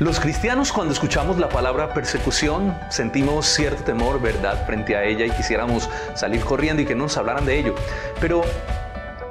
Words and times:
Los 0.00 0.18
cristianos 0.18 0.72
cuando 0.72 0.94
escuchamos 0.94 1.36
la 1.36 1.50
palabra 1.50 1.92
persecución 1.92 2.74
sentimos 2.88 3.44
cierto 3.44 3.82
temor, 3.84 4.18
¿verdad?, 4.18 4.64
frente 4.64 4.96
a 4.96 5.04
ella 5.04 5.26
y 5.26 5.30
quisiéramos 5.30 5.90
salir 6.14 6.40
corriendo 6.40 6.80
y 6.80 6.86
que 6.86 6.94
no 6.94 7.02
nos 7.02 7.18
hablaran 7.18 7.44
de 7.44 7.58
ello. 7.58 7.74
Pero 8.18 8.40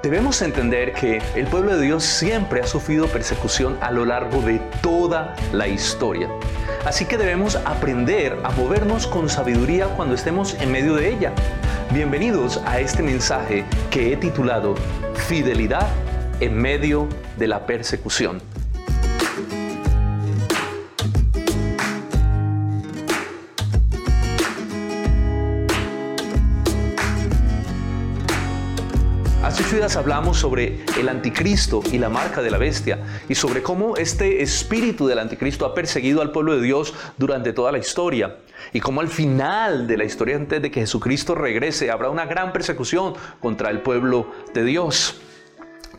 debemos 0.04 0.44
entender 0.44 0.94
que 0.94 1.24
el 1.34 1.48
pueblo 1.48 1.76
de 1.76 1.82
Dios 1.88 2.04
siempre 2.04 2.62
ha 2.62 2.68
sufrido 2.68 3.08
persecución 3.08 3.80
a 3.82 3.90
lo 3.90 4.06
largo 4.06 4.44
de 4.44 4.60
toda 4.84 5.34
la 5.54 5.68
historia. 5.68 6.30
Así 6.86 7.06
que 7.06 7.18
debemos 7.18 7.56
aprender 7.56 8.38
a 8.44 8.52
movernos 8.52 9.08
con 9.08 9.28
sabiduría 9.28 9.88
cuando 9.96 10.14
estemos 10.14 10.54
en 10.62 10.72
medio 10.72 10.94
de 10.94 11.10
ella. 11.10 11.32
Bienvenidos 11.92 12.62
a 12.68 12.80
este 12.80 13.02
mensaje 13.02 13.66
que 13.90 14.14
he 14.14 14.18
titulado 14.18 14.76
Fidelidad 15.16 15.88
en 16.42 16.56
medio 16.56 17.10
de 17.40 17.48
la 17.48 17.66
persecución. 17.66 18.40
Hablamos 29.96 30.38
sobre 30.38 30.86
el 31.00 31.10
anticristo 31.10 31.82
y 31.92 31.98
la 31.98 32.10
marca 32.10 32.42
de 32.42 32.52
la 32.52 32.60
bestia 32.60 33.00
y 33.28 33.34
sobre 33.34 33.64
cómo 33.64 33.98
este 33.98 34.44
espíritu 34.44 35.08
del 35.08 35.18
anticristo 35.18 35.66
ha 35.66 35.74
perseguido 35.74 36.22
al 36.22 36.32
pueblo 36.32 36.56
de 36.56 36.62
Dios 36.62 36.94
durante 37.18 37.52
toda 37.52 37.72
la 37.72 37.80
historia 37.80 38.38
y 38.74 38.80
cómo 38.80 39.02
al 39.02 39.08
final 39.08 39.88
de 39.88 39.98
la 39.98 40.04
historia 40.04 40.36
antes 40.36 40.62
de 40.62 40.70
que 40.70 40.82
Jesucristo 40.82 41.34
regrese 41.34 41.90
habrá 41.90 42.10
una 42.10 42.26
gran 42.26 42.54
persecución 42.54 43.14
contra 43.40 43.72
el 43.72 43.82
pueblo 43.82 44.28
de 44.54 44.64
Dios. 44.64 45.20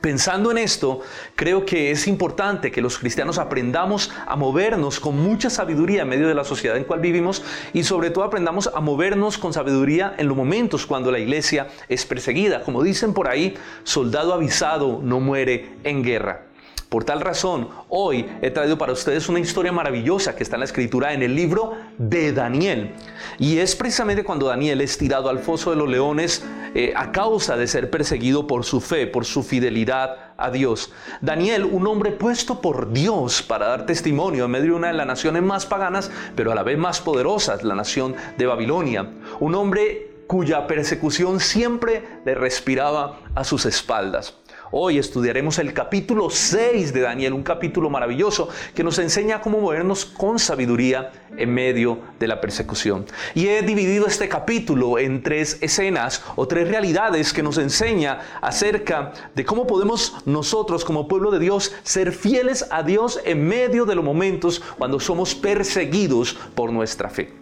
Pensando 0.00 0.50
en 0.50 0.56
esto, 0.56 1.00
creo 1.36 1.66
que 1.66 1.90
es 1.90 2.06
importante 2.06 2.70
que 2.72 2.80
los 2.80 2.98
cristianos 2.98 3.36
aprendamos 3.36 4.10
a 4.26 4.34
movernos 4.34 4.98
con 4.98 5.18
mucha 5.18 5.50
sabiduría 5.50 6.02
en 6.02 6.08
medio 6.08 6.26
de 6.26 6.34
la 6.34 6.44
sociedad 6.44 6.78
en 6.78 6.84
cual 6.84 7.00
vivimos 7.00 7.42
y 7.74 7.82
sobre 7.82 8.08
todo 8.08 8.24
aprendamos 8.24 8.70
a 8.74 8.80
movernos 8.80 9.36
con 9.36 9.52
sabiduría 9.52 10.14
en 10.16 10.28
los 10.28 10.36
momentos 10.38 10.86
cuando 10.86 11.10
la 11.10 11.18
iglesia 11.18 11.68
es 11.88 12.06
perseguida. 12.06 12.62
Como 12.62 12.82
dicen 12.82 13.12
por 13.12 13.28
ahí, 13.28 13.58
soldado 13.84 14.32
avisado 14.32 15.00
no 15.02 15.20
muere 15.20 15.74
en 15.84 16.02
guerra. 16.02 16.49
Por 16.90 17.04
tal 17.04 17.20
razón, 17.20 17.68
hoy 17.88 18.28
he 18.42 18.50
traído 18.50 18.76
para 18.76 18.92
ustedes 18.92 19.28
una 19.28 19.38
historia 19.38 19.70
maravillosa 19.70 20.34
que 20.34 20.42
está 20.42 20.56
en 20.56 20.60
la 20.60 20.64
escritura 20.64 21.12
en 21.12 21.22
el 21.22 21.36
libro 21.36 21.74
de 21.98 22.32
Daniel. 22.32 22.96
Y 23.38 23.58
es 23.58 23.76
precisamente 23.76 24.24
cuando 24.24 24.48
Daniel 24.48 24.80
es 24.80 24.98
tirado 24.98 25.28
al 25.28 25.38
foso 25.38 25.70
de 25.70 25.76
los 25.76 25.88
leones 25.88 26.44
eh, 26.74 26.92
a 26.96 27.12
causa 27.12 27.56
de 27.56 27.68
ser 27.68 27.90
perseguido 27.90 28.48
por 28.48 28.64
su 28.64 28.80
fe, 28.80 29.06
por 29.06 29.24
su 29.24 29.44
fidelidad 29.44 30.32
a 30.36 30.50
Dios. 30.50 30.92
Daniel, 31.20 31.64
un 31.64 31.86
hombre 31.86 32.10
puesto 32.10 32.60
por 32.60 32.92
Dios 32.92 33.40
para 33.40 33.68
dar 33.68 33.86
testimonio 33.86 34.46
en 34.46 34.50
medio 34.50 34.72
de 34.72 34.78
una 34.78 34.88
de 34.88 34.94
las 34.94 35.06
naciones 35.06 35.44
más 35.44 35.66
paganas, 35.66 36.10
pero 36.34 36.50
a 36.50 36.56
la 36.56 36.64
vez 36.64 36.76
más 36.76 37.00
poderosas, 37.00 37.62
la 37.62 37.76
nación 37.76 38.16
de 38.36 38.46
Babilonia. 38.46 39.08
Un 39.38 39.54
hombre 39.54 40.24
cuya 40.26 40.66
persecución 40.66 41.38
siempre 41.38 42.20
le 42.24 42.34
respiraba 42.34 43.20
a 43.36 43.44
sus 43.44 43.64
espaldas. 43.64 44.39
Hoy 44.72 44.98
estudiaremos 44.98 45.58
el 45.58 45.72
capítulo 45.72 46.30
6 46.30 46.92
de 46.92 47.00
Daniel, 47.00 47.32
un 47.32 47.42
capítulo 47.42 47.90
maravilloso 47.90 48.48
que 48.72 48.84
nos 48.84 49.00
enseña 49.00 49.40
cómo 49.40 49.58
movernos 49.58 50.04
con 50.04 50.38
sabiduría 50.38 51.10
en 51.36 51.52
medio 51.52 51.98
de 52.20 52.28
la 52.28 52.40
persecución. 52.40 53.04
Y 53.34 53.48
he 53.48 53.62
dividido 53.62 54.06
este 54.06 54.28
capítulo 54.28 55.00
en 55.00 55.24
tres 55.24 55.58
escenas 55.60 56.22
o 56.36 56.46
tres 56.46 56.68
realidades 56.68 57.32
que 57.32 57.42
nos 57.42 57.58
enseña 57.58 58.20
acerca 58.40 59.12
de 59.34 59.44
cómo 59.44 59.66
podemos 59.66 60.14
nosotros 60.24 60.84
como 60.84 61.08
pueblo 61.08 61.32
de 61.32 61.40
Dios 61.40 61.74
ser 61.82 62.12
fieles 62.12 62.64
a 62.70 62.84
Dios 62.84 63.20
en 63.24 63.44
medio 63.48 63.86
de 63.86 63.96
los 63.96 64.04
momentos 64.04 64.62
cuando 64.78 65.00
somos 65.00 65.34
perseguidos 65.34 66.34
por 66.54 66.72
nuestra 66.72 67.10
fe. 67.10 67.32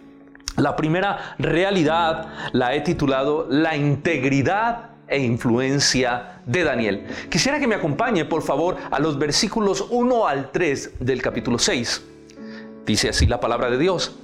La 0.55 0.75
primera 0.75 1.35
realidad 1.37 2.33
la 2.53 2.73
he 2.73 2.81
titulado 2.81 3.45
La 3.51 3.77
integridad 3.77 4.89
e 5.09 5.19
influencia 5.19 6.41
de 6.45 6.63
Daniel. 6.63 7.07
Quisiera 7.29 7.59
que 7.59 7.67
me 7.67 7.75
acompañe, 7.75 8.25
por 8.25 8.41
favor, 8.41 8.77
a 8.91 8.99
los 8.99 9.17
versículos 9.17 9.85
1 9.89 10.27
al 10.27 10.51
3 10.51 10.91
del 10.99 11.21
capítulo 11.21 11.59
6. 11.59 12.03
Dice 12.85 13.09
así 13.09 13.25
la 13.25 13.39
palabra 13.39 13.69
de 13.69 13.77
Dios. 13.77 14.15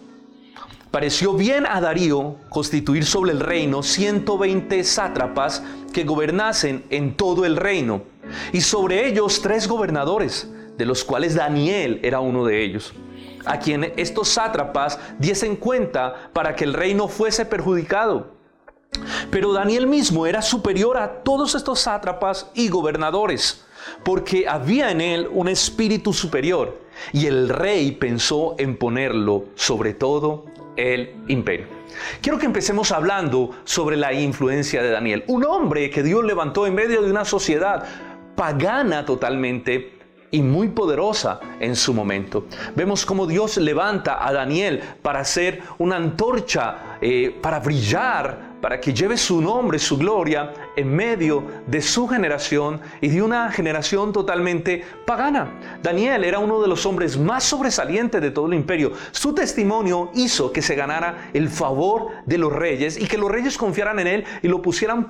Pareció 0.92 1.34
bien 1.34 1.66
a 1.68 1.82
Darío 1.82 2.38
constituir 2.50 3.06
sobre 3.06 3.32
el 3.32 3.42
reino 3.42 3.84
120 3.84 4.84
sátrapas 4.84 5.62
que 5.92 6.06
gobernasen 6.06 6.86
en 6.90 7.16
todo 7.18 7.46
el 7.46 7.58
reino, 7.58 8.04
y 8.54 8.62
sobre 8.62 9.08
ellos 9.08 9.42
tres 9.42 9.68
gobernadores, 9.68 10.50
de 10.78 10.86
los 10.86 11.04
cuales 11.04 11.36
Daniel 11.36 12.00
era 12.02 12.22
uno 12.22 12.46
de 12.46 12.64
ellos, 12.64 12.94
a 13.46 13.60
quien 13.60 13.94
estos 13.98 14.30
sátrapas 14.30 15.00
diesen 15.20 15.58
cuenta 15.58 16.30
para 16.34 16.56
que 16.56 16.64
el 16.64 16.74
reino 16.74 17.08
fuese 17.08 17.46
perjudicado 17.46 18.35
pero 19.30 19.54
Daniel 19.54 19.88
mismo 19.88 20.26
era 20.26 20.42
superior 20.42 20.98
a 20.98 21.24
todos 21.24 21.56
estos 21.56 21.82
sátrapas 21.82 22.50
y 22.54 22.70
gobernadores, 22.70 23.66
porque 24.04 24.48
había 24.48 24.92
en 24.92 25.02
él 25.02 25.30
un 25.32 25.48
espíritu 25.48 26.14
superior, 26.14 26.80
y 27.14 27.28
el 27.28 27.50
rey 27.50 27.92
pensó 27.92 28.56
en 28.58 28.78
ponerlo 28.78 29.46
sobre 29.56 29.94
todo 29.94 30.46
el 30.76 31.16
imperio. 31.28 31.68
Quiero 32.22 32.38
que 32.38 32.46
empecemos 32.46 32.92
hablando 32.92 33.52
sobre 33.64 33.96
la 33.96 34.14
influencia 34.14 34.84
de 34.84 34.92
Daniel, 34.92 35.24
un 35.28 35.46
hombre 35.46 35.90
que 35.90 36.04
Dios 36.04 36.24
levantó 36.24 36.68
en 36.68 36.76
medio 36.76 37.02
de 37.02 37.12
una 37.12 37.26
sociedad 37.26 37.86
pagana 38.36 39.06
totalmente, 39.06 39.96
y 40.36 40.42
muy 40.42 40.68
poderosa 40.68 41.40
en 41.62 41.78
su 41.78 41.94
momento. 41.94 42.46
Vemos 42.76 43.06
cómo 43.06 43.26
Dios 43.26 43.56
levanta 43.56 44.28
a 44.28 44.34
Daniel 44.34 44.82
para 45.02 45.24
ser 45.24 45.62
una 45.78 45.96
antorcha, 45.96 46.98
eh, 47.00 47.34
para 47.42 47.62
brillar 47.62 48.55
para 48.66 48.82
que 48.82 48.92
lleve 48.92 49.16
su 49.16 49.40
nombre, 49.42 49.78
su 49.78 49.96
gloria, 49.96 50.52
en 50.76 50.96
medio 50.96 51.44
de 51.68 51.82
su 51.82 52.08
generación 52.08 52.82
y 53.02 53.10
de 53.10 53.22
una 53.22 53.52
generación 53.52 54.14
totalmente 54.14 54.84
pagana. 55.06 55.80
Daniel 55.82 56.24
era 56.24 56.40
uno 56.40 56.62
de 56.62 56.68
los 56.68 56.86
hombres 56.86 57.18
más 57.18 57.44
sobresalientes 57.44 58.22
de 58.22 58.32
todo 58.32 58.48
el 58.48 58.54
imperio. 58.54 58.92
Su 59.12 59.34
testimonio 59.34 60.12
hizo 60.14 60.52
que 60.52 60.62
se 60.62 60.76
ganara 60.76 61.30
el 61.34 61.50
favor 61.50 62.08
de 62.26 62.38
los 62.38 62.52
reyes 62.52 63.00
y 63.00 63.08
que 63.08 63.18
los 63.18 63.32
reyes 63.32 63.58
confiaran 63.58 64.00
en 64.00 64.08
él 64.08 64.26
y 64.42 64.48
lo 64.48 64.62
pusieran, 64.62 65.08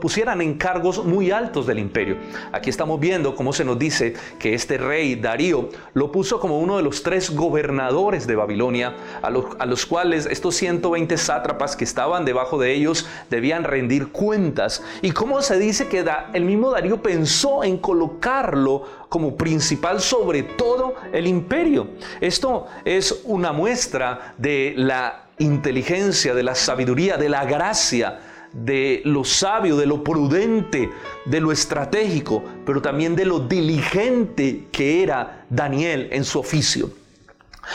pusieran 0.00 0.40
en 0.40 0.54
cargos 0.54 1.04
muy 1.04 1.30
altos 1.30 1.66
del 1.66 1.78
imperio. 1.78 2.16
Aquí 2.52 2.70
estamos 2.70 3.00
viendo 3.00 3.34
cómo 3.34 3.52
se 3.52 3.64
nos 3.64 3.78
dice 3.78 4.14
que 4.38 4.54
este 4.54 4.78
rey 4.78 5.16
Darío 5.16 5.68
lo 5.94 6.12
puso 6.12 6.40
como 6.40 6.58
uno 6.58 6.76
de 6.76 6.82
los 6.82 7.02
tres 7.02 7.34
gobernadores 7.34 8.26
de 8.26 8.36
Babilonia, 8.36 8.94
a 9.22 9.34
a 9.58 9.66
los 9.66 9.86
cuales 9.86 10.26
estos 10.26 10.54
120 10.56 11.16
sátrapas 11.16 11.76
que 11.76 11.84
estaban 11.84 12.24
debajo 12.24 12.58
de 12.58 12.72
ellos 12.72 13.06
debían 13.30 13.64
rendir 13.64 14.08
cuentas. 14.08 14.82
Y 15.02 15.10
cómo 15.10 15.42
se 15.42 15.58
dice 15.58 15.88
que 15.88 16.04
el 16.32 16.44
mismo 16.44 16.70
Darío 16.70 17.02
pensó 17.02 17.64
en 17.64 17.78
colocarlo 17.78 18.84
como 19.08 19.36
principal 19.36 20.00
sobre 20.00 20.42
todo 20.42 20.94
el 21.12 21.26
imperio. 21.26 21.88
Esto 22.20 22.66
es 22.84 23.22
una 23.24 23.52
muestra 23.52 24.34
de 24.38 24.74
la 24.76 25.26
inteligencia, 25.38 26.34
de 26.34 26.42
la 26.42 26.54
sabiduría, 26.54 27.16
de 27.16 27.28
la 27.28 27.44
gracia 27.44 28.20
de 28.54 29.02
lo 29.04 29.24
sabio, 29.24 29.76
de 29.76 29.86
lo 29.86 30.04
prudente, 30.04 30.88
de 31.24 31.40
lo 31.40 31.50
estratégico, 31.50 32.42
pero 32.64 32.80
también 32.80 33.16
de 33.16 33.24
lo 33.24 33.40
diligente 33.40 34.68
que 34.70 35.02
era 35.02 35.44
Daniel 35.50 36.08
en 36.12 36.24
su 36.24 36.38
oficio. 36.38 36.90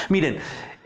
Miren, 0.07 0.37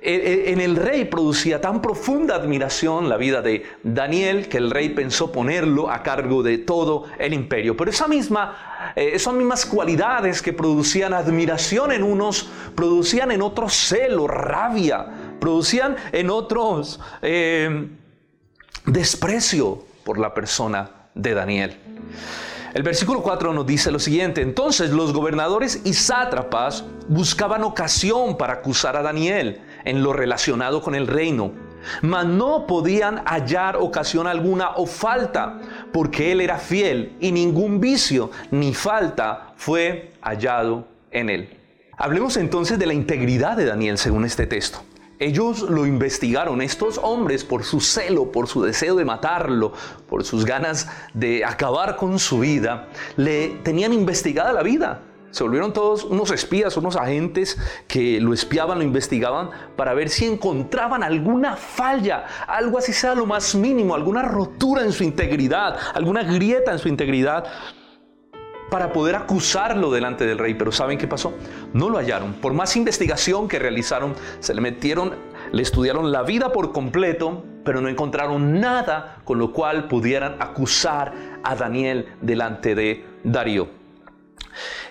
en 0.06 0.60
el 0.60 0.76
rey 0.76 1.06
producía 1.06 1.62
tan 1.62 1.82
profunda 1.82 2.36
admiración 2.36 3.08
la 3.08 3.16
vida 3.16 3.42
de 3.42 3.66
Daniel 3.84 4.50
que 4.50 4.58
el 4.58 4.70
rey 4.70 4.90
pensó 4.90 5.32
ponerlo 5.32 5.90
a 5.90 6.04
cargo 6.04 6.44
de 6.44 6.58
todo 6.58 7.06
el 7.18 7.34
imperio. 7.34 7.78
Pero 7.78 7.90
esa 7.90 8.08
misma, 8.08 8.92
eh, 8.96 9.12
esas 9.14 9.34
mismas 9.34 9.66
cualidades 9.66 10.42
que 10.42 10.52
producían 10.52 11.14
admiración 11.14 11.94
en 11.94 12.04
unos, 12.04 12.50
producían 12.76 13.32
en 13.32 13.42
otros 13.42 13.74
celo, 13.74 14.28
rabia, 14.28 15.06
producían 15.40 15.96
en 16.12 16.30
otros 16.30 17.00
eh, 17.22 17.88
desprecio 18.86 19.86
por 20.04 20.20
la 20.20 20.34
persona 20.34 20.92
de 21.16 21.34
Daniel. 21.34 21.78
El 22.74 22.82
versículo 22.82 23.22
4 23.22 23.54
nos 23.54 23.68
dice 23.68 23.92
lo 23.92 24.00
siguiente, 24.00 24.42
entonces 24.42 24.90
los 24.90 25.14
gobernadores 25.14 25.82
y 25.86 25.94
sátrapas 25.94 26.84
buscaban 27.08 27.64
ocasión 27.64 28.36
para 28.36 28.54
acusar 28.54 28.98
a 28.98 29.04
Daniel 29.04 29.62
en 29.86 30.04
lo 30.04 30.14
relacionado 30.14 30.82
con 30.82 30.96
el 30.96 31.08
reino, 31.08 31.52
mas 32.02 32.26
no 32.26 32.66
podían 32.68 33.24
hallar 33.26 33.78
ocasión 33.78 34.28
alguna 34.28 34.72
o 34.76 34.86
falta, 34.86 35.60
porque 35.92 36.32
él 36.32 36.42
era 36.42 36.58
fiel 36.58 37.16
y 37.20 37.32
ningún 37.32 37.80
vicio 37.80 38.32
ni 38.52 38.74
falta 38.74 39.54
fue 39.58 40.14
hallado 40.22 40.88
en 41.12 41.30
él. 41.30 41.58
Hablemos 41.98 42.38
entonces 42.38 42.80
de 42.80 42.86
la 42.86 42.94
integridad 42.94 43.56
de 43.56 43.66
Daniel 43.66 43.98
según 43.98 44.26
este 44.26 44.48
texto. 44.48 44.80
Ellos 45.20 45.62
lo 45.62 45.86
investigaron, 45.86 46.62
estos 46.62 47.00
hombres, 47.02 47.46
por 47.46 47.64
su 47.64 47.80
celo, 47.80 48.32
por 48.32 48.48
su 48.48 48.64
deseo 48.64 48.96
de 48.96 49.06
matarlo, 49.06 49.72
por 50.10 50.26
sus 50.26 50.44
ganas 50.44 50.90
de 51.14 51.46
acabar 51.46 51.96
con 51.96 52.20
su 52.20 52.40
vida, 52.40 52.90
le 53.16 53.50
tenían 53.64 53.94
investigada 53.94 54.52
la 54.52 54.64
vida. 54.64 55.02
Se 55.34 55.42
volvieron 55.42 55.74
todos 55.74 56.04
unos 56.04 56.30
espías, 56.30 56.78
unos 56.78 56.96
agentes 56.96 57.58
que 57.88 58.22
lo 58.22 58.36
espiaban, 58.36 58.78
lo 58.78 58.84
investigaban 58.84 59.50
para 59.76 59.96
ver 59.96 60.10
si 60.10 60.28
encontraban 60.28 61.02
alguna 61.02 61.56
falla, 61.56 62.26
algo 62.46 62.78
así 62.78 62.94
sea 62.94 63.16
lo 63.16 63.26
más 63.26 63.56
mínimo, 63.56 63.96
alguna 63.96 64.22
rotura 64.22 64.84
en 64.84 64.92
su 64.92 65.04
integridad, 65.04 65.76
alguna 65.96 66.22
grieta 66.22 66.72
en 66.72 66.78
su 66.78 66.88
integridad 66.88 67.46
para 68.70 68.94
poder 68.94 69.16
acusarlo 69.16 69.90
delante 69.90 70.28
del 70.28 70.38
rey. 70.38 70.54
Pero 70.54 70.72
¿saben 70.72 71.00
qué 71.00 71.08
pasó? 71.08 71.34
No 71.74 71.90
lo 71.90 71.98
hallaron. 71.98 72.34
Por 72.34 72.54
más 72.54 72.76
investigación 72.76 73.48
que 73.48 73.58
realizaron, 73.58 74.14
se 74.40 74.54
le 74.54 74.62
metieron, 74.62 75.16
le 75.52 75.64
estudiaron 75.64 76.12
la 76.12 76.22
vida 76.22 76.52
por 76.52 76.72
completo, 76.72 77.44
pero 77.66 77.82
no 77.82 77.90
encontraron 77.90 78.62
nada 78.62 79.18
con 79.24 79.40
lo 79.40 79.52
cual 79.52 79.88
pudieran 79.88 80.36
acusar 80.40 81.12
a 81.44 81.56
Daniel 81.56 82.10
delante 82.22 82.76
de 82.76 83.04
Darío. 83.24 83.83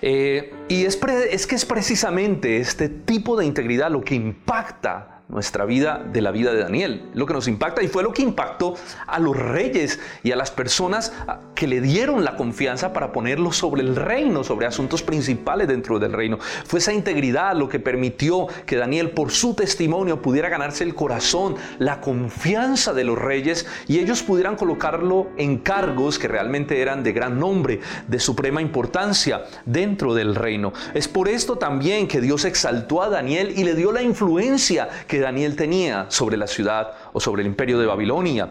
Eh, 0.01 0.53
y 0.67 0.85
es, 0.85 0.99
es 1.29 1.47
que 1.47 1.55
es 1.55 1.65
precisamente 1.65 2.57
este 2.57 2.89
tipo 2.89 3.37
de 3.37 3.45
integridad 3.45 3.91
lo 3.91 4.01
que 4.01 4.15
impacta 4.15 5.12
nuestra 5.29 5.65
vida 5.65 6.03
de 6.11 6.21
la 6.21 6.31
vida 6.31 6.53
de 6.53 6.59
Daniel, 6.59 7.09
lo 7.13 7.25
que 7.25 7.33
nos 7.33 7.47
impacta 7.47 7.81
y 7.81 7.87
fue 7.87 8.03
lo 8.03 8.13
que 8.13 8.21
impactó 8.21 8.75
a 9.07 9.19
los 9.19 9.37
reyes 9.37 9.99
y 10.21 10.31
a 10.31 10.35
las 10.35 10.51
personas 10.51 11.13
que 11.55 11.65
le 11.67 11.81
dieron 11.81 12.23
la 12.23 12.35
confianza 12.35 12.93
para 12.93 13.11
ponerlo 13.11 13.51
sobre 13.51 13.81
el 13.81 13.95
reino, 13.95 14.43
sobre 14.43 14.67
asuntos 14.67 15.01
principales 15.01 15.67
dentro 15.67 15.97
del 15.97 16.13
reino. 16.13 16.39
Fue 16.65 16.79
esa 16.79 16.93
integridad 16.93 17.55
lo 17.55 17.69
que 17.69 17.79
permitió 17.79 18.47
que 18.65 18.75
Daniel 18.75 19.11
por 19.11 19.31
su 19.31 19.53
testimonio 19.53 20.21
pudiera 20.21 20.49
ganarse 20.49 20.83
el 20.83 20.93
corazón, 20.93 21.55
la 21.79 22.01
confianza 22.01 22.93
de 22.93 23.03
los 23.03 23.17
reyes 23.17 23.65
y 23.87 23.99
ellos 23.99 24.23
pudieran 24.23 24.55
colocarlo 24.55 25.27
en 25.37 25.57
cargos 25.57 26.19
que 26.19 26.27
realmente 26.27 26.81
eran 26.81 27.03
de 27.03 27.13
gran 27.13 27.39
nombre, 27.39 27.79
de 28.07 28.19
suprema 28.19 28.61
importancia 28.61 29.45
dentro 29.65 30.13
del 30.13 30.35
reino. 30.35 30.73
Es 30.93 31.07
por 31.07 31.29
esto 31.29 31.57
también 31.57 32.07
que 32.07 32.21
Dios 32.21 32.45
exaltó 32.45 33.01
a 33.01 33.09
Daniel 33.09 33.53
y 33.55 33.63
le 33.63 33.75
dio 33.75 33.91
la 33.91 34.01
influencia 34.01 34.89
que 35.07 35.12
Daniel 35.19 35.55
tenía 35.55 36.05
sobre 36.09 36.37
la 36.37 36.47
ciudad 36.47 36.91
o 37.13 37.19
sobre 37.19 37.41
el 37.41 37.47
imperio 37.47 37.79
de 37.79 37.85
Babilonia. 37.85 38.49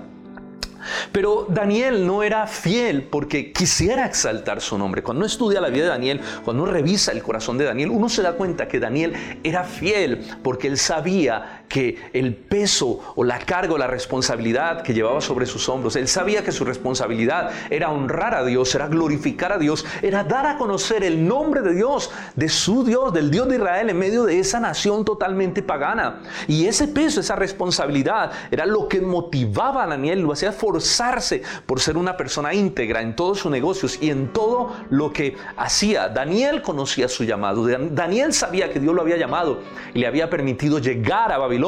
Pero 1.12 1.46
Daniel 1.48 2.06
no 2.06 2.22
era 2.22 2.46
fiel 2.46 3.04
porque 3.04 3.52
quisiera 3.52 4.06
exaltar 4.06 4.60
su 4.60 4.76
nombre. 4.78 5.02
Cuando 5.02 5.20
uno 5.20 5.26
estudia 5.26 5.60
la 5.60 5.68
vida 5.68 5.84
de 5.84 5.90
Daniel, 5.90 6.20
cuando 6.44 6.64
uno 6.64 6.72
revisa 6.72 7.12
el 7.12 7.22
corazón 7.22 7.58
de 7.58 7.64
Daniel, 7.64 7.90
uno 7.90 8.08
se 8.08 8.22
da 8.22 8.32
cuenta 8.32 8.68
que 8.68 8.80
Daniel 8.80 9.14
era 9.42 9.64
fiel 9.64 10.24
porque 10.42 10.68
él 10.68 10.78
sabía 10.78 11.61
que 11.72 11.96
el 12.12 12.34
peso 12.34 13.00
o 13.16 13.24
la 13.24 13.38
carga 13.38 13.72
o 13.72 13.78
la 13.78 13.86
responsabilidad 13.86 14.82
que 14.82 14.92
llevaba 14.92 15.22
sobre 15.22 15.46
sus 15.46 15.70
hombros, 15.70 15.96
él 15.96 16.06
sabía 16.06 16.44
que 16.44 16.52
su 16.52 16.66
responsabilidad 16.66 17.50
era 17.70 17.90
honrar 17.90 18.34
a 18.34 18.44
Dios, 18.44 18.74
era 18.74 18.88
glorificar 18.88 19.52
a 19.52 19.58
Dios, 19.58 19.86
era 20.02 20.22
dar 20.22 20.44
a 20.44 20.58
conocer 20.58 21.02
el 21.02 21.26
nombre 21.26 21.62
de 21.62 21.74
Dios, 21.74 22.10
de 22.36 22.50
su 22.50 22.84
Dios, 22.84 23.14
del 23.14 23.30
Dios 23.30 23.48
de 23.48 23.56
Israel 23.56 23.88
en 23.88 23.98
medio 23.98 24.24
de 24.24 24.38
esa 24.38 24.60
nación 24.60 25.06
totalmente 25.06 25.62
pagana. 25.62 26.20
Y 26.46 26.66
ese 26.66 26.88
peso, 26.88 27.20
esa 27.20 27.36
responsabilidad 27.36 28.32
era 28.50 28.66
lo 28.66 28.86
que 28.86 29.00
motivaba 29.00 29.84
a 29.84 29.86
Daniel, 29.86 30.20
lo 30.20 30.32
hacía 30.32 30.52
forzarse 30.52 31.42
por 31.64 31.80
ser 31.80 31.96
una 31.96 32.18
persona 32.18 32.52
íntegra 32.52 33.00
en 33.00 33.16
todos 33.16 33.38
sus 33.38 33.50
negocios 33.50 33.96
y 33.98 34.10
en 34.10 34.30
todo 34.34 34.76
lo 34.90 35.10
que 35.10 35.36
hacía. 35.56 36.10
Daniel 36.10 36.60
conocía 36.60 37.08
su 37.08 37.24
llamado, 37.24 37.66
Daniel 37.66 38.34
sabía 38.34 38.70
que 38.70 38.78
Dios 38.78 38.94
lo 38.94 39.00
había 39.00 39.16
llamado 39.16 39.60
y 39.94 40.00
le 40.00 40.06
había 40.06 40.28
permitido 40.28 40.78
llegar 40.78 41.32
a 41.32 41.38
Babilonia 41.38 41.61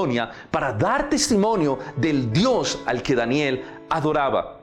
para 0.51 0.73
dar 0.73 1.09
testimonio 1.09 1.79
del 1.97 2.33
Dios 2.33 2.81
al 2.87 3.03
que 3.03 3.15
Daniel 3.15 3.65
adoraba. 3.89 4.61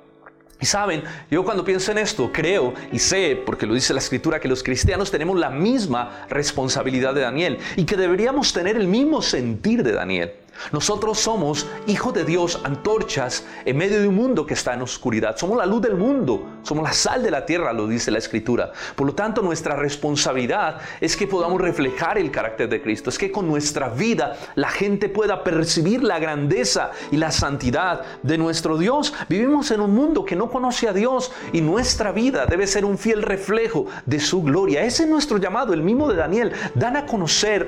Y 0.60 0.66
saben, 0.66 1.04
yo 1.31 1.44
cuando 1.44 1.66
pienso 1.66 1.92
en 1.92 1.98
esto, 1.98 2.30
creo 2.31 2.74
y 2.92 3.00
sé, 3.00 3.42
porque 3.44 3.66
lo 3.66 3.74
dice 3.74 3.94
la 3.94 4.00
escritura, 4.00 4.39
que 4.39 4.48
los 4.48 4.62
cristianos 4.62 5.10
tenemos 5.10 5.39
la 5.39 5.50
misma 5.50 6.28
responsabilidad 6.30 7.16
de 7.16 7.22
Daniel 7.22 7.57
y 7.75 7.83
que 7.83 7.98
deberíamos 7.98 8.54
tener 8.54 8.75
el 8.78 8.88
mismo 8.88 9.24
sentir 9.24 9.81
de 9.81 9.94
Daniel. 9.94 10.33
Nosotros 10.71 11.19
somos 11.19 11.67
hijos 11.87 12.13
de 12.13 12.25
Dios, 12.25 12.61
antorchas 12.63 13.45
en 13.65 13.77
medio 13.77 14.01
de 14.01 14.07
un 14.07 14.15
mundo 14.15 14.45
que 14.45 14.53
está 14.53 14.73
en 14.73 14.81
oscuridad. 14.81 15.37
Somos 15.37 15.57
la 15.57 15.65
luz 15.65 15.81
del 15.81 15.95
mundo, 15.95 16.45
somos 16.63 16.83
la 16.83 16.93
sal 16.93 17.23
de 17.23 17.31
la 17.31 17.45
tierra, 17.45 17.73
lo 17.73 17.87
dice 17.87 18.11
la 18.11 18.19
Escritura. 18.19 18.71
Por 18.95 19.07
lo 19.07 19.13
tanto, 19.13 19.41
nuestra 19.41 19.75
responsabilidad 19.75 20.79
es 20.99 21.15
que 21.17 21.27
podamos 21.27 21.59
reflejar 21.59 22.17
el 22.17 22.31
carácter 22.31 22.69
de 22.69 22.81
Cristo, 22.81 23.09
es 23.09 23.17
que 23.17 23.31
con 23.31 23.47
nuestra 23.47 23.89
vida 23.89 24.37
la 24.55 24.69
gente 24.69 25.09
pueda 25.09 25.43
percibir 25.43 26.03
la 26.03 26.19
grandeza 26.19 26.91
y 27.11 27.17
la 27.17 27.31
santidad 27.31 28.01
de 28.23 28.37
nuestro 28.37 28.77
Dios. 28.77 29.13
Vivimos 29.29 29.71
en 29.71 29.81
un 29.81 29.93
mundo 29.93 30.25
que 30.25 30.35
no 30.35 30.49
conoce 30.49 30.87
a 30.87 30.93
Dios 30.93 31.31
y 31.53 31.61
nuestra 31.61 32.11
vida 32.11 32.45
debe 32.45 32.67
ser 32.67 32.85
un 32.85 32.97
fiel 32.97 33.21
reflejo 33.21 33.87
de 34.05 34.19
su 34.19 34.43
gloria. 34.43 34.83
Ese 34.83 35.03
es 35.03 35.09
nuestro 35.09 35.37
llamado, 35.37 35.73
el 35.73 35.81
mismo 35.81 36.09
de 36.09 36.15
Daniel. 36.15 36.51
Dan 36.75 36.95
a 36.95 37.05
conocer 37.05 37.67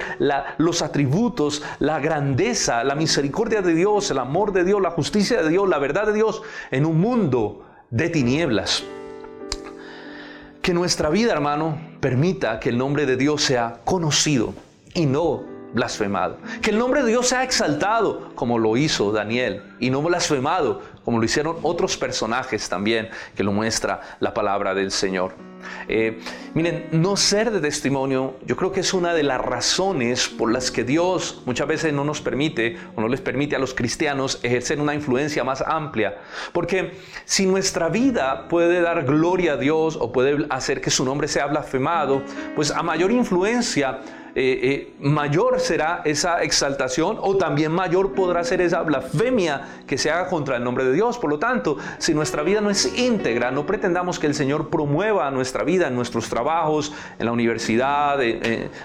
los 0.58 0.82
atributos, 0.82 1.64
la 1.80 2.00
grandeza, 2.00 2.83
la 2.84 2.96
misericordia 2.96 3.62
de 3.62 3.74
Dios, 3.74 4.10
el 4.12 4.20
amor 4.20 4.52
de 4.52 4.64
Dios, 4.64 4.82
la 4.82 4.92
justicia 4.92 5.42
de 5.42 5.50
Dios, 5.50 5.68
la 5.68 5.80
verdad 5.80 6.08
de 6.08 6.14
Dios 6.14 6.42
en 6.72 6.86
un 6.86 7.00
mundo 7.00 7.66
de 7.90 8.10
tinieblas. 8.10 8.84
Que 10.62 10.74
nuestra 10.74 11.10
vida, 11.10 11.34
hermano, 11.34 11.78
permita 12.00 12.60
que 12.60 12.70
el 12.70 12.78
nombre 12.78 13.06
de 13.06 13.18
Dios 13.18 13.44
sea 13.44 13.82
conocido 13.84 14.54
y 14.94 15.06
no 15.06 15.44
blasfemado. 15.74 16.38
Que 16.62 16.70
el 16.70 16.78
nombre 16.78 17.04
de 17.04 17.10
Dios 17.10 17.28
sea 17.28 17.44
exaltado 17.44 18.34
como 18.36 18.60
lo 18.60 18.78
hizo 18.78 19.12
Daniel 19.12 19.64
y 19.80 19.90
no 19.90 20.02
blasfemado 20.02 20.82
como 21.04 21.20
lo 21.20 21.26
hicieron 21.26 21.58
otros 21.64 21.98
personajes 21.98 22.70
también 22.70 23.10
que 23.36 23.44
lo 23.44 23.52
muestra 23.52 24.02
la 24.20 24.34
palabra 24.34 24.74
del 24.74 24.92
Señor. 24.92 25.34
Eh, 25.88 26.20
miren, 26.54 26.88
no 26.92 27.16
ser 27.16 27.52
de 27.52 27.60
testimonio, 27.60 28.36
yo 28.46 28.56
creo 28.56 28.72
que 28.72 28.82
es 28.82 28.94
una 28.94 29.14
de 29.14 29.24
las 29.24 29.42
razones 29.42 30.28
por 30.28 30.52
las 30.52 30.72
que 30.72 30.84
Dios 30.84 31.42
muchas 31.46 31.68
veces 31.68 31.94
no 31.94 32.04
nos 32.04 32.22
permite 32.22 32.78
o 32.96 33.02
no 33.02 33.08
les 33.08 33.22
permite 33.22 33.56
a 33.56 33.60
los 33.60 33.74
cristianos 33.74 34.40
ejercer 34.44 34.80
una 34.80 34.94
influencia 34.94 35.44
más 35.44 35.62
amplia. 35.62 36.18
Porque 36.52 36.94
si 37.26 37.46
nuestra 37.46 37.90
vida 37.90 38.48
puede 38.48 38.82
dar 38.82 39.06
gloria 39.06 39.54
a 39.54 39.58
Dios 39.58 39.98
o 40.00 40.12
puede 40.12 40.46
hacer 40.50 40.82
que 40.82 40.90
su 40.90 41.06
nombre 41.06 41.28
sea 41.28 41.48
blasfemado, 41.48 42.24
pues 42.56 42.72
a 42.72 42.84
mayor 42.84 43.12
influencia 43.12 44.02
eh, 44.36 44.60
eh, 44.64 44.96
mayor 45.00 45.60
será 45.60 46.02
esa 46.06 46.42
exaltación 46.42 47.18
o 47.22 47.38
también 47.38 47.72
mayor 47.72 48.14
podrá 48.14 48.44
ser 48.44 48.62
esa 48.62 48.82
blasfemia 48.82 49.84
que 49.86 49.98
se 49.98 50.10
haga 50.10 50.28
contra 50.28 50.58
el 50.58 50.64
nombre 50.64 50.86
de 50.86 50.94
Dios. 50.94 51.20
Por 51.20 51.30
lo 51.30 51.38
tanto, 51.38 51.78
si 52.00 52.16
nuestra 52.16 52.42
vida 52.42 52.60
no 52.60 52.72
es 52.72 52.98
íntegra, 52.98 53.52
no 53.52 53.66
pretendamos 53.66 54.18
que 54.18 54.26
el 54.26 54.34
Señor 54.34 54.70
promueva 54.70 55.30
nuestra 55.30 55.64
vida 55.64 55.88
en 55.88 55.96
nuestros 55.96 56.30
trabajos, 56.30 56.94
en 57.20 57.26
la 57.28 57.32
universidad, 57.32 58.18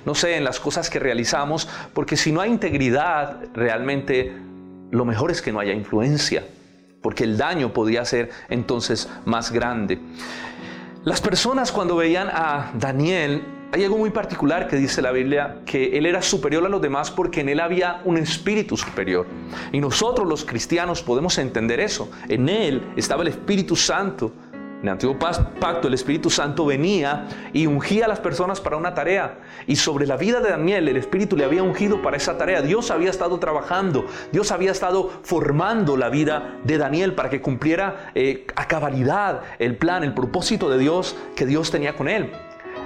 no 0.05 0.15
sé, 0.15 0.37
en 0.37 0.45
las 0.45 0.61
cosas 0.61 0.91
que 0.91 0.99
realizamos, 0.99 1.69
porque 1.95 2.17
si 2.17 2.31
no 2.31 2.41
hay 2.43 2.51
integridad, 2.51 3.41
realmente 3.55 4.37
lo 4.91 5.05
mejor 5.05 5.31
es 5.31 5.41
que 5.41 5.53
no 5.53 5.61
haya 5.61 5.73
influencia, 5.73 6.45
porque 7.03 7.25
el 7.25 7.39
daño 7.39 7.73
podría 7.73 8.05
ser 8.05 8.31
entonces 8.51 9.09
más 9.25 9.51
grande. 9.51 9.99
Las 11.05 11.21
personas 11.21 11.73
cuando 11.73 11.97
veían 11.97 12.29
a 12.29 12.73
Daniel 12.75 13.43
hay 13.71 13.85
algo 13.85 13.99
muy 13.99 14.11
particular 14.11 14.67
que 14.67 14.77
dice 14.77 15.03
la 15.03 15.13
Biblia, 15.13 15.59
que 15.67 15.99
Él 15.99 16.07
era 16.07 16.23
superior 16.23 16.65
a 16.65 16.69
los 16.71 16.81
demás 16.81 17.11
porque 17.11 17.43
en 17.43 17.51
Él 17.51 17.61
había 17.61 18.01
un 18.05 18.17
espíritu 18.17 18.77
superior. 18.79 19.27
Y 19.73 19.81
nosotros 19.81 20.27
los 20.27 20.45
cristianos 20.45 21.03
podemos 21.03 21.37
entender 21.37 21.79
eso. 21.81 22.11
En 22.29 22.49
Él 22.49 22.83
estaba 22.97 23.23
el 23.23 23.29
Espíritu 23.29 23.77
Santo. 23.77 24.33
En 24.81 24.85
el 24.85 24.91
antiguo 24.91 25.19
pacto 25.19 25.89
el 25.89 25.95
Espíritu 25.95 26.31
Santo 26.31 26.65
venía 26.65 27.27
y 27.53 27.67
ungía 27.67 28.07
a 28.07 28.09
las 28.09 28.21
personas 28.21 28.59
para 28.59 28.77
una 28.79 28.95
tarea. 28.95 29.39
Y 29.67 29.77
sobre 29.77 30.07
la 30.07 30.17
vida 30.17 30.41
de 30.41 30.49
Daniel 30.51 30.89
el 30.89 30.97
Espíritu 30.97 31.37
le 31.37 31.45
había 31.45 31.63
ungido 31.63 32.01
para 32.01 32.17
esa 32.17 32.39
tarea. 32.39 32.63
Dios 32.63 32.91
había 32.91 33.11
estado 33.11 33.39
trabajando, 33.39 34.07
Dios 34.33 34.51
había 34.51 34.71
estado 34.71 35.11
formando 35.23 35.99
la 35.99 36.09
vida 36.09 36.59
de 36.65 36.79
Daniel 36.79 37.15
para 37.15 37.29
que 37.29 37.43
cumpliera 37.43 38.13
eh, 38.15 38.47
a 38.57 38.67
cabalidad 38.67 39.43
el 39.59 39.77
plan, 39.77 40.05
el 40.05 40.15
propósito 40.15 40.71
de 40.71 40.79
Dios 40.79 41.17
que 41.37 41.45
Dios 41.45 41.71
tenía 41.71 41.95
con 41.95 42.09
él. 42.09 42.31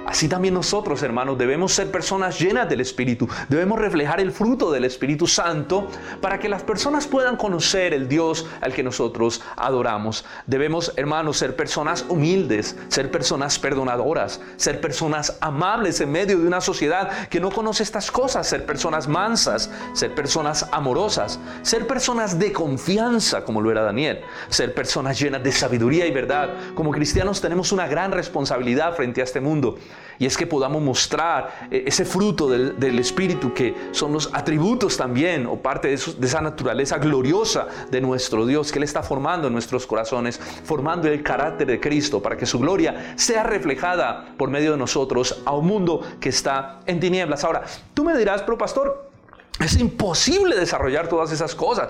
Así 0.05 0.27
también 0.27 0.53
nosotros, 0.53 1.01
hermanos, 1.01 1.37
debemos 1.37 1.73
ser 1.73 1.89
personas 1.89 2.37
llenas 2.37 2.67
del 2.67 2.81
Espíritu. 2.81 3.27
Debemos 3.47 3.79
reflejar 3.79 4.19
el 4.19 4.31
fruto 4.31 4.69
del 4.69 4.83
Espíritu 4.83 5.27
Santo 5.27 5.87
para 6.19 6.39
que 6.39 6.49
las 6.49 6.61
personas 6.61 7.07
puedan 7.07 7.37
conocer 7.37 7.93
el 7.93 8.09
Dios 8.09 8.45
al 8.59 8.73
que 8.73 8.83
nosotros 8.83 9.41
adoramos. 9.55 10.25
Debemos, 10.45 10.91
hermanos, 10.97 11.37
ser 11.37 11.55
personas 11.55 12.05
humildes, 12.09 12.75
ser 12.89 13.11
personas 13.11 13.57
perdonadoras, 13.57 14.41
ser 14.57 14.81
personas 14.81 15.37
amables 15.39 16.01
en 16.01 16.11
medio 16.11 16.37
de 16.37 16.47
una 16.47 16.59
sociedad 16.59 17.27
que 17.29 17.39
no 17.39 17.49
conoce 17.49 17.83
estas 17.83 18.11
cosas, 18.11 18.45
ser 18.45 18.65
personas 18.65 19.07
mansas, 19.07 19.71
ser 19.93 20.13
personas 20.13 20.67
amorosas, 20.71 21.39
ser 21.61 21.87
personas 21.87 22.37
de 22.37 22.51
confianza, 22.51 23.45
como 23.45 23.61
lo 23.61 23.71
era 23.71 23.83
Daniel, 23.83 24.21
ser 24.49 24.73
personas 24.73 25.17
llenas 25.17 25.43
de 25.43 25.51
sabiduría 25.53 26.05
y 26.05 26.11
verdad. 26.11 26.53
Como 26.75 26.91
cristianos 26.91 27.39
tenemos 27.39 27.71
una 27.71 27.87
gran 27.87 28.11
responsabilidad 28.11 28.95
frente 28.95 29.21
a 29.21 29.23
este 29.23 29.39
mundo 29.39 29.77
y 30.19 30.25
es 30.25 30.37
que 30.37 30.47
podamos 30.47 30.81
mostrar 30.81 31.67
eh, 31.71 31.83
ese 31.87 32.05
fruto 32.05 32.49
del, 32.49 32.99
Espíritu 32.99 33.53
que 33.53 33.75
son 33.91 34.13
los 34.13 34.29
atributos 34.33 34.95
también 34.95 35.45
o 35.45 35.57
parte 35.57 35.89
de, 35.89 35.99
de, 36.17 36.27
esa 36.27 36.41
naturaleza 36.41 36.97
gloriosa 36.97 37.67
de 37.89 37.99
nuestro 37.99 38.45
Dios 38.45 38.71
que 38.71 38.79
Él 38.79 38.83
está 38.83 39.03
formando 39.03 39.47
en 39.47 39.53
nuestros 39.53 39.85
corazones, 39.87 40.39
formando 40.63 41.07
el 41.07 41.21
carácter 41.23 41.67
de 41.67 41.79
Cristo 41.79 42.21
para 42.21 42.37
que 42.37 42.45
su 42.45 42.59
gloria 42.59 43.13
sea 43.15 43.43
reflejada 43.43 44.33
por 44.37 44.49
medio 44.49 44.71
de 44.71 44.77
nosotros 44.77 45.41
a 45.45 45.55
un 45.55 45.65
mundo 45.65 46.01
que 46.19 46.29
está 46.29 46.79
en 46.85 46.99
tinieblas. 46.99 47.43
Ahora, 47.43 47.63
tú 47.93 48.03
me 48.03 48.17
dirás, 48.17 48.41
pero 48.43 48.57
pastor, 48.57 49.11
es 49.59 49.79
imposible 49.79 50.55
desarrollar 50.55 51.07
todas 51.07 51.31
esas 51.31 51.53
cosas. 51.53 51.89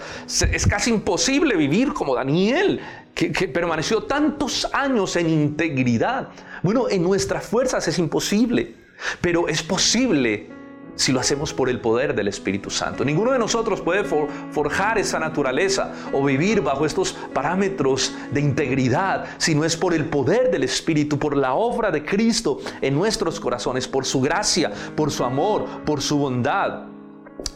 Es 0.52 0.68
casi 0.68 0.90
imposible 0.90 1.56
vivir 1.56 1.94
como 1.94 2.14
Daniel, 2.14 2.82
que, 3.16 3.30
permaneció 3.48 4.04
tantos 4.04 4.68
años 4.74 5.16
en 5.16 5.30
integridad. 5.30 6.30
Bueno, 6.64 6.88
en 6.90 7.04
nuestras 7.04 7.46
fuerzas 7.46 7.86
es 7.90 8.00
imposible, 8.00 8.74
pero 9.20 9.50
es 9.50 9.62
posible 9.62 10.50
si 10.96 11.12
lo 11.12 11.20
hacemos 11.20 11.54
por 11.54 11.68
el 11.68 11.82
poder 11.82 12.16
del 12.16 12.30
Espíritu 12.30 12.70
Santo. 12.70 13.04
Ninguno 13.04 13.34
de 13.34 13.40
nosotros 13.40 13.82
puede 13.82 14.06
forjar 14.06 14.98
esa 14.98 15.20
naturaleza 15.20 15.92
o 16.14 16.24
vivir 16.24 16.62
bajo 16.62 16.86
estos 16.86 17.18
parámetros 17.34 18.14
de 18.32 18.40
integridad 18.40 19.26
si 19.40 19.56
no 19.56 19.66
es 19.66 19.76
por 19.76 19.94
el 19.94 20.06
poder 20.06 20.52
del 20.52 20.64
Espíritu, 20.64 21.20
por 21.20 21.36
la 21.36 21.54
obra 21.54 21.92
de 21.92 22.06
Cristo 22.06 22.60
en 22.80 22.96
nuestros 22.96 23.42
corazones, 23.42 23.86
por 23.86 24.06
su 24.06 24.22
gracia, 24.22 24.72
por 24.96 25.12
su 25.12 25.26
amor, 25.26 25.66
por 25.84 26.02
su 26.02 26.18
bondad. 26.18 26.93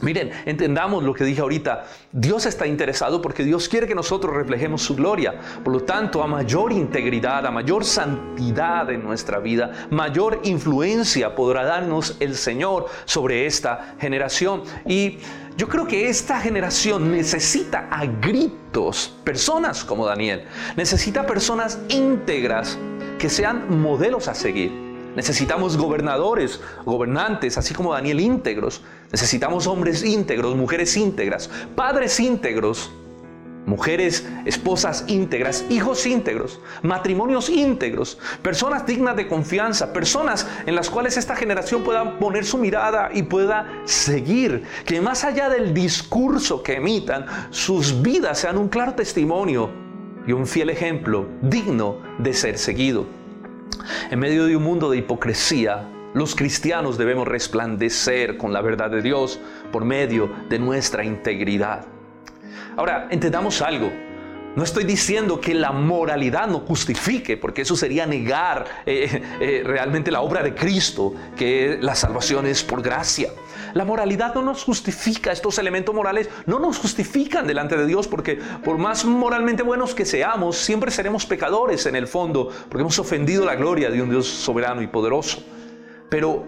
Miren, 0.02 0.32
entendamos 0.46 1.04
lo 1.04 1.14
que 1.14 1.24
dije 1.24 1.42
ahorita. 1.42 1.86
Dios 2.12 2.46
está 2.46 2.68
interesado 2.68 3.22
porque 3.22 3.44
Dios 3.44 3.68
quiere 3.68 3.88
que 3.88 3.96
nosotros 3.96 4.34
reflejemos 4.36 4.84
su 4.84 4.96
gloria. 4.96 5.40
Por 5.64 5.74
lo 5.74 5.80
tanto, 5.82 6.22
a 6.22 6.28
mayor 6.28 6.72
integridad, 6.72 7.46
a 7.46 7.52
mayor 7.52 7.84
santidad 7.84 8.90
en 8.92 9.04
nuestra 9.04 9.40
vida, 9.40 9.88
mayor 9.90 10.42
influencia 10.44 11.36
podrá 11.36 11.64
darnos 11.64 12.16
el 12.20 12.36
Señor 12.36 12.88
sobre 13.06 13.48
esta 13.48 13.96
generación. 14.00 14.64
Y 14.86 15.18
yo 15.58 15.68
creo 15.68 15.88
que 15.88 16.08
esta 16.10 16.40
generación 16.40 17.12
necesita 17.12 17.88
a 17.90 18.06
gritos 18.06 19.16
personas 19.24 19.84
como 19.84 20.06
Daniel. 20.06 20.46
Necesita 20.76 21.26
personas 21.26 21.80
íntegras 21.90 22.78
que 23.18 23.30
sean 23.30 23.82
modelos 23.82 24.28
a 24.28 24.36
seguir. 24.36 24.87
Necesitamos 25.18 25.78
gobernadores, 25.78 26.62
gobernantes, 26.86 27.58
así 27.58 27.74
como 27.74 27.92
Daniel 27.92 28.20
íntegros. 28.20 28.84
Necesitamos 29.12 29.66
hombres 29.66 30.04
íntegros, 30.04 30.56
mujeres 30.56 30.96
íntegras, 30.96 31.50
padres 31.76 32.20
íntegros, 32.20 32.92
mujeres, 33.66 34.30
esposas 34.46 35.06
íntegras, 35.08 35.66
hijos 35.72 36.06
íntegros, 36.06 36.60
matrimonios 36.84 37.50
íntegros, 37.50 38.20
personas 38.44 38.86
dignas 38.86 39.16
de 39.16 39.28
confianza, 39.28 39.92
personas 39.92 40.48
en 40.68 40.76
las 40.76 40.92
cuales 40.92 41.18
esta 41.18 41.36
generación 41.36 41.84
pueda 41.84 42.20
poner 42.20 42.46
su 42.46 42.60
mirada 42.60 43.10
y 43.12 43.24
pueda 43.24 43.82
seguir, 43.86 44.66
que 44.86 45.02
más 45.02 45.24
allá 45.24 45.50
del 45.50 45.74
discurso 45.74 46.62
que 46.62 46.76
emitan, 46.76 47.26
sus 47.50 48.04
vidas 48.04 48.38
sean 48.38 48.60
un 48.60 48.70
claro 48.70 48.94
testimonio 48.94 49.72
y 50.28 50.32
un 50.34 50.46
fiel 50.46 50.70
ejemplo 50.70 51.28
digno 51.42 52.04
de 52.20 52.36
ser 52.36 52.60
seguido. 52.60 53.27
En 54.10 54.20
medio 54.20 54.46
de 54.46 54.56
un 54.56 54.64
mundo 54.64 54.90
de 54.90 54.98
hipocresía, 54.98 55.88
los 56.14 56.36
cristianos 56.36 56.98
debemos 56.98 57.28
resplandecer 57.28 58.38
con 58.38 58.54
la 58.54 58.62
verdad 58.62 58.90
de 58.90 59.02
Dios 59.02 59.40
por 59.72 59.86
medio 59.86 60.32
de 60.50 60.60
nuestra 60.60 61.04
integridad. 61.04 61.86
Ahora, 62.76 63.08
entendamos 63.12 63.62
algo. 63.62 63.92
No 64.58 64.64
estoy 64.64 64.86
diciendo 64.86 65.40
que 65.40 65.54
la 65.54 65.72
moralidad 65.72 66.48
no 66.48 66.62
justifique, 66.62 67.38
porque 67.38 67.62
eso 67.62 67.76
sería 67.76 68.08
negar 68.08 68.66
eh, 68.88 69.22
eh, 69.40 69.62
realmente 69.64 70.10
la 70.10 70.22
obra 70.22 70.42
de 70.42 70.56
Cristo, 70.56 71.14
que 71.36 71.78
la 71.80 71.94
salvación 71.94 72.48
es 72.48 72.64
por 72.64 72.82
gracia. 72.82 73.30
La 73.76 73.86
moralidad 73.86 74.34
no 74.34 74.42
nos 74.42 74.64
justifica, 74.64 75.32
estos 75.32 75.60
elementos 75.60 75.94
morales 75.94 76.28
no 76.48 76.58
nos 76.58 76.80
justifican 76.80 77.46
delante 77.46 77.78
de 77.78 77.86
Dios, 77.86 78.08
porque 78.08 78.40
por 78.64 78.80
más 78.80 79.06
moralmente 79.06 79.62
buenos 79.62 79.94
que 79.94 80.06
seamos, 80.06 80.58
siempre 80.58 80.90
seremos 80.90 81.28
pecadores 81.28 81.86
en 81.86 81.96
el 81.96 82.08
fondo, 82.08 82.50
porque 82.68 82.82
hemos 82.82 82.98
ofendido 82.98 83.46
la 83.46 83.54
gloria 83.54 83.92
de 83.92 84.02
un 84.02 84.10
Dios 84.10 84.26
soberano 84.26 84.82
y 84.82 84.88
poderoso. 84.88 85.44
Pero 86.10 86.48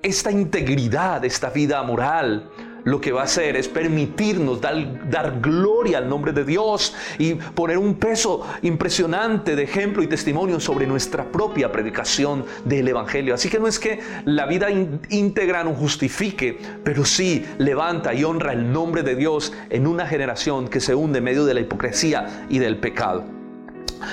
esta 0.00 0.30
integridad, 0.30 1.26
esta 1.26 1.50
vida 1.50 1.82
moral, 1.82 2.50
lo 2.84 3.00
que 3.00 3.12
va 3.12 3.22
a 3.22 3.24
hacer 3.24 3.56
es 3.56 3.68
permitirnos 3.68 4.60
dar, 4.60 5.40
gloria 5.40 5.98
al 5.98 6.08
nombre 6.08 6.32
de 6.32 6.44
Dios 6.44 6.94
y 7.18 7.34
poner 7.34 7.78
un 7.78 7.94
peso 7.94 8.46
impresionante 8.62 9.56
de 9.56 9.62
ejemplo 9.62 10.02
y 10.02 10.06
testimonio 10.06 10.60
sobre 10.60 10.86
nuestra 10.86 11.24
propia 11.24 11.72
predicación 11.72 12.44
del 12.64 12.88
Evangelio. 12.88 13.34
Así 13.34 13.48
que 13.48 13.58
no 13.58 13.66
es 13.66 13.78
que 13.78 14.00
la 14.24 14.46
vida 14.46 14.68
íntegra 14.70 15.64
no 15.64 15.74
justifique, 15.74 16.58
pero 16.84 17.04
sí 17.04 17.44
levanta 17.58 18.14
y 18.14 18.24
honra 18.24 18.52
el 18.52 18.72
nombre 18.72 19.02
de 19.02 19.16
Dios 19.16 19.52
en 19.70 19.86
una 19.86 20.06
generación 20.06 20.68
que 20.68 20.80
se 20.80 20.94
hunde 20.94 21.18
en 21.18 21.24
medio 21.24 21.44
de 21.44 21.54
la 21.54 21.60
hipocresía 21.60 22.46
y 22.48 22.58
del 22.58 22.78
pecado. 22.78 23.24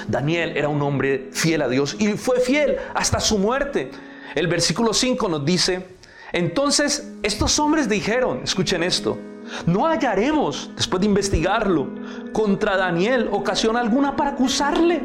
Daniel 0.08 0.56
era 0.56 0.70
un 0.70 0.82
hombre 0.82 1.30
fiel 1.32 1.62
a 1.62 1.70
Dios 1.70 1.96
y 2.00 2.10
fue 2.14 2.40
fiel 2.40 2.78
hasta 2.94 3.20
su 3.20 3.38
muerte. 3.38 3.92
El 4.36 4.48
versículo 4.48 4.94
5 4.94 5.30
nos 5.30 5.46
dice, 5.46 5.97
entonces 6.32 7.14
estos 7.24 7.58
hombres 7.60 7.88
dijeron, 7.88 8.42
escuchen 8.44 8.84
esto, 8.84 9.18
no 9.66 9.86
hallaremos, 9.86 10.72
después 10.76 11.00
de 11.02 11.08
investigarlo, 11.08 11.88
contra 12.34 12.78
Daniel 12.78 13.30
ocasión 13.32 13.78
alguna 13.78 14.16
para 14.16 14.32
acusarle. 14.32 15.04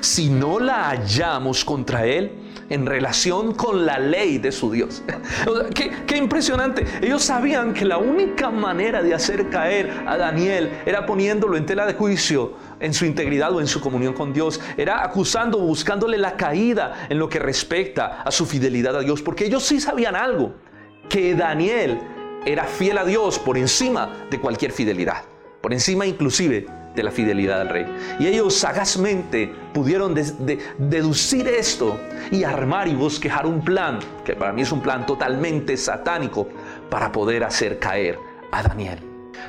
Si 0.00 0.28
no 0.28 0.60
la 0.60 0.90
hallamos 0.90 1.64
contra 1.64 2.04
él 2.06 2.41
en 2.72 2.86
relación 2.86 3.52
con 3.52 3.84
la 3.84 3.98
ley 3.98 4.38
de 4.38 4.50
su 4.50 4.72
Dios. 4.72 5.02
qué, 5.74 5.90
qué 6.06 6.16
impresionante. 6.16 6.86
Ellos 7.02 7.22
sabían 7.22 7.74
que 7.74 7.84
la 7.84 7.98
única 7.98 8.50
manera 8.50 9.02
de 9.02 9.12
hacer 9.12 9.50
caer 9.50 9.92
a 10.06 10.16
Daniel 10.16 10.80
era 10.86 11.04
poniéndolo 11.04 11.58
en 11.58 11.66
tela 11.66 11.84
de 11.84 11.92
juicio 11.92 12.54
en 12.80 12.94
su 12.94 13.04
integridad 13.04 13.52
o 13.52 13.60
en 13.60 13.66
su 13.66 13.82
comunión 13.82 14.14
con 14.14 14.32
Dios. 14.32 14.58
Era 14.78 15.04
acusando, 15.04 15.58
buscándole 15.58 16.16
la 16.16 16.34
caída 16.38 17.06
en 17.10 17.18
lo 17.18 17.28
que 17.28 17.38
respecta 17.38 18.22
a 18.22 18.30
su 18.30 18.46
fidelidad 18.46 18.96
a 18.96 19.00
Dios, 19.00 19.20
porque 19.20 19.44
ellos 19.44 19.62
sí 19.62 19.78
sabían 19.78 20.16
algo, 20.16 20.54
que 21.10 21.34
Daniel 21.34 22.00
era 22.46 22.64
fiel 22.64 22.96
a 22.96 23.04
Dios 23.04 23.38
por 23.38 23.58
encima 23.58 24.24
de 24.30 24.40
cualquier 24.40 24.72
fidelidad, 24.72 25.24
por 25.60 25.74
encima 25.74 26.06
inclusive 26.06 26.66
de 26.94 27.02
la 27.02 27.10
fidelidad 27.10 27.60
al 27.60 27.68
rey. 27.68 27.86
Y 28.18 28.26
ellos 28.26 28.54
sagazmente 28.54 29.52
pudieron 29.72 30.14
deducir 30.14 31.48
esto 31.48 31.98
y 32.30 32.44
armar 32.44 32.88
y 32.88 32.94
bosquejar 32.94 33.46
un 33.46 33.62
plan, 33.62 33.98
que 34.24 34.34
para 34.34 34.52
mí 34.52 34.62
es 34.62 34.72
un 34.72 34.80
plan 34.80 35.06
totalmente 35.06 35.76
satánico, 35.76 36.48
para 36.90 37.10
poder 37.10 37.44
hacer 37.44 37.78
caer 37.78 38.18
a 38.50 38.62
Daniel. 38.62 38.98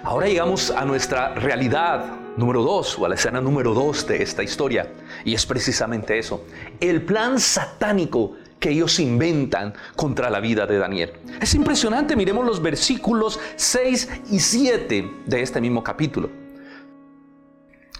Ahora 0.03 0.27
llegamos 0.27 0.71
a 0.71 0.85
nuestra 0.85 1.35
realidad 1.35 2.05
número 2.37 2.63
dos 2.63 2.97
o 2.97 3.05
a 3.05 3.09
la 3.09 3.15
escena 3.15 3.41
número 3.41 3.73
dos 3.73 4.07
de 4.07 4.23
esta 4.23 4.43
historia. 4.43 4.91
Y 5.23 5.33
es 5.33 5.45
precisamente 5.45 6.17
eso. 6.17 6.45
El 6.79 7.03
plan 7.03 7.39
satánico 7.39 8.33
que 8.59 8.69
ellos 8.69 8.99
inventan 8.99 9.73
contra 9.95 10.29
la 10.29 10.39
vida 10.39 10.65
de 10.65 10.77
Daniel. 10.77 11.13
Es 11.41 11.53
impresionante, 11.53 12.15
miremos 12.15 12.45
los 12.45 12.61
versículos 12.61 13.37
6 13.57 14.09
y 14.31 14.39
7 14.39 15.11
de 15.25 15.41
este 15.41 15.59
mismo 15.59 15.83
capítulo. 15.83 16.42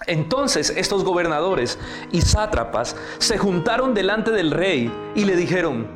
Entonces 0.07 0.74
estos 0.75 1.03
gobernadores 1.03 1.79
y 2.12 2.22
sátrapas 2.22 2.95
se 3.19 3.38
juntaron 3.38 3.93
delante 3.93 4.31
del 4.31 4.51
rey 4.51 4.91
y 5.15 5.25
le 5.25 5.36
dijeron 5.36 5.88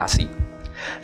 así, 0.00 0.28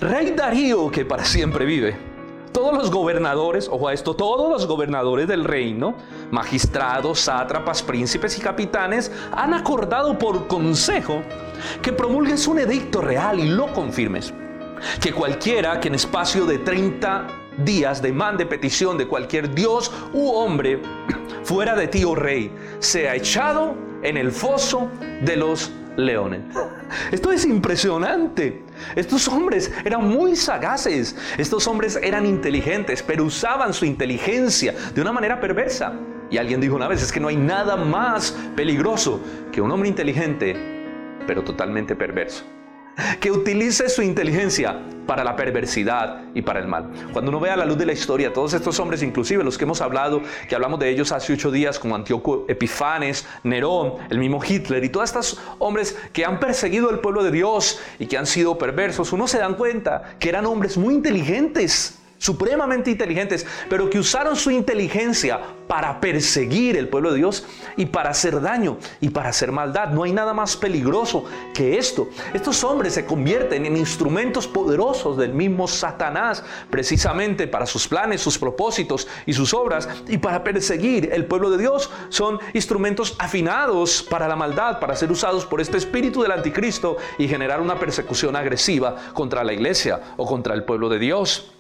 Rey 0.01 0.31
Darío 0.31 0.91
que 0.91 1.05
para 1.05 1.25
siempre 1.25 1.65
vive 1.65 2.15
todos 2.55 2.73
los 2.73 2.89
gobernadores, 2.93 3.69
ojo 3.69 3.89
a 3.89 3.93
esto, 3.93 4.15
todos 4.15 4.49
los 4.49 4.69
gobernadores 4.69 5.27
del 5.27 5.45
reino, 5.45 5.97
magistrados, 6.31 7.19
sátrapas, 7.19 7.83
príncipes 7.83 8.39
y 8.39 8.41
capitanes, 8.41 9.11
han 9.33 9.53
acordado 9.55 10.17
por 10.17 10.47
consejo 10.47 11.21
que 11.83 11.93
promulgues 11.93 12.47
un 12.47 12.61
edicto 12.61 13.01
real 13.01 13.41
y 13.41 13.49
lo 13.49 13.73
confirmes. 13.73 14.33
Que 15.01 15.13
cualquiera 15.13 15.81
que 15.81 15.89
en 15.89 15.97
espacio 15.97 16.47
de 16.47 16.59
30 16.59 17.27
días 17.59 18.03
demande 18.03 18.47
petición 18.47 18.99
de 18.99 19.07
cualquier 19.07 19.55
dios 19.55 19.93
u 20.13 20.31
hombre 20.31 20.81
fuera 21.45 21.75
de 21.75 21.89
ti, 21.89 22.05
oh 22.05 22.15
rey, 22.15 22.51
sea 22.79 23.15
echado 23.15 23.75
en 24.03 24.17
el 24.17 24.33
foso 24.33 24.89
de 25.23 25.37
los 25.37 25.71
leones. 25.97 26.41
Esto 27.13 27.33
es 27.33 27.45
impresionante. 27.45 28.63
Estos 28.97 29.29
hombres 29.29 29.73
eran 29.85 30.09
muy 30.09 30.37
sagaces, 30.37 31.17
estos 31.39 31.67
hombres 31.67 31.99
eran 32.03 32.27
inteligentes, 32.27 33.03
pero 33.03 33.25
usaban 33.25 33.73
su 33.73 33.85
inteligencia 33.85 34.75
de 34.95 35.01
una 35.01 35.13
manera 35.13 35.41
perversa. 35.41 35.93
Y 36.31 36.39
alguien 36.39 36.61
dijo 36.61 36.75
una 36.75 36.89
vez, 36.89 37.03
es 37.03 37.13
que 37.13 37.21
no 37.21 37.29
hay 37.29 37.37
nada 37.37 37.77
más 37.77 38.37
peligroso 38.57 39.21
que 39.53 39.61
un 39.61 39.71
hombre 39.71 39.89
inteligente, 39.89 40.57
pero 41.27 41.45
totalmente 41.45 41.95
perverso. 41.95 42.45
Que 43.21 43.31
utilice 43.31 43.89
su 43.89 44.03
inteligencia 44.03 44.81
para 45.07 45.25
la 45.25 45.37
perversidad 45.37 46.23
y 46.35 46.43
para 46.43 46.61
el 46.61 46.69
mal. 46.69 46.91
Cuando 47.13 47.31
uno 47.31 47.41
ve 47.41 47.51
a 47.51 47.57
la 47.57 47.65
luz 47.65 47.77
de 47.79 47.87
la 47.87 47.93
historia, 47.93 48.33
todos 48.33 48.55
estos 48.55 48.79
hombres, 48.81 49.03
inclusive 49.03 49.45
los 49.45 49.59
que 49.59 49.65
hemos 49.65 49.81
hablado, 49.81 50.23
que 50.49 50.55
hablamos 50.55 50.79
de 50.81 50.89
ellos 50.89 51.13
hace 51.13 51.33
ocho 51.33 51.51
días, 51.51 51.79
como 51.79 51.95
Antíoco 51.95 52.47
Epifanes, 52.49 53.27
Nerón, 53.43 53.95
el 54.11 54.19
mismo 54.19 54.41
Hitler 54.43 54.83
y 54.85 54.89
todos 54.89 55.11
estos 55.11 55.41
hombres 55.59 55.99
que 56.13 56.25
han 56.25 56.41
perseguido 56.41 56.91
el 56.91 57.01
pueblo 57.01 57.23
de 57.23 57.31
Dios 57.31 57.81
y 57.99 58.07
que 58.07 58.17
han 58.17 58.27
sido 58.27 58.59
perversos, 58.59 59.13
uno 59.13 59.27
se 59.29 59.39
dan 59.39 59.55
cuenta 59.55 60.17
que 60.19 60.29
eran 60.29 60.47
hombres 60.47 60.77
muy 60.77 60.95
inteligentes 60.95 61.99
supremamente 62.25 62.91
inteligentes, 62.91 63.45
pero 63.69 63.91
que 63.91 63.99
usaron 63.99 64.35
su 64.35 64.51
inteligencia 64.51 65.41
para 65.69 66.01
perseguir 66.01 66.75
el 66.79 66.89
pueblo 66.89 67.11
de 67.11 67.19
Dios 67.19 67.45
y 67.77 67.85
para 67.85 68.11
hacer 68.11 68.41
daño 68.41 68.79
y 69.03 69.11
para 69.11 69.29
hacer 69.29 69.53
maldad. 69.53 69.91
No 69.91 70.05
hay 70.05 70.13
nada 70.13 70.33
más 70.33 70.57
peligroso 70.57 71.27
que 71.53 71.77
esto. 71.77 72.09
Estos 72.33 72.65
hombres 72.65 72.95
se 72.95 73.05
convierten 73.05 73.67
en 73.67 73.77
instrumentos 73.77 74.49
poderosos 74.49 75.19
del 75.19 75.35
mismo 75.35 75.69
Satanás, 75.69 76.43
precisamente 76.71 77.47
para 77.47 77.67
sus 77.67 77.87
planes, 77.87 78.23
sus 78.23 78.39
propósitos 78.39 79.07
y 79.27 79.35
sus 79.35 79.53
obras, 79.53 79.87
y 80.09 80.17
para 80.17 80.43
perseguir 80.43 81.11
el 81.13 81.27
pueblo 81.27 81.51
de 81.51 81.59
Dios. 81.59 81.91
Son 82.09 82.39
instrumentos 82.55 83.17
afinados 83.19 84.03
para 84.03 84.29
la 84.29 84.37
maldad, 84.37 84.81
para 84.81 84.97
ser 84.97 85.13
usados 85.13 85.45
por 85.45 85.61
este 85.61 85.77
espíritu 85.77 86.23
del 86.23 86.33
anticristo 86.33 86.97
y 87.19 87.29
generar 87.29 87.61
una 87.61 87.79
persecución 87.79 88.35
agresiva 88.35 88.97
contra 89.13 89.45
la 89.45 89.53
iglesia 89.53 90.01
o 90.17 90.25
contra 90.25 90.55
el 90.55 90.65
pueblo 90.65 90.89
de 90.89 90.99
Dios. 90.99 91.54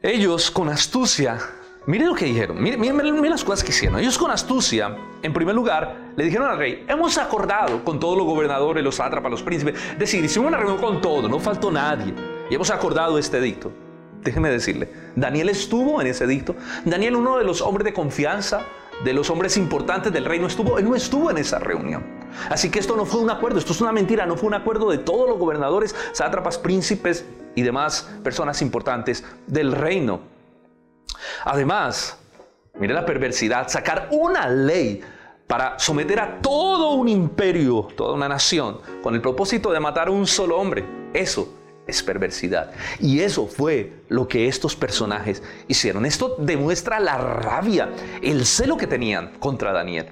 Ellos 0.00 0.52
con 0.52 0.68
astucia, 0.68 1.40
miren 1.86 2.06
lo 2.06 2.14
que 2.14 2.26
dijeron, 2.26 2.62
miren, 2.62 3.30
las 3.30 3.42
cosas 3.42 3.64
que 3.64 3.70
hicieron. 3.70 3.98
Ellos 3.98 4.16
con 4.16 4.30
astucia, 4.30 4.96
en 5.22 5.32
primer 5.32 5.56
lugar, 5.56 6.12
le 6.14 6.24
dijeron 6.24 6.48
al 6.48 6.56
rey, 6.56 6.84
hemos 6.86 7.18
acordado 7.18 7.82
con 7.82 7.98
todos 7.98 8.16
los 8.16 8.24
gobernadores, 8.24 8.84
los 8.84 8.94
sátrapas, 8.94 9.28
los 9.28 9.42
príncipes, 9.42 9.74
es 9.94 9.98
decir, 9.98 10.24
hicimos 10.24 10.46
una 10.46 10.58
reunión 10.58 10.80
con 10.80 11.00
todo, 11.00 11.28
no 11.28 11.40
faltó 11.40 11.72
nadie, 11.72 12.14
y 12.48 12.54
hemos 12.54 12.70
acordado 12.70 13.18
este 13.18 13.38
edicto. 13.38 13.72
Déjeme 14.22 14.50
decirle, 14.50 14.88
Daniel 15.16 15.48
estuvo 15.48 16.00
en 16.00 16.06
ese 16.06 16.24
edicto. 16.24 16.54
Daniel, 16.84 17.16
uno 17.16 17.36
de 17.36 17.42
los 17.42 17.60
hombres 17.60 17.84
de 17.84 17.92
confianza, 17.92 18.62
de 19.04 19.12
los 19.12 19.30
hombres 19.30 19.56
importantes 19.56 20.12
del 20.12 20.24
reino, 20.24 20.46
estuvo, 20.46 20.78
él 20.78 20.84
no 20.84 20.94
estuvo 20.94 21.30
en 21.30 21.38
esa 21.38 21.58
reunión. 21.58 22.04
Así 22.50 22.70
que 22.70 22.78
esto 22.78 22.96
no 22.96 23.04
fue 23.04 23.20
un 23.20 23.30
acuerdo, 23.30 23.58
esto 23.58 23.72
es 23.72 23.80
una 23.80 23.92
mentira, 23.92 24.26
no 24.26 24.36
fue 24.36 24.48
un 24.48 24.54
acuerdo 24.54 24.90
de 24.90 24.98
todos 24.98 25.28
los 25.28 25.38
gobernadores, 25.38 25.94
sátrapas, 26.12 26.58
príncipes 26.58 27.24
y 27.54 27.62
demás 27.62 28.10
personas 28.22 28.62
importantes 28.62 29.24
del 29.46 29.72
reino. 29.72 30.20
Además, 31.44 32.18
mire 32.74 32.94
la 32.94 33.06
perversidad, 33.06 33.68
sacar 33.68 34.08
una 34.10 34.48
ley 34.48 35.00
para 35.46 35.78
someter 35.78 36.20
a 36.20 36.40
todo 36.40 36.92
un 36.92 37.08
imperio, 37.08 37.88
toda 37.96 38.14
una 38.14 38.28
nación, 38.28 38.80
con 39.02 39.14
el 39.14 39.22
propósito 39.22 39.72
de 39.72 39.80
matar 39.80 40.08
a 40.08 40.10
un 40.10 40.26
solo 40.26 40.58
hombre. 40.58 40.84
Eso 41.14 41.57
es 41.88 42.02
perversidad. 42.02 42.70
Y 43.00 43.20
eso 43.20 43.46
fue 43.46 43.92
lo 44.08 44.28
que 44.28 44.46
estos 44.46 44.76
personajes 44.76 45.42
hicieron. 45.66 46.06
Esto 46.06 46.36
demuestra 46.38 47.00
la 47.00 47.18
rabia, 47.18 47.90
el 48.22 48.46
celo 48.46 48.76
que 48.76 48.86
tenían 48.86 49.32
contra 49.40 49.72
Daniel. 49.72 50.06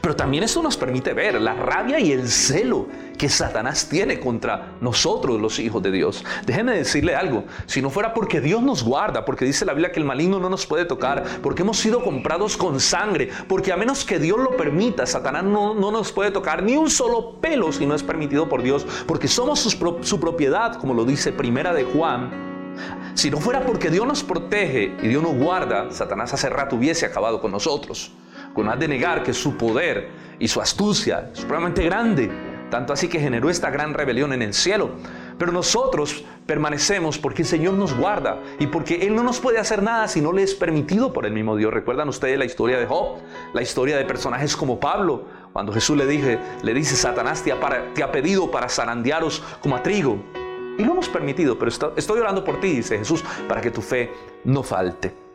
Pero 0.00 0.16
también 0.16 0.44
esto 0.44 0.62
nos 0.62 0.76
permite 0.76 1.12
ver 1.12 1.40
la 1.40 1.54
rabia 1.54 1.98
y 2.00 2.12
el 2.12 2.28
celo 2.28 2.86
que 3.16 3.28
Satanás 3.28 3.88
tiene 3.88 4.20
contra 4.20 4.74
nosotros, 4.80 5.40
los 5.40 5.58
hijos 5.58 5.82
de 5.82 5.90
Dios. 5.90 6.24
Déjenme 6.44 6.76
decirle 6.76 7.14
algo, 7.14 7.44
si 7.66 7.80
no 7.80 7.90
fuera 7.90 8.12
porque 8.12 8.40
Dios 8.40 8.62
nos 8.62 8.82
guarda, 8.82 9.24
porque 9.24 9.44
dice 9.44 9.64
la 9.64 9.72
Biblia 9.72 9.92
que 9.92 10.00
el 10.00 10.06
maligno 10.06 10.38
no 10.38 10.50
nos 10.50 10.66
puede 10.66 10.84
tocar, 10.84 11.24
porque 11.42 11.62
hemos 11.62 11.78
sido 11.78 12.02
comprados 12.02 12.56
con 12.56 12.78
sangre, 12.80 13.30
porque 13.48 13.72
a 13.72 13.76
menos 13.76 14.04
que 14.04 14.18
Dios 14.18 14.38
lo 14.38 14.56
permita, 14.56 15.06
Satanás 15.06 15.44
no, 15.44 15.74
nos 15.74 16.12
puede 16.12 16.30
tocar 16.30 16.62
ni 16.62 16.76
un 16.76 16.90
solo 16.90 17.40
pelo 17.40 17.72
si 17.72 17.86
no 17.86 17.94
es 17.94 18.02
permitido 18.02 18.48
por 18.48 18.62
Dios, 18.62 18.86
porque 19.06 19.28
somos 19.28 19.60
su, 19.60 19.70
su 20.02 20.20
propiedad, 20.20 20.76
como 20.76 20.94
lo 20.94 21.04
dice 21.04 21.32
Primera 21.32 21.72
de 21.72 21.84
Juan. 21.84 22.44
Si 23.14 23.30
no 23.30 23.38
fuera 23.38 23.64
porque 23.64 23.88
Dios 23.88 24.06
nos 24.06 24.22
protege 24.22 24.94
y 25.02 25.08
Dios 25.08 25.22
nos 25.22 25.34
guarda, 25.34 25.90
Satanás 25.90 26.34
hace 26.34 26.50
rato 26.50 26.76
hubiese 26.76 27.06
acabado 27.06 27.40
con 27.40 27.50
nosotros 27.50 28.12
con 28.56 28.78
de 28.78 28.88
negar 28.88 29.22
que 29.22 29.34
su 29.34 29.58
poder 29.58 30.08
y 30.38 30.48
su 30.48 30.62
astucia 30.62 31.28
es 31.30 31.40
supremamente 31.40 31.84
grande, 31.84 32.30
tanto 32.70 32.94
así 32.94 33.06
que 33.06 33.20
generó 33.20 33.50
esta 33.50 33.68
gran 33.68 33.92
rebelión 33.92 34.32
en 34.32 34.40
el 34.40 34.54
cielo. 34.54 34.92
Pero 35.38 35.52
nosotros 35.52 36.24
permanecemos 36.46 37.18
porque 37.18 37.42
el 37.42 37.48
Señor 37.48 37.74
nos 37.74 37.94
guarda 37.94 38.40
y 38.58 38.66
porque 38.66 39.06
Él 39.06 39.14
no 39.14 39.22
nos 39.22 39.40
puede 39.40 39.58
hacer 39.58 39.82
nada 39.82 40.08
si 40.08 40.22
no 40.22 40.32
le 40.32 40.42
es 40.42 40.54
permitido 40.54 41.12
por 41.12 41.26
el 41.26 41.34
mismo 41.34 41.54
Dios. 41.54 41.72
¿Recuerdan 41.72 42.08
ustedes 42.08 42.38
la 42.38 42.46
historia 42.46 42.78
de 42.78 42.86
Job? 42.86 43.18
La 43.52 43.60
historia 43.60 43.98
de 43.98 44.06
personajes 44.06 44.56
como 44.56 44.80
Pablo, 44.80 45.26
cuando 45.52 45.70
Jesús 45.70 45.94
le, 45.98 46.06
dije, 46.06 46.38
le 46.62 46.72
dice, 46.72 46.96
Satanás 46.96 47.42
te 47.42 47.52
ha, 47.52 47.58
te 47.92 48.02
ha 48.02 48.10
pedido 48.10 48.50
para 48.50 48.70
zarandearos 48.70 49.42
como 49.60 49.76
a 49.76 49.82
trigo. 49.82 50.18
Y 50.78 50.84
lo 50.84 50.92
hemos 50.92 51.10
permitido, 51.10 51.58
pero 51.58 51.70
estoy 51.94 52.20
orando 52.20 52.42
por 52.42 52.58
ti, 52.58 52.76
dice 52.76 52.96
Jesús, 52.96 53.22
para 53.46 53.60
que 53.60 53.70
tu 53.70 53.82
fe 53.82 54.10
no 54.44 54.62
falte. 54.62 55.25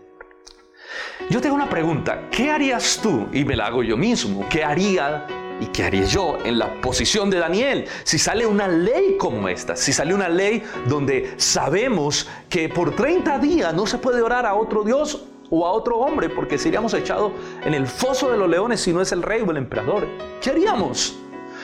Yo 1.30 1.42
tengo 1.42 1.56
una 1.56 1.70
pregunta, 1.70 2.28
¿qué 2.30 2.52
harías 2.52 3.00
tú? 3.02 3.28
Y 3.32 3.46
me 3.46 3.56
la 3.56 3.68
hago 3.68 3.84
yo 3.84 3.98
mismo, 3.98 4.48
¿qué 4.50 4.64
haría 4.64 5.26
y 5.60 5.68
qué 5.68 5.84
haría 5.84 6.06
yo 6.06 6.38
en 6.44 6.58
la 6.58 6.82
posición 6.82 7.30
de 7.30 7.38
Daniel 7.38 7.86
si 8.04 8.18
sale 8.18 8.46
una 8.46 8.68
ley 8.68 9.16
como 9.18 9.48
esta? 9.48 9.76
Si 9.76 9.94
sale 9.94 10.14
una 10.14 10.28
ley 10.28 10.64
donde 10.88 11.34
sabemos 11.38 12.28
que 12.50 12.68
por 12.68 12.96
30 12.96 13.40
días 13.40 13.74
no 13.74 13.86
se 13.86 13.98
puede 13.98 14.22
orar 14.22 14.46
a 14.46 14.56
otro 14.56 14.84
Dios 14.84 15.24
o 15.50 15.66
a 15.66 15.72
otro 15.72 15.98
hombre 16.00 16.30
porque 16.30 16.58
seríamos 16.58 16.94
echados 16.94 17.32
en 17.64 17.74
el 17.74 17.86
foso 17.86 18.32
de 18.32 18.38
los 18.38 18.50
leones 18.50 18.82
si 18.82 18.92
no 18.92 19.02
es 19.02 19.12
el 19.12 19.22
rey 19.22 19.42
o 19.46 19.52
el 19.52 19.58
emperador. 19.58 20.08
¿Qué 20.42 20.50
haríamos? 20.50 21.21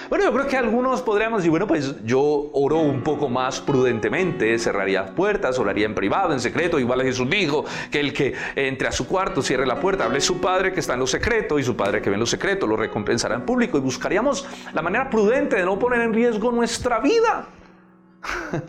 Bueno, 0.10 0.24
yo 0.26 0.34
creo 0.34 0.48
que 0.48 0.58
algunos 0.58 1.02
podríamos 1.02 1.40
decir, 1.40 1.50
bueno, 1.50 1.68
pues 1.68 2.04
yo 2.06 2.50
oro 2.54 2.80
un 2.80 3.02
poco 3.02 3.28
más 3.30 3.60
prudentemente, 3.60 4.58
cerraría 4.58 5.02
las 5.02 5.12
puertas, 5.12 5.60
oraría 5.60 5.86
en 5.86 5.96
privado, 5.96 6.34
en 6.34 6.40
secreto, 6.40 6.80
igual 6.80 7.02
Jesús 7.02 7.30
dijo 7.30 7.66
que 7.92 8.00
el 8.00 8.14
que 8.14 8.34
entre 8.56 8.88
a 8.88 8.92
su 8.92 9.08
cuarto, 9.08 9.42
cierre 9.42 9.66
la 9.66 9.80
puerta, 9.80 10.06
hable 10.06 10.22
su 10.22 10.40
padre 10.40 10.72
que 10.72 10.80
está 10.80 10.94
en 10.94 11.00
lo 11.00 11.08
secreto 11.08 11.60
y 11.60 11.64
su 11.64 11.76
padre 11.76 12.02
que 12.02 12.10
ve 12.10 12.16
en 12.16 12.22
lo 12.22 12.26
secreto 12.26 12.68
lo 12.68 12.78
recompensará 12.78 13.36
en 13.36 13.42
público 13.42 13.78
y 13.78 13.82
buscaríamos 13.82 14.46
la 14.74 14.82
manera 14.82 15.10
prudente 15.10 15.58
de 15.58 15.66
no 15.66 15.78
poner 15.78 16.02
en 16.02 16.14
riesgo 16.14 16.52
nuestra 16.52 17.00
vida. 17.00 17.48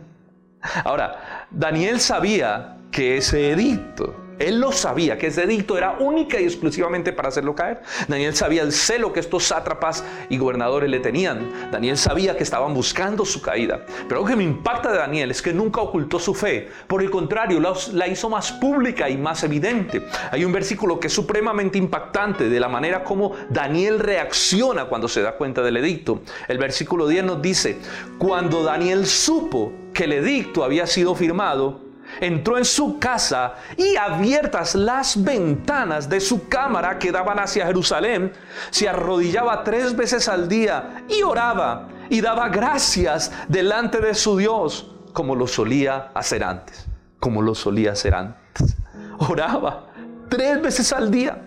Ahora, 0.85 1.47
Daniel 1.51 2.01
sabía 2.01 2.79
que 2.91 3.19
ese 3.19 3.51
edicto 3.51 4.28
él 4.39 4.61
lo 4.61 4.73
sabía, 4.73 5.19
que 5.19 5.29
ese 5.29 5.45
edicto 5.45 5.77
era 5.77 5.97
única 5.99 6.41
y 6.41 6.45
exclusivamente 6.45 7.13
para 7.13 7.29
hacerlo 7.29 7.55
caer. 7.55 7.83
Daniel 8.07 8.35
sabía 8.35 8.63
el 8.63 8.73
celo 8.73 9.13
que 9.13 9.21
estos 9.21 9.45
sátrapas 9.45 10.05
y 10.29 10.39
gobernadores 10.39 10.91
le 10.91 11.01
tenían. 11.01 11.71
Daniel 11.71 11.97
sabía 11.97 12.37
que 12.37 12.43
estaban 12.43 12.75
buscando 12.75 13.25
su 13.25 13.43
caída. 13.43 13.85
Pero 14.09 14.21
lo 14.21 14.27
que 14.27 14.37
me 14.37 14.45
impacta 14.45 14.93
de 14.93 14.99
Daniel 14.99 15.31
es 15.31 15.43
que 15.43 15.53
nunca 15.53 15.81
ocultó 15.81 16.19
su 16.19 16.35
fe. 16.35 16.69
Por 16.87 17.03
el 17.03 17.11
contrario, 17.11 17.61
la, 17.61 18.09
hizo 18.09 18.31
más 18.31 18.53
pública 18.53 19.09
y 19.09 19.17
más 19.17 19.43
evidente. 19.45 20.03
Hay 20.31 20.45
un 20.45 20.53
versículo 20.53 21.01
que 21.01 21.09
es 21.09 21.13
supremamente 21.13 21.79
impactante 21.79 22.49
de 22.49 22.61
la 22.61 22.69
manera 22.69 23.05
como 23.05 23.33
Daniel 23.51 23.99
reacciona 23.99 24.87
cuando 24.87 25.09
se 25.09 25.23
da 25.23 25.33
cuenta 25.33 25.63
del 25.63 25.77
edicto. 25.79 26.23
El 26.47 26.59
versículo 26.59 27.07
10 27.07 27.25
nos 27.25 27.43
dice, 27.43 27.79
cuando 28.19 28.63
Daniel 28.63 29.07
supo 29.07 29.73
que 29.93 30.05
el 30.05 30.13
edicto 30.13 30.65
había 30.65 30.87
sido 30.87 31.15
firmado, 31.15 31.88
entró 32.21 32.59
en 32.59 32.65
su 32.65 32.99
casa 32.99 33.55
y 33.77 33.97
abiertas 33.97 34.75
las 34.75 35.23
ventanas 35.23 36.09
de 36.09 36.21
su 36.21 36.49
cámara 36.49 36.99
que 36.99 37.13
daban 37.13 37.39
hacia 37.39 37.67
Jerusalén, 37.67 38.33
se 38.71 38.89
arrodillaba 38.89 39.65
tres 39.65 39.97
veces 39.97 40.29
al 40.29 40.49
día 40.49 41.05
y 41.09 41.23
oraba 41.23 41.89
y 42.11 42.21
daba 42.21 42.49
gracias 42.49 43.31
delante 43.49 44.01
de 44.01 44.15
su 44.15 44.37
Dios, 44.37 44.91
como 45.13 45.35
lo 45.35 45.47
solía 45.47 46.11
hacer 46.15 46.45
antes, 46.45 46.87
como 47.21 47.43
lo 47.43 47.55
solía 47.55 47.93
hacer 47.93 48.15
antes. 48.15 48.77
Oraba 49.19 49.87
tres 50.29 50.61
veces 50.63 50.93
al 50.93 51.11
día, 51.11 51.43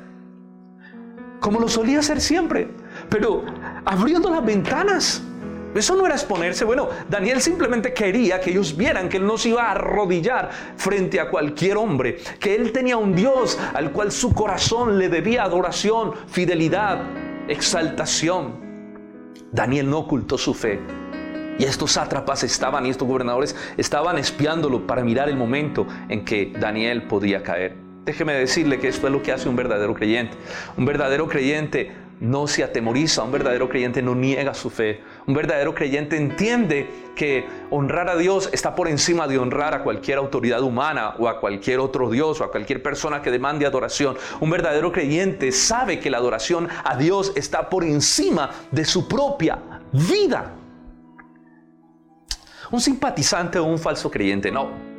como 1.39 1.59
lo 1.59 1.67
solía 1.67 1.99
hacer 1.99 2.21
siempre, 2.21 2.69
pero 3.09 3.43
abriendo 3.85 4.29
las 4.29 4.45
ventanas 4.45 5.23
eso 5.75 5.95
no 5.95 6.05
era 6.05 6.15
exponerse. 6.15 6.65
Bueno, 6.65 6.89
Daniel 7.09 7.41
simplemente 7.41 7.93
quería 7.93 8.39
que 8.39 8.51
ellos 8.51 8.75
vieran 8.75 9.09
que 9.09 9.17
él 9.17 9.25
no 9.25 9.37
se 9.37 9.49
iba 9.49 9.63
a 9.63 9.71
arrodillar 9.71 10.49
frente 10.75 11.19
a 11.19 11.29
cualquier 11.29 11.77
hombre, 11.77 12.17
que 12.39 12.55
él 12.55 12.71
tenía 12.71 12.97
un 12.97 13.15
Dios 13.15 13.57
al 13.73 13.91
cual 13.91 14.11
su 14.11 14.33
corazón 14.33 14.99
le 14.99 15.09
debía 15.09 15.43
adoración, 15.43 16.13
fidelidad, 16.27 17.03
exaltación. 17.47 18.71
Daniel 19.51 19.89
no 19.89 19.99
ocultó 19.99 20.37
su 20.37 20.53
fe. 20.53 20.79
Y 21.59 21.65
estos 21.65 21.91
sátrapas 21.91 22.43
estaban 22.43 22.85
y 22.85 22.89
estos 22.89 23.07
gobernadores 23.07 23.55
estaban 23.77 24.17
espiándolo 24.17 24.87
para 24.87 25.03
mirar 25.03 25.29
el 25.29 25.35
momento 25.35 25.85
en 26.09 26.25
que 26.25 26.53
Daniel 26.59 27.03
podía 27.03 27.43
caer. 27.43 27.75
Déjeme 28.05 28.33
decirle 28.33 28.79
que 28.79 28.87
esto 28.87 29.05
es 29.05 29.13
lo 29.13 29.21
que 29.21 29.31
hace 29.31 29.47
un 29.47 29.55
verdadero 29.55 29.93
creyente. 29.93 30.35
Un 30.75 30.85
verdadero 30.85 31.27
creyente 31.27 31.91
no 32.21 32.47
se 32.47 32.63
atemoriza, 32.63 33.23
un 33.23 33.31
verdadero 33.31 33.67
creyente 33.67 34.01
no 34.01 34.15
niega 34.15 34.53
su 34.53 34.69
fe, 34.69 35.01
un 35.25 35.33
verdadero 35.33 35.73
creyente 35.73 36.15
entiende 36.15 36.87
que 37.15 37.45
honrar 37.71 38.09
a 38.09 38.15
Dios 38.15 38.49
está 38.53 38.75
por 38.75 38.87
encima 38.87 39.27
de 39.27 39.39
honrar 39.39 39.73
a 39.73 39.83
cualquier 39.83 40.19
autoridad 40.19 40.61
humana 40.61 41.15
o 41.17 41.27
a 41.27 41.39
cualquier 41.39 41.79
otro 41.79 42.09
Dios 42.11 42.39
o 42.39 42.43
a 42.43 42.51
cualquier 42.51 42.81
persona 42.81 43.21
que 43.21 43.31
demande 43.31 43.65
adoración. 43.65 44.17
Un 44.39 44.51
verdadero 44.51 44.91
creyente 44.91 45.51
sabe 45.51 45.99
que 45.99 46.11
la 46.11 46.17
adoración 46.17 46.69
a 46.83 46.95
Dios 46.95 47.33
está 47.35 47.69
por 47.69 47.83
encima 47.83 48.51
de 48.71 48.85
su 48.85 49.07
propia 49.07 49.59
vida. 49.91 50.53
Un 52.69 52.79
simpatizante 52.79 53.57
o 53.57 53.65
un 53.65 53.79
falso 53.79 54.09
creyente, 54.09 54.51
no 54.51 54.90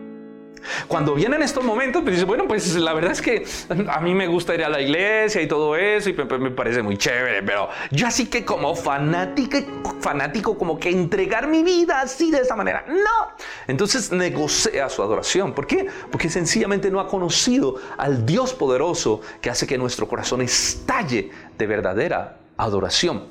Cuando 0.89 1.15
vienen 1.15 1.43
estos 1.43 1.65
momentos, 1.65 2.03
pues 2.03 2.15
dice, 2.15 2.25
bueno, 2.25 2.47
pues 2.47 2.75
la 2.75 2.93
verdad 2.93 3.13
es 3.13 3.23
que 3.23 3.45
a 3.89 4.01
mí 4.01 4.15
me 4.15 4.27
gusta 4.27 4.55
ir 4.55 4.65
a 4.65 4.69
la 4.69 4.81
iglesia 4.81 5.41
y 5.43 5.49
todo 5.49 5.77
eso, 5.77 6.11
y 6.11 6.15
me, 6.15 6.51
parece 6.51 6.83
muy 6.83 6.97
chévere, 6.97 7.43
pero 7.43 7.69
yo 7.91 8.07
así 8.07 8.27
que 8.27 8.45
como 8.45 8.75
fanático, 8.75 9.59
fanático, 10.01 10.57
como 10.57 10.79
que 10.79 10.91
entregar 10.91 11.47
mi 11.47 11.63
vida 11.63 12.01
así 12.01 12.31
de 12.31 12.39
esa 12.39 12.57
manera, 12.57 12.85
no. 12.89 13.37
Entonces 13.67 14.13
negocia 14.13 14.89
su 14.89 15.03
adoración. 15.03 15.53
¿Por 15.53 15.67
qué? 15.67 15.87
Porque 16.11 16.29
sencillamente 16.29 16.91
no 16.91 17.01
ha 17.01 17.09
conocido 17.09 17.77
al 17.97 18.27
Dios 18.27 18.55
poderoso 18.55 19.21
que 19.41 19.51
hace 19.51 19.67
que 19.67 19.79
nuestro 19.79 20.09
corazón 20.09 20.43
estalle 20.43 21.31
de 21.57 21.67
verdadera 21.67 22.42
adoración. 22.57 23.25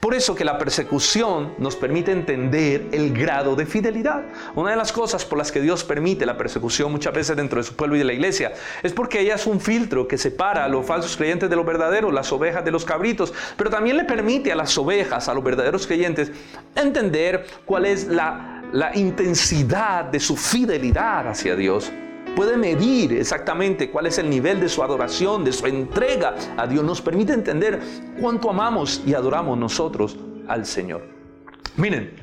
Por 0.00 0.14
eso 0.14 0.34
que 0.34 0.44
la 0.44 0.58
persecución 0.58 1.54
nos 1.58 1.76
permite 1.76 2.12
entender 2.12 2.86
el 2.92 3.12
grado 3.12 3.56
de 3.56 3.66
fidelidad. 3.66 4.24
Una 4.54 4.70
de 4.70 4.76
las 4.76 4.92
cosas 4.92 5.24
por 5.24 5.38
las 5.38 5.52
que 5.52 5.60
Dios 5.60 5.84
permite 5.84 6.26
la 6.26 6.36
persecución 6.36 6.92
muchas 6.92 7.12
veces 7.12 7.36
dentro 7.36 7.58
de 7.58 7.64
su 7.64 7.74
pueblo 7.74 7.96
y 7.96 7.98
de 7.98 8.04
la 8.04 8.12
iglesia 8.12 8.52
es 8.82 8.92
porque 8.92 9.20
ella 9.20 9.34
es 9.34 9.46
un 9.46 9.60
filtro 9.60 10.06
que 10.06 10.18
separa 10.18 10.64
a 10.64 10.68
los 10.68 10.86
falsos 10.86 11.16
creyentes 11.16 11.50
de 11.50 11.56
los 11.56 11.66
verdaderos, 11.66 12.12
las 12.12 12.32
ovejas 12.32 12.64
de 12.64 12.70
los 12.70 12.84
cabritos, 12.84 13.32
pero 13.56 13.70
también 13.70 13.96
le 13.96 14.04
permite 14.04 14.52
a 14.52 14.56
las 14.56 14.76
ovejas, 14.78 15.28
a 15.28 15.34
los 15.34 15.44
verdaderos 15.44 15.86
creyentes, 15.86 16.30
entender 16.74 17.46
cuál 17.64 17.86
es 17.86 18.06
la, 18.06 18.62
la 18.72 18.96
intensidad 18.96 20.04
de 20.04 20.20
su 20.20 20.36
fidelidad 20.36 21.28
hacia 21.28 21.56
Dios 21.56 21.90
puede 22.38 22.56
medir 22.56 23.14
exactamente 23.14 23.90
cuál 23.90 24.06
es 24.06 24.16
el 24.18 24.30
nivel 24.30 24.60
de 24.60 24.68
su 24.68 24.80
adoración, 24.84 25.44
de 25.44 25.52
su 25.52 25.66
entrega 25.66 26.36
a 26.56 26.68
Dios. 26.68 26.84
Nos 26.84 27.02
permite 27.02 27.32
entender 27.32 27.80
cuánto 28.20 28.48
amamos 28.48 29.02
y 29.04 29.12
adoramos 29.12 29.58
nosotros 29.58 30.16
al 30.46 30.64
Señor. 30.64 31.02
Miren, 31.76 32.14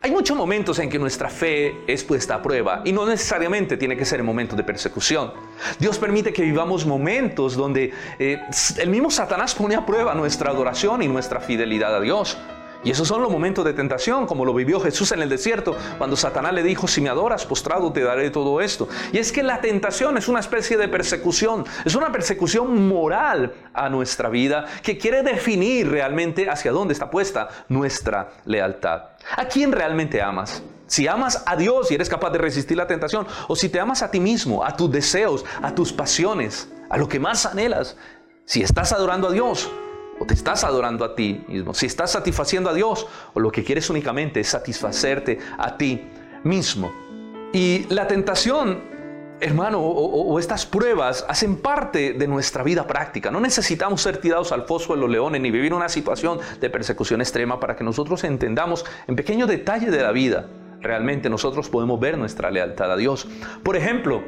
hay 0.00 0.12
muchos 0.12 0.34
momentos 0.34 0.78
en 0.78 0.88
que 0.88 0.98
nuestra 0.98 1.28
fe 1.28 1.74
es 1.86 2.02
puesta 2.04 2.36
a 2.36 2.42
prueba 2.42 2.80
y 2.86 2.92
no 2.94 3.04
necesariamente 3.04 3.76
tiene 3.76 3.98
que 3.98 4.06
ser 4.06 4.20
en 4.20 4.24
momentos 4.24 4.56
de 4.56 4.64
persecución. 4.64 5.30
Dios 5.78 5.98
permite 5.98 6.32
que 6.32 6.40
vivamos 6.40 6.86
momentos 6.86 7.54
donde 7.54 7.92
eh, 8.18 8.40
el 8.78 8.88
mismo 8.88 9.10
Satanás 9.10 9.54
pone 9.54 9.74
a 9.74 9.84
prueba 9.84 10.14
nuestra 10.14 10.52
adoración 10.52 11.02
y 11.02 11.08
nuestra 11.08 11.38
fidelidad 11.38 11.94
a 11.94 12.00
Dios. 12.00 12.38
Y 12.82 12.90
esos 12.90 13.06
son 13.06 13.20
los 13.20 13.30
momentos 13.30 13.64
de 13.64 13.74
tentación, 13.74 14.26
como 14.26 14.44
lo 14.44 14.54
vivió 14.54 14.80
Jesús 14.80 15.12
en 15.12 15.20
el 15.20 15.28
desierto, 15.28 15.76
cuando 15.98 16.16
Satanás 16.16 16.54
le 16.54 16.62
dijo, 16.62 16.88
si 16.88 17.02
me 17.02 17.10
adoras, 17.10 17.44
postrado 17.44 17.92
te 17.92 18.02
daré 18.02 18.30
todo 18.30 18.60
esto. 18.60 18.88
Y 19.12 19.18
es 19.18 19.32
que 19.32 19.42
la 19.42 19.60
tentación 19.60 20.16
es 20.16 20.28
una 20.28 20.40
especie 20.40 20.78
de 20.78 20.88
persecución, 20.88 21.64
es 21.84 21.94
una 21.94 22.10
persecución 22.10 22.88
moral 22.88 23.52
a 23.74 23.90
nuestra 23.90 24.30
vida 24.30 24.64
que 24.82 24.96
quiere 24.96 25.22
definir 25.22 25.90
realmente 25.90 26.48
hacia 26.48 26.72
dónde 26.72 26.94
está 26.94 27.10
puesta 27.10 27.48
nuestra 27.68 28.30
lealtad. 28.46 29.10
¿A 29.36 29.44
quién 29.44 29.72
realmente 29.72 30.22
amas? 30.22 30.62
Si 30.86 31.06
amas 31.06 31.42
a 31.46 31.56
Dios 31.56 31.90
y 31.90 31.94
eres 31.94 32.08
capaz 32.08 32.30
de 32.30 32.38
resistir 32.38 32.76
la 32.76 32.86
tentación, 32.86 33.26
o 33.46 33.54
si 33.54 33.68
te 33.68 33.78
amas 33.78 34.02
a 34.02 34.10
ti 34.10 34.20
mismo, 34.20 34.64
a 34.64 34.74
tus 34.74 34.90
deseos, 34.90 35.44
a 35.62 35.74
tus 35.74 35.92
pasiones, 35.92 36.68
a 36.88 36.96
lo 36.96 37.08
que 37.08 37.20
más 37.20 37.44
anhelas, 37.44 37.96
si 38.46 38.62
estás 38.62 38.92
adorando 38.92 39.28
a 39.28 39.32
Dios, 39.32 39.70
o 40.20 40.26
te 40.26 40.34
estás 40.34 40.62
adorando 40.64 41.04
a 41.04 41.16
ti 41.16 41.42
mismo, 41.48 41.74
si 41.74 41.86
estás 41.86 42.12
satisfaciendo 42.12 42.70
a 42.70 42.74
Dios 42.74 43.06
o 43.32 43.40
lo 43.40 43.50
que 43.50 43.64
quieres 43.64 43.88
únicamente 43.90 44.40
es 44.40 44.48
satisfacerte 44.48 45.38
a 45.58 45.76
ti 45.76 46.02
mismo. 46.44 46.92
Y 47.52 47.86
la 47.88 48.06
tentación, 48.06 48.80
hermano, 49.40 49.80
o, 49.80 50.38
estas 50.38 50.66
pruebas 50.66 51.24
hacen 51.26 51.56
parte 51.56 52.12
de 52.12 52.28
nuestra 52.28 52.62
vida 52.62 52.86
práctica. 52.86 53.30
No 53.30 53.40
necesitamos 53.40 54.02
ser 54.02 54.18
tirados 54.18 54.52
al 54.52 54.66
foso 54.66 54.94
de 54.94 55.00
los 55.00 55.10
leones 55.10 55.40
ni 55.40 55.50
vivir 55.50 55.72
una 55.72 55.88
situación 55.88 56.38
de 56.60 56.70
persecución 56.70 57.22
extrema 57.22 57.58
para 57.58 57.74
que 57.74 57.82
nosotros 57.82 58.22
entendamos 58.22 58.84
en 59.08 59.16
pequeños 59.16 59.48
detalles 59.48 59.90
de 59.90 60.02
la 60.02 60.12
vida. 60.12 60.48
Realmente 60.80 61.28
nosotros 61.28 61.68
podemos 61.70 61.98
ver 61.98 62.18
nuestra 62.18 62.50
lealtad 62.50 62.92
a 62.92 62.96
Dios. 62.96 63.26
Por 63.62 63.76
ejemplo, 63.76 64.22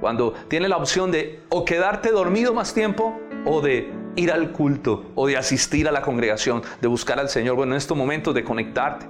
cuando 0.00 0.32
tiene 0.48 0.68
la 0.68 0.76
opción 0.76 1.10
de 1.10 1.40
o 1.48 1.64
quedarte 1.64 2.10
dormido 2.10 2.54
más 2.54 2.74
tiempo 2.74 3.20
o 3.44 3.60
de 3.60 4.01
ir 4.16 4.30
al 4.30 4.52
culto 4.52 5.12
o 5.14 5.26
de 5.26 5.36
asistir 5.36 5.88
a 5.88 5.92
la 5.92 6.02
congregación, 6.02 6.62
de 6.80 6.88
buscar 6.88 7.18
al 7.18 7.28
Señor, 7.28 7.56
bueno, 7.56 7.72
en 7.72 7.78
estos 7.78 7.96
momentos 7.96 8.34
de 8.34 8.44
conectarte. 8.44 9.06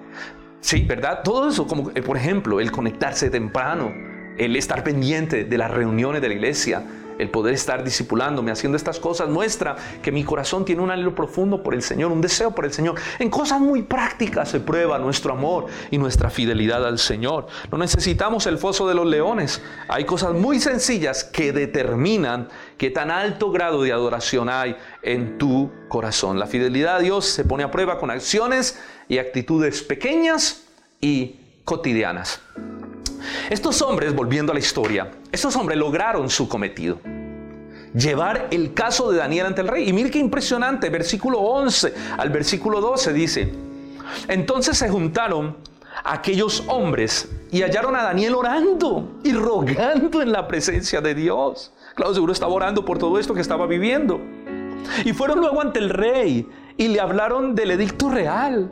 Sí, 0.61 0.83
¿verdad? 0.83 1.21
Todo 1.25 1.49
eso, 1.49 1.67
como 1.67 1.91
eh, 1.95 2.03
por 2.03 2.17
ejemplo, 2.17 2.61
el 2.61 2.71
conectarse 2.71 3.31
temprano, 3.31 3.93
el 4.39 4.57
estar 4.57 4.85
pendiente 4.85 5.45
de 5.45 5.59
las 5.59 5.71
reuniones 5.71 6.23
de 6.23 6.29
la 6.29 6.35
iglesia, 6.35 6.83
el 7.23 7.31
poder 7.31 7.55
estar 7.55 7.85
discipulándome, 7.85 8.51
haciendo 8.51 8.77
estas 8.77 8.99
cosas, 8.99 9.29
muestra 9.29 9.77
que 10.03 10.13
mi 10.13 10.25
corazón 10.25 10.65
tiene 10.65 10.83
un 10.83 10.91
anhelo 10.91 11.15
profundo 11.15 11.63
por 11.63 11.75
el 11.75 11.83
Señor, 11.83 12.13
un 12.13 12.21
deseo 12.21 12.51
por 12.51 12.65
el 12.65 12.73
Señor. 12.73 12.97
En 13.19 13.31
cosas 13.31 13.61
muy 13.61 13.83
prácticas 13.83 14.51
se 14.51 14.61
prueba 14.61 14.99
nuestro 14.99 15.33
amor 15.33 15.67
y 15.91 15.99
nuestra 15.99 16.31
fidelidad 16.31 16.87
al 16.87 16.99
Señor. 16.99 17.47
No 17.71 17.79
necesitamos 17.79 18.47
el 18.47 18.59
foso 18.59 18.89
de 18.89 18.95
los 18.95 19.07
leones. 19.07 19.63
Hay 19.89 20.05
cosas 20.05 20.35
muy 20.35 20.61
sencillas 20.61 21.25
que 21.25 21.53
determinan 21.53 22.49
qué 22.77 22.91
tan 22.91 23.11
alto 23.11 23.51
grado 23.51 23.83
de 23.83 23.93
adoración 23.93 24.49
hay 24.49 24.77
en 25.03 25.39
tu 25.39 25.71
corazón. 25.89 26.39
La 26.39 26.47
fidelidad 26.47 26.97
a 26.97 27.01
Dios 27.01 27.25
se 27.27 27.45
pone 27.45 27.63
a 27.63 27.71
prueba 27.71 27.99
con 27.99 28.11
acciones 28.11 28.81
y 29.09 29.19
actitudes 29.19 29.83
pequeñas 29.83 30.65
y 31.01 31.37
cotidianas. 31.65 32.41
Estos 33.51 33.83
hombres, 33.83 34.15
volviendo 34.15 34.53
a 34.53 34.55
la 34.55 34.61
historia, 34.61 35.11
estos 35.31 35.55
hombres 35.57 35.79
lograron 35.79 36.29
su 36.31 36.49
cometido. 36.49 37.01
Llevar 37.95 38.49
el 38.51 38.73
caso 38.73 39.11
de 39.11 39.19
Daniel 39.19 39.47
ante 39.47 39.61
el 39.61 39.69
rey. 39.69 39.89
Y 39.89 39.93
mire 39.93 40.11
qué 40.11 40.19
impresionante, 40.19 40.89
versículo 40.89 41.39
11 41.41 41.95
al 42.17 42.31
versículo 42.31 42.81
12 42.81 43.13
dice, 43.13 43.53
entonces 44.29 44.79
se 44.79 44.89
juntaron 44.89 45.57
aquellos 46.05 46.65
hombres 46.69 47.29
y 47.51 47.63
hallaron 47.63 47.95
a 47.97 48.03
Daniel 48.03 48.35
orando 48.35 49.21
y 49.23 49.33
rogando 49.33 50.23
en 50.23 50.33
la 50.33 50.49
presencia 50.49 51.01
de 51.01 51.15
Dios. 51.15 51.73
Claro, 51.95 52.15
seguro 52.15 52.33
estaba 52.33 52.53
orando 52.53 52.85
por 52.85 52.99
todo 52.99 53.19
esto 53.19 53.35
que 53.35 53.43
estaba 53.43 53.67
viviendo. 53.67 54.21
Y 55.05 55.13
fueron 55.13 55.41
luego 55.41 55.61
ante 55.61 55.79
el 55.79 55.91
rey 55.91 56.49
y 56.77 56.89
le 56.89 57.01
hablaron 57.01 57.55
del 57.55 57.73
edicto 57.73 58.09
real 58.09 58.71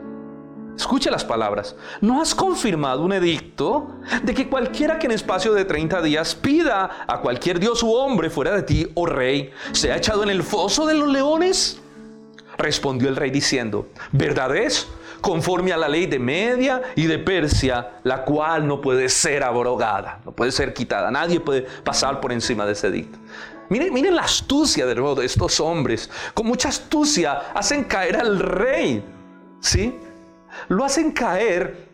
Escuche 0.75 1.11
las 1.11 1.23
palabras. 1.23 1.75
¿No 1.99 2.21
has 2.21 2.33
confirmado 2.33 3.03
un 3.03 3.13
edicto 3.13 3.95
de 4.23 4.33
que 4.33 4.49
cualquiera 4.49 4.97
que 4.97 5.05
en 5.05 5.11
espacio 5.11 5.53
de 5.53 5.65
30 5.65 6.01
días 6.01 6.33
pida 6.35 7.05
a 7.07 7.19
cualquier 7.19 7.59
dios 7.59 7.83
u 7.83 7.93
hombre 7.93 8.29
fuera 8.29 8.51
de 8.55 8.63
ti, 8.63 8.87
oh 8.95 9.05
rey, 9.05 9.51
sea 9.73 9.97
echado 9.97 10.23
en 10.23 10.29
el 10.29 10.43
foso 10.43 10.85
de 10.85 10.95
los 10.95 11.09
leones? 11.09 11.79
Respondió 12.57 13.09
el 13.09 13.15
rey 13.15 13.31
diciendo, 13.31 13.89
verdad 14.11 14.55
es, 14.55 14.87
conforme 15.21 15.71
a 15.71 15.77
la 15.77 15.87
ley 15.87 16.07
de 16.07 16.19
Media 16.19 16.81
y 16.95 17.05
de 17.05 17.19
Persia, 17.19 17.99
la 18.03 18.23
cual 18.23 18.67
no 18.67 18.81
puede 18.81 19.07
ser 19.09 19.43
abrogada, 19.43 20.19
no 20.25 20.31
puede 20.31 20.51
ser 20.51 20.73
quitada. 20.73 21.11
Nadie 21.11 21.39
puede 21.39 21.61
pasar 21.61 22.19
por 22.19 22.31
encima 22.31 22.65
de 22.65 22.73
ese 22.73 22.87
edicto. 22.87 23.19
Miren, 23.69 23.93
miren 23.93 24.15
la 24.15 24.23
astucia 24.23 24.85
de 24.85 25.25
estos 25.25 25.59
hombres. 25.59 26.09
Con 26.33 26.47
mucha 26.47 26.69
astucia 26.69 27.51
hacen 27.53 27.85
caer 27.85 28.17
al 28.17 28.39
rey. 28.39 29.03
¿Sí? 29.61 29.95
Lo 30.67 30.83
hacen 30.83 31.11
caer 31.11 31.91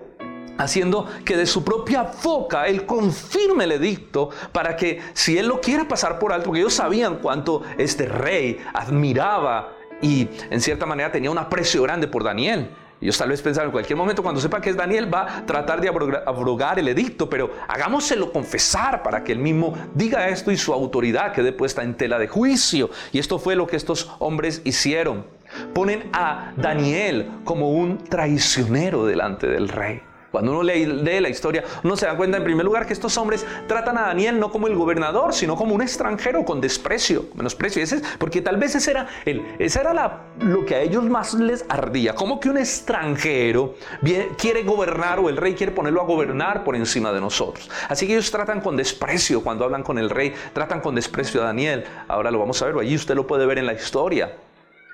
haciendo 0.58 1.08
que 1.24 1.38
de 1.38 1.46
su 1.46 1.64
propia 1.64 2.12
boca 2.24 2.68
él 2.68 2.86
confirme 2.86 3.66
el 3.66 3.74
edicto 3.74 4.30
para 4.52 4.76
que 4.76 5.02
si 5.14 5.38
él 5.38 5.48
lo 5.48 5.62
quiera 5.62 5.88
pasar 5.88 6.20
por 6.20 6.34
alto, 6.34 6.46
porque 6.46 6.62
ellos 6.62 6.74
sabían 6.74 7.18
cuánto 7.18 7.64
este 7.78 8.08
rey 8.08 8.60
admiraba 8.74 9.74
y 10.02 10.28
en 10.50 10.62
cierta 10.62 10.86
manera 10.86 11.12
tenía 11.12 11.32
un 11.32 11.38
aprecio 11.38 11.84
grande 11.84 12.08
por 12.08 12.24
Daniel. 12.24 12.70
Ellos 13.00 13.16
tal 13.16 13.30
vez 13.30 13.42
pensaron 13.44 13.68
en 13.68 13.72
cualquier 13.74 13.96
momento 13.96 14.24
cuando 14.24 14.42
sepa 14.42 14.60
que 14.60 14.72
es 14.72 14.76
Daniel 14.76 15.14
va 15.14 15.38
a 15.38 15.46
tratar 15.46 15.80
de 15.80 15.88
abrogar 15.88 16.80
el 16.80 16.88
edicto, 16.88 17.30
pero 17.30 17.52
hagámoselo 17.68 18.34
confesar 18.34 19.04
para 19.04 19.24
que 19.24 19.32
él 19.32 19.40
mismo 19.40 19.78
diga 19.94 20.30
esto 20.30 20.52
y 20.52 20.58
su 20.58 20.74
autoridad 20.74 21.32
quede 21.32 21.52
puesta 21.52 21.84
en 21.84 21.96
tela 21.96 22.18
de 22.18 22.28
juicio. 22.28 22.90
Y 23.12 23.20
esto 23.20 23.38
fue 23.38 23.56
lo 23.56 23.68
que 23.68 23.76
estos 23.76 24.10
hombres 24.18 24.62
hicieron. 24.64 25.26
Ponen 25.74 26.10
a 26.14 26.54
Daniel 26.56 27.32
como 27.44 27.72
un 27.72 27.98
traicionero 27.98 29.06
delante 29.06 29.48
del 29.48 29.70
rey. 29.70 30.02
Cuando 30.32 30.52
uno 30.52 30.64
lee, 30.64 30.86
la 30.86 31.30
historia, 31.30 31.64
uno 31.84 31.96
se 31.96 32.06
da 32.06 32.16
cuenta 32.16 32.38
en 32.38 32.44
primer 32.44 32.66
lugar 32.66 32.86
que 32.86 32.94
estos 32.94 33.18
hombres 33.18 33.46
tratan 33.68 33.98
a 33.98 34.02
Daniel 34.02 34.40
no 34.40 34.52
como 34.52 34.68
el 34.68 34.76
gobernador, 34.76 35.34
sino 35.34 35.56
como 35.56 35.74
un 35.74 35.82
extranjero 35.82 36.44
con 36.44 36.60
desprecio, 36.60 37.26
menosprecio. 37.34 37.84
Porque 38.20 38.42
tal 38.42 38.58
vez 38.58 38.76
ese 38.76 38.92
era, 38.92 39.08
el, 39.26 39.44
ese 39.58 39.80
era 39.80 40.22
lo 40.40 40.66
que 40.66 40.76
a 40.76 40.82
ellos 40.82 41.06
más 41.06 41.34
les 41.34 41.66
ardía. 41.70 42.14
Como 42.14 42.40
que 42.40 42.50
un 42.50 42.58
extranjero 42.58 43.76
quiere 44.38 44.64
gobernar 44.64 45.20
o 45.20 45.30
el 45.30 45.38
rey 45.38 45.56
quiere 45.56 45.72
ponerlo 45.72 46.02
a 46.02 46.06
gobernar 46.06 46.64
por 46.64 46.76
encima 46.76 47.12
de 47.12 47.22
nosotros. 47.22 47.70
Así 47.88 48.06
que 48.06 48.14
ellos 48.14 48.30
tratan 48.30 48.62
con 48.62 48.76
desprecio 48.76 49.42
cuando 49.42 49.64
hablan 49.66 49.84
con 49.84 49.98
el 49.98 50.10
rey, 50.10 50.34
tratan 50.54 50.82
con 50.82 50.94
desprecio 50.94 51.42
a 51.42 51.46
Daniel. 51.46 51.86
Ahora 52.08 52.32
lo 52.32 52.40
vamos 52.40 52.62
a 52.62 52.66
ver, 52.66 52.76
allí 52.78 52.96
usted 52.96 53.16
lo 53.16 53.26
puede 53.26 53.46
ver 53.46 53.60
en 53.60 53.66
la 53.66 53.74
historia. 53.74 54.36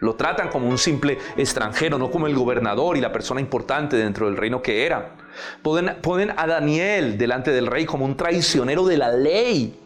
Lo 0.03 0.15
tratan 0.15 0.49
como 0.49 0.67
un 0.67 0.77
simple 0.77 1.17
extranjero, 1.37 1.97
no 1.97 2.11
como 2.11 2.27
el 2.27 2.35
gobernador 2.35 2.97
y 2.97 3.01
la 3.01 3.13
persona 3.13 3.39
importante 3.39 3.95
dentro 3.95 4.25
del 4.25 4.35
reino 4.35 4.61
que 4.61 4.85
era. 4.85 5.11
Ponen, 5.61 6.33
a 6.35 6.45
Daniel 6.45 7.17
delante 7.17 7.51
del 7.51 7.67
rey 7.67 7.85
como 7.85 8.03
un 8.03 8.17
traicionero 8.17 8.85
de 8.85 8.97
la 8.97 9.13
ley. 9.13 9.79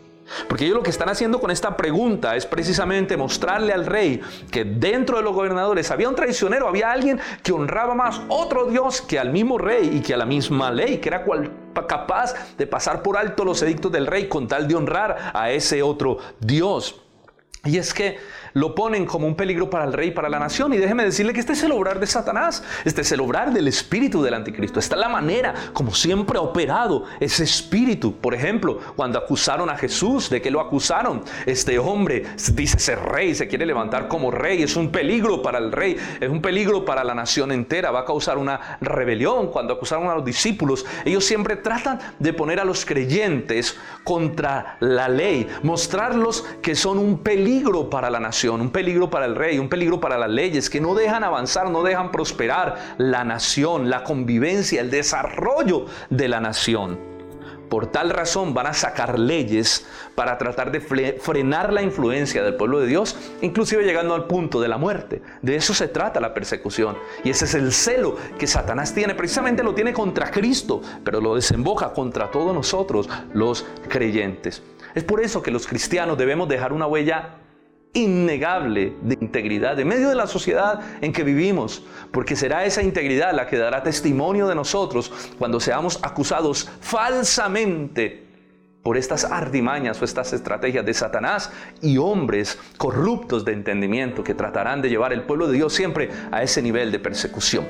Porque 0.50 0.66
ellos 0.66 0.78
lo 0.78 0.84
que 0.84 0.90
están 0.90 1.08
haciendo 1.08 1.40
con 1.40 1.52
esta 1.52 1.78
pregunta 1.78 2.36
es 2.36 2.48
precisamente 2.48 3.16
mostrarle 3.16 3.72
al 3.74 3.86
rey 3.86 4.20
que 4.52 4.66
dentro 4.66 5.18
de 5.18 5.24
los 5.24 5.34
gobernadores 5.34 5.92
había 5.92 6.10
un 6.10 6.16
traicionero, 6.16 6.68
había 6.68 6.92
alguien 6.92 7.20
que 7.44 7.54
honraba 7.54 7.94
más 7.94 8.20
otro 8.28 8.66
Dios 8.66 9.02
que 9.02 9.20
al 9.20 9.32
mismo 9.32 9.60
rey 9.60 9.98
y 9.98 10.02
que 10.02 10.16
a 10.16 10.18
la 10.18 10.26
misma 10.26 10.72
ley, 10.72 10.98
que 10.98 11.10
era 11.10 11.24
cual 11.24 11.52
capaz 11.88 12.34
de 12.58 12.66
pasar 12.66 13.04
por 13.04 13.18
alto 13.18 13.46
los 13.46 13.62
edictos 13.62 13.92
del 13.92 14.08
rey 14.08 14.28
con 14.28 14.48
tal 14.48 14.68
de 14.68 14.76
honrar 14.76 15.32
a 15.34 15.52
ese 15.52 15.84
otro 15.84 16.18
Dios. 16.40 17.04
Y 17.64 17.78
es 17.78 17.94
que 17.94 18.18
lo 18.58 18.74
ponen 18.74 19.06
como 19.06 19.28
un 19.28 19.36
peligro 19.36 19.70
para 19.70 19.86
el 19.86 19.94
rey, 19.94 20.12
para 20.12 20.30
la 20.30 20.40
nación. 20.40 20.74
Y 20.74 20.78
déjeme 20.78 21.04
decirle 21.04 21.32
que 21.32 21.40
este 21.40 21.54
es 21.54 21.64
el 21.64 21.72
obrar 21.72 22.00
de 22.00 22.08
Satanás, 22.08 22.64
este 22.86 23.02
es 23.02 23.12
el 23.12 23.22
obrar 23.22 23.54
del 23.54 23.68
espíritu 23.68 24.24
del 24.24 24.34
anticristo. 24.34 24.80
Esta 24.80 24.96
es 24.96 25.02
la 25.02 25.10
manera 25.10 25.54
como 25.74 25.94
siempre 25.94 26.40
ha 26.40 26.42
operado 26.42 27.04
ese 27.20 27.44
espíritu. 27.44 28.16
Por 28.18 28.34
ejemplo, 28.34 28.80
cuando 28.96 29.20
acusaron 29.20 29.70
a 29.70 29.78
Jesús, 29.78 30.30
¿de 30.32 30.42
que 30.42 30.50
lo 30.50 30.60
acusaron? 30.60 31.24
Este 31.46 31.78
hombre 31.78 32.26
dice 32.54 32.80
ser 32.80 33.00
rey, 33.00 33.36
se 33.36 33.48
quiere 33.48 33.66
levantar 33.66 34.08
como 34.08 34.32
rey, 34.32 34.64
es 34.64 34.76
un 34.76 34.92
peligro 34.92 35.44
para 35.44 35.60
el 35.60 35.72
rey, 35.72 35.96
es 36.20 36.30
un 36.30 36.42
peligro 36.42 36.84
para 36.84 37.04
la 37.04 37.14
nación 37.14 37.52
entera, 37.52 37.92
va 37.92 38.00
a 38.00 38.06
causar 38.06 38.40
una 38.40 38.80
rebelión. 38.82 39.52
Cuando 39.52 39.76
acusaron 39.76 40.08
a 40.08 40.16
los 40.16 40.26
discípulos, 40.26 40.84
ellos 41.06 41.24
siempre 41.24 41.58
tratan 41.58 42.00
de 42.18 42.34
poner 42.34 42.60
a 42.60 42.66
los 42.66 42.86
creyentes 42.86 43.78
contra 44.04 44.78
la 44.80 45.08
ley, 45.08 45.48
mostrarlos 45.62 46.44
que 46.64 46.74
son 46.74 46.98
un 46.98 47.20
peligro 47.20 47.90
para 47.90 48.10
la 48.10 48.20
nación 48.20 48.47
un 48.54 48.72
peligro 48.72 49.10
para 49.10 49.26
el 49.26 49.36
rey, 49.36 49.60
un 49.60 49.70
peligro 49.70 50.00
para 50.00 50.18
las 50.18 50.30
leyes, 50.30 50.70
que 50.70 50.82
no 50.82 50.96
dejan 50.96 51.24
avanzar, 51.24 51.70
no 51.70 51.84
dejan 51.84 52.12
prosperar 52.12 52.96
la 52.98 53.24
nación, 53.24 53.90
la 53.90 54.04
convivencia, 54.04 54.82
el 54.82 54.90
desarrollo 54.90 55.86
de 56.10 56.28
la 56.28 56.40
nación. 56.40 57.18
Por 57.70 57.88
tal 57.88 58.12
razón 58.12 58.54
van 58.54 58.68
a 58.68 58.74
sacar 58.74 59.20
leyes 59.20 59.86
para 60.16 60.38
tratar 60.38 60.72
de 60.72 60.80
frenar 61.20 61.74
la 61.74 61.82
influencia 61.82 62.42
del 62.42 62.56
pueblo 62.56 62.80
de 62.80 62.88
Dios, 62.88 63.18
inclusive 63.42 63.84
llegando 63.84 64.16
al 64.16 64.26
punto 64.26 64.62
de 64.62 64.70
la 64.70 64.78
muerte. 64.78 65.22
De 65.42 65.56
eso 65.56 65.74
se 65.74 65.90
trata 65.90 66.22
la 66.22 66.34
persecución. 66.34 66.98
Y 67.26 67.30
ese 67.30 67.46
es 67.46 67.54
el 67.56 67.74
celo 67.74 68.16
que 68.40 68.48
Satanás 68.48 68.94
tiene. 68.94 69.16
Precisamente 69.16 69.64
lo 69.64 69.76
tiene 69.76 69.92
contra 69.92 70.32
Cristo, 70.32 70.82
pero 71.04 71.20
lo 71.20 71.36
desemboca 71.36 71.92
contra 71.92 72.32
todos 72.32 72.54
nosotros, 72.54 73.10
los 73.34 73.66
creyentes. 73.90 74.64
Es 74.96 75.04
por 75.04 75.22
eso 75.22 75.42
que 75.42 75.52
los 75.52 75.68
cristianos 75.68 76.18
debemos 76.18 76.48
dejar 76.48 76.72
una 76.72 76.88
huella 76.88 77.36
innegable 77.98 78.94
de 79.02 79.18
integridad 79.20 79.80
en 79.80 79.88
medio 79.88 80.10
de 80.10 80.16
la 80.16 80.28
sociedad 80.28 80.80
en 81.02 81.12
que 81.12 81.24
vivimos, 81.24 81.84
porque 82.12 82.36
será 82.36 82.64
esa 82.66 82.84
integridad 82.84 83.34
la 83.34 83.48
que 83.48 83.58
dará 83.58 83.82
testimonio 83.82 84.48
de 84.48 84.56
nosotros 84.56 85.12
cuando 85.40 85.60
seamos 85.60 86.00
acusados 86.04 86.70
falsamente 86.80 88.26
por 88.84 88.98
estas 88.98 89.26
artimañas 89.26 90.02
o 90.02 90.06
estas 90.06 90.32
estrategias 90.32 90.86
de 90.86 90.94
Satanás 90.94 91.52
y 91.82 91.98
hombres 91.98 92.58
corruptos 92.78 93.44
de 93.44 93.54
entendimiento 93.54 94.24
que 94.24 94.34
tratarán 94.34 94.82
de 94.82 94.90
llevar 94.90 95.12
el 95.12 95.24
pueblo 95.24 95.48
de 95.48 95.54
Dios 95.54 95.74
siempre 95.74 96.10
a 96.32 96.44
ese 96.44 96.62
nivel 96.62 96.92
de 96.92 97.00
persecución. 97.00 97.66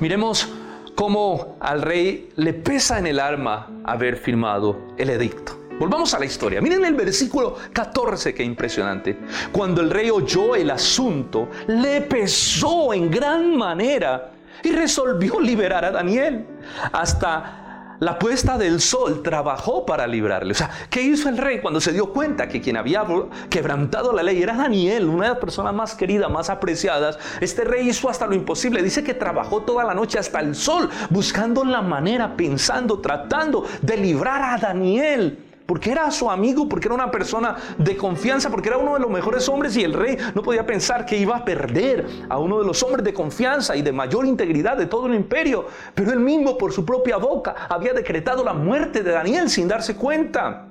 Miremos 0.00 0.52
cómo 0.96 1.56
al 1.60 1.80
rey 1.80 2.30
le 2.36 2.52
pesa 2.52 2.98
en 2.98 3.06
el 3.06 3.20
arma 3.20 3.70
haber 3.84 4.16
firmado 4.16 4.78
el 4.98 5.10
edicto. 5.10 5.61
Volvamos 5.82 6.14
a 6.14 6.20
la 6.20 6.26
historia. 6.26 6.60
Miren 6.60 6.84
el 6.84 6.94
versículo 6.94 7.56
14, 7.72 8.32
que 8.32 8.44
impresionante. 8.44 9.18
Cuando 9.50 9.80
el 9.80 9.90
rey 9.90 10.10
oyó 10.10 10.54
el 10.54 10.70
asunto, 10.70 11.48
le 11.66 12.02
pesó 12.02 12.94
en 12.94 13.10
gran 13.10 13.56
manera 13.56 14.30
y 14.62 14.70
resolvió 14.70 15.40
liberar 15.40 15.84
a 15.84 15.90
Daniel. 15.90 16.46
Hasta 16.92 17.96
la 17.98 18.16
puesta 18.16 18.56
del 18.56 18.80
sol 18.80 19.24
trabajó 19.24 19.84
para 19.84 20.06
librarle. 20.06 20.52
O 20.52 20.54
sea, 20.54 20.70
¿qué 20.88 21.02
hizo 21.02 21.28
el 21.28 21.36
rey 21.36 21.60
cuando 21.60 21.80
se 21.80 21.92
dio 21.92 22.12
cuenta 22.12 22.46
que 22.46 22.60
quien 22.60 22.76
había 22.76 23.04
quebrantado 23.50 24.12
la 24.12 24.22
ley 24.22 24.40
era 24.40 24.54
Daniel, 24.54 25.08
una 25.08 25.24
de 25.24 25.30
las 25.30 25.40
personas 25.40 25.74
más 25.74 25.96
queridas, 25.96 26.30
más 26.30 26.48
apreciadas? 26.48 27.18
Este 27.40 27.64
rey 27.64 27.88
hizo 27.88 28.08
hasta 28.08 28.28
lo 28.28 28.36
imposible. 28.36 28.84
Dice 28.84 29.02
que 29.02 29.14
trabajó 29.14 29.62
toda 29.62 29.82
la 29.82 29.94
noche 29.94 30.20
hasta 30.20 30.38
el 30.38 30.54
sol, 30.54 30.88
buscando 31.10 31.64
la 31.64 31.82
manera, 31.82 32.36
pensando, 32.36 33.00
tratando 33.00 33.66
de 33.80 33.96
librar 33.96 34.44
a 34.44 34.58
Daniel 34.58 35.41
porque 35.66 35.90
era 35.90 36.10
su 36.10 36.30
amigo, 36.30 36.68
porque 36.68 36.88
era 36.88 36.94
una 36.94 37.10
persona 37.10 37.56
de 37.78 37.96
confianza, 37.96 38.50
porque 38.50 38.68
era 38.68 38.78
uno 38.78 38.94
de 38.94 39.00
los 39.00 39.10
mejores 39.10 39.48
hombres 39.48 39.76
y 39.76 39.84
el 39.84 39.92
rey 39.92 40.16
no 40.34 40.42
podía 40.42 40.66
pensar 40.66 41.06
que 41.06 41.16
iba 41.16 41.36
a 41.36 41.44
perder 41.44 42.06
a 42.28 42.38
uno 42.38 42.58
de 42.58 42.66
los 42.66 42.82
hombres 42.82 43.04
de 43.04 43.14
confianza 43.14 43.76
y 43.76 43.82
de 43.82 43.92
mayor 43.92 44.26
integridad 44.26 44.76
de 44.76 44.86
todo 44.86 45.06
el 45.06 45.14
imperio. 45.14 45.66
Pero 45.94 46.12
él 46.12 46.20
mismo 46.20 46.58
por 46.58 46.72
su 46.72 46.84
propia 46.84 47.16
boca 47.16 47.54
había 47.68 47.92
decretado 47.92 48.44
la 48.44 48.52
muerte 48.52 49.02
de 49.02 49.12
Daniel 49.12 49.48
sin 49.48 49.68
darse 49.68 49.96
cuenta. 49.96 50.66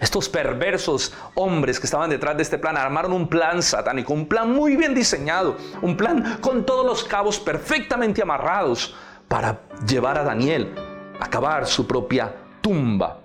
Estos 0.00 0.28
perversos 0.28 1.12
hombres 1.34 1.80
que 1.80 1.86
estaban 1.86 2.10
detrás 2.10 2.36
de 2.36 2.42
este 2.42 2.58
plan 2.58 2.76
armaron 2.76 3.12
un 3.12 3.28
plan 3.28 3.62
satánico, 3.62 4.12
un 4.12 4.26
plan 4.26 4.52
muy 4.52 4.76
bien 4.76 4.94
diseñado, 4.94 5.56
un 5.82 5.96
plan 5.96 6.38
con 6.40 6.64
todos 6.64 6.86
los 6.86 7.04
cabos 7.04 7.40
perfectamente 7.40 8.22
amarrados 8.22 8.94
para 9.28 9.60
llevar 9.86 10.18
a 10.18 10.24
Daniel 10.24 10.72
a 11.20 11.28
cavar 11.28 11.66
su 11.66 11.86
propia 11.86 12.34
tumba. 12.60 13.23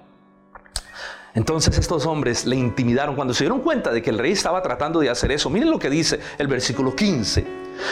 Entonces 1.35 1.77
estos 1.77 2.05
hombres 2.05 2.45
le 2.45 2.55
intimidaron 2.55 3.15
cuando 3.15 3.33
se 3.33 3.43
dieron 3.43 3.61
cuenta 3.61 3.91
de 3.91 4.01
que 4.01 4.09
el 4.09 4.17
rey 4.17 4.31
estaba 4.31 4.61
tratando 4.61 4.99
de 4.99 5.09
hacer 5.09 5.31
eso. 5.31 5.49
Miren 5.49 5.69
lo 5.69 5.79
que 5.79 5.89
dice 5.89 6.19
el 6.37 6.47
versículo 6.47 6.95
15. 6.95 7.45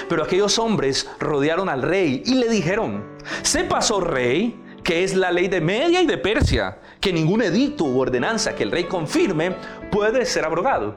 Pero 0.10 0.24
aquellos 0.24 0.58
hombres 0.60 1.10
rodearon 1.20 1.70
al 1.70 1.82
rey 1.82 2.24
y 2.26 2.36
le 2.36 2.50
dijeron, 2.50 3.04
sepas, 3.44 3.92
oh 3.92 4.02
rey, 4.02 4.60
que 4.84 5.04
es 5.04 5.16
la 5.16 5.32
ley 5.32 5.48
de 5.48 5.62
Media 5.62 6.02
y 6.02 6.06
de 6.06 6.18
Persia, 6.18 6.80
que 7.00 7.14
ningún 7.14 7.42
edicto 7.42 7.84
u 7.84 8.00
ordenanza 8.00 8.56
que 8.56 8.64
el 8.64 8.72
rey 8.72 8.86
confirme 8.86 9.56
puede 9.92 10.26
ser 10.26 10.46
abrogado. 10.46 10.96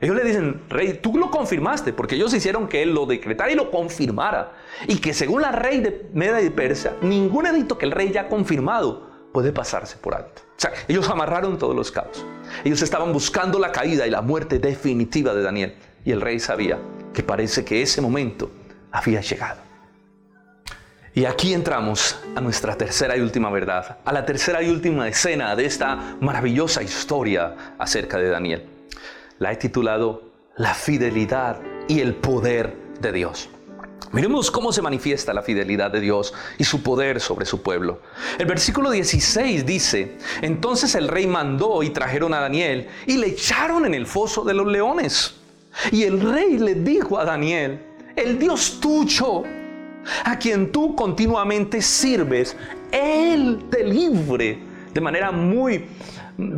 Ellos 0.00 0.16
le 0.16 0.24
dicen, 0.24 0.62
rey, 0.70 0.98
tú 1.02 1.18
lo 1.18 1.30
confirmaste, 1.30 1.92
porque 1.92 2.14
ellos 2.14 2.32
hicieron 2.32 2.68
que 2.68 2.82
él 2.82 2.94
lo 2.94 3.04
decretara 3.04 3.52
y 3.52 3.54
lo 3.54 3.70
confirmara. 3.70 4.54
Y 4.88 4.96
que 4.96 5.12
según 5.12 5.42
la 5.42 5.52
ley 5.52 5.80
de 5.80 6.08
Media 6.14 6.40
y 6.40 6.44
de 6.44 6.50
Persia, 6.50 6.96
ningún 7.02 7.46
edicto 7.46 7.76
que 7.76 7.84
el 7.84 7.92
rey 7.92 8.10
ya 8.10 8.22
ha 8.22 8.28
confirmado 8.28 9.10
puede 9.32 9.52
pasarse 9.52 9.98
por 9.98 10.14
alto. 10.14 10.42
Sea, 10.60 10.74
ellos 10.88 11.08
amarraron 11.08 11.56
todos 11.56 11.74
los 11.74 11.90
cabos. 11.90 12.22
Ellos 12.64 12.82
estaban 12.82 13.14
buscando 13.14 13.58
la 13.58 13.72
caída 13.72 14.06
y 14.06 14.10
la 14.10 14.20
muerte 14.20 14.58
definitiva 14.58 15.32
de 15.32 15.40
Daniel. 15.40 15.74
Y 16.04 16.12
el 16.12 16.20
rey 16.20 16.38
sabía 16.38 16.78
que 17.14 17.22
parece 17.22 17.64
que 17.64 17.80
ese 17.80 18.02
momento 18.02 18.50
había 18.92 19.22
llegado. 19.22 19.62
Y 21.14 21.24
aquí 21.24 21.54
entramos 21.54 22.20
a 22.36 22.42
nuestra 22.42 22.76
tercera 22.76 23.16
y 23.16 23.20
última 23.20 23.50
verdad, 23.50 24.00
a 24.04 24.12
la 24.12 24.26
tercera 24.26 24.62
y 24.62 24.68
última 24.68 25.08
escena 25.08 25.56
de 25.56 25.64
esta 25.64 26.18
maravillosa 26.20 26.82
historia 26.82 27.74
acerca 27.78 28.18
de 28.18 28.28
Daniel. 28.28 28.66
La 29.38 29.52
he 29.52 29.56
titulado 29.56 30.24
La 30.56 30.74
fidelidad 30.74 31.58
y 31.88 32.00
el 32.00 32.16
poder 32.16 32.76
de 33.00 33.12
Dios. 33.12 33.48
Miremos 34.12 34.50
cómo 34.50 34.72
se 34.72 34.82
manifiesta 34.82 35.32
la 35.32 35.42
fidelidad 35.42 35.90
de 35.90 36.00
Dios 36.00 36.34
y 36.58 36.64
su 36.64 36.82
poder 36.82 37.20
sobre 37.20 37.46
su 37.46 37.62
pueblo. 37.62 38.00
El 38.38 38.46
versículo 38.46 38.90
16 38.90 39.64
dice, 39.64 40.16
entonces 40.42 40.94
el 40.94 41.08
rey 41.08 41.26
mandó 41.26 41.82
y 41.82 41.90
trajeron 41.90 42.34
a 42.34 42.40
Daniel 42.40 42.88
y 43.06 43.18
le 43.18 43.28
echaron 43.28 43.86
en 43.86 43.94
el 43.94 44.06
foso 44.06 44.44
de 44.44 44.54
los 44.54 44.66
leones. 44.66 45.34
Y 45.92 46.02
el 46.02 46.20
rey 46.20 46.58
le 46.58 46.74
dijo 46.74 47.18
a 47.18 47.24
Daniel, 47.24 47.80
el 48.16 48.38
Dios 48.38 48.78
tuyo, 48.80 49.44
a 50.24 50.38
quien 50.38 50.72
tú 50.72 50.96
continuamente 50.96 51.80
sirves, 51.80 52.56
Él 52.90 53.66
te 53.70 53.84
libre 53.84 54.58
de 54.92 55.00
manera 55.00 55.30
muy 55.30 55.86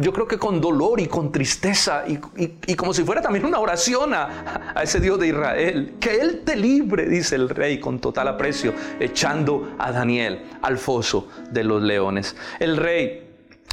yo 0.01 0.13
creo 0.13 0.27
que 0.27 0.39
con 0.39 0.61
dolor 0.61 1.01
y 1.01 1.07
con 1.07 1.33
tristeza 1.33 2.05
y, 2.07 2.75
como 2.75 2.95
si 2.95 3.03
fuera 3.05 3.21
también 3.21 3.45
una 3.45 3.59
oración 3.59 4.15
a, 4.15 4.73
a, 4.75 4.83
ese 4.83 5.01
Dios 5.01 5.19
de 5.19 5.29
Israel. 5.29 5.95
Que 6.01 6.17
Él 6.17 6.43
te 6.45 6.57
libre, 6.57 7.09
dice 7.09 7.37
el 7.37 7.49
rey 7.49 7.81
con 7.81 7.99
total 7.99 8.29
aprecio, 8.29 8.75
echando 9.01 9.75
a 9.79 9.93
Daniel 9.93 10.43
al 10.63 10.79
foso 10.79 11.29
de 11.51 11.65
los 11.65 11.83
leones. 11.83 12.37
El 12.59 12.77
rey 12.77 13.33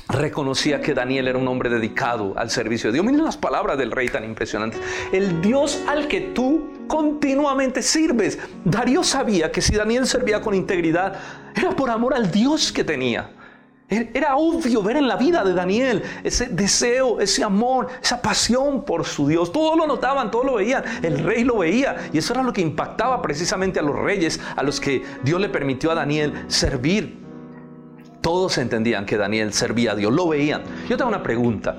reconocía 0.09 0.81
que 0.81 0.93
Daniel 0.93 1.27
era 1.27 1.37
un 1.37 1.47
hombre 1.47 1.69
dedicado 1.69 2.33
al 2.35 2.49
servicio 2.49 2.89
de 2.89 2.95
Dios. 2.95 3.05
Miren 3.05 3.23
las 3.23 3.37
palabras 3.37 3.77
del 3.77 3.91
rey 3.91 4.09
tan 4.09 4.23
impresionantes. 4.23 4.81
El 5.11 5.41
Dios 5.41 5.83
al 5.87 6.07
que 6.07 6.21
tú 6.21 6.79
continuamente 6.87 7.83
sirves. 7.83 8.39
Darío 8.65 9.03
sabía 9.03 9.51
que 9.51 9.61
si 9.61 9.75
Daniel 9.75 10.07
servía 10.07 10.41
con 10.41 10.55
integridad, 10.55 11.13
era 11.55 11.71
por 11.71 11.91
amor 11.91 12.15
al 12.15 12.31
Dios 12.31 12.71
que 12.71 12.83
tenía. 12.83 13.29
Era 13.89 14.35
obvio 14.37 14.83
ver 14.83 14.97
en 14.97 15.07
la 15.07 15.15
vida 15.15 15.43
de 15.43 15.53
Daniel 15.53 16.03
ese 16.23 16.45
deseo, 16.45 17.19
ese 17.19 17.43
amor, 17.43 17.87
esa 18.01 18.21
pasión 18.21 18.85
por 18.85 19.03
su 19.03 19.27
Dios. 19.27 19.51
Todos 19.51 19.75
lo 19.75 19.87
notaban, 19.87 20.29
todos 20.29 20.45
lo 20.45 20.55
veían. 20.55 20.83
El 21.01 21.23
rey 21.23 21.43
lo 21.43 21.57
veía. 21.57 22.09
Y 22.13 22.19
eso 22.19 22.33
era 22.33 22.43
lo 22.43 22.53
que 22.53 22.61
impactaba 22.61 23.19
precisamente 23.21 23.79
a 23.79 23.81
los 23.81 23.97
reyes, 23.97 24.39
a 24.55 24.61
los 24.61 24.79
que 24.79 25.03
Dios 25.23 25.41
le 25.41 25.49
permitió 25.49 25.89
a 25.89 25.95
Daniel 25.95 26.33
servir. 26.47 27.17
Todos 28.21 28.59
entendían 28.59 29.07
que 29.07 29.17
Daniel 29.17 29.53
servía 29.53 29.93
a 29.93 29.95
Dios, 29.95 30.13
lo 30.13 30.27
veían. 30.27 30.61
Yo 30.87 30.95
tengo 30.95 31.09
una 31.09 31.23
pregunta. 31.23 31.75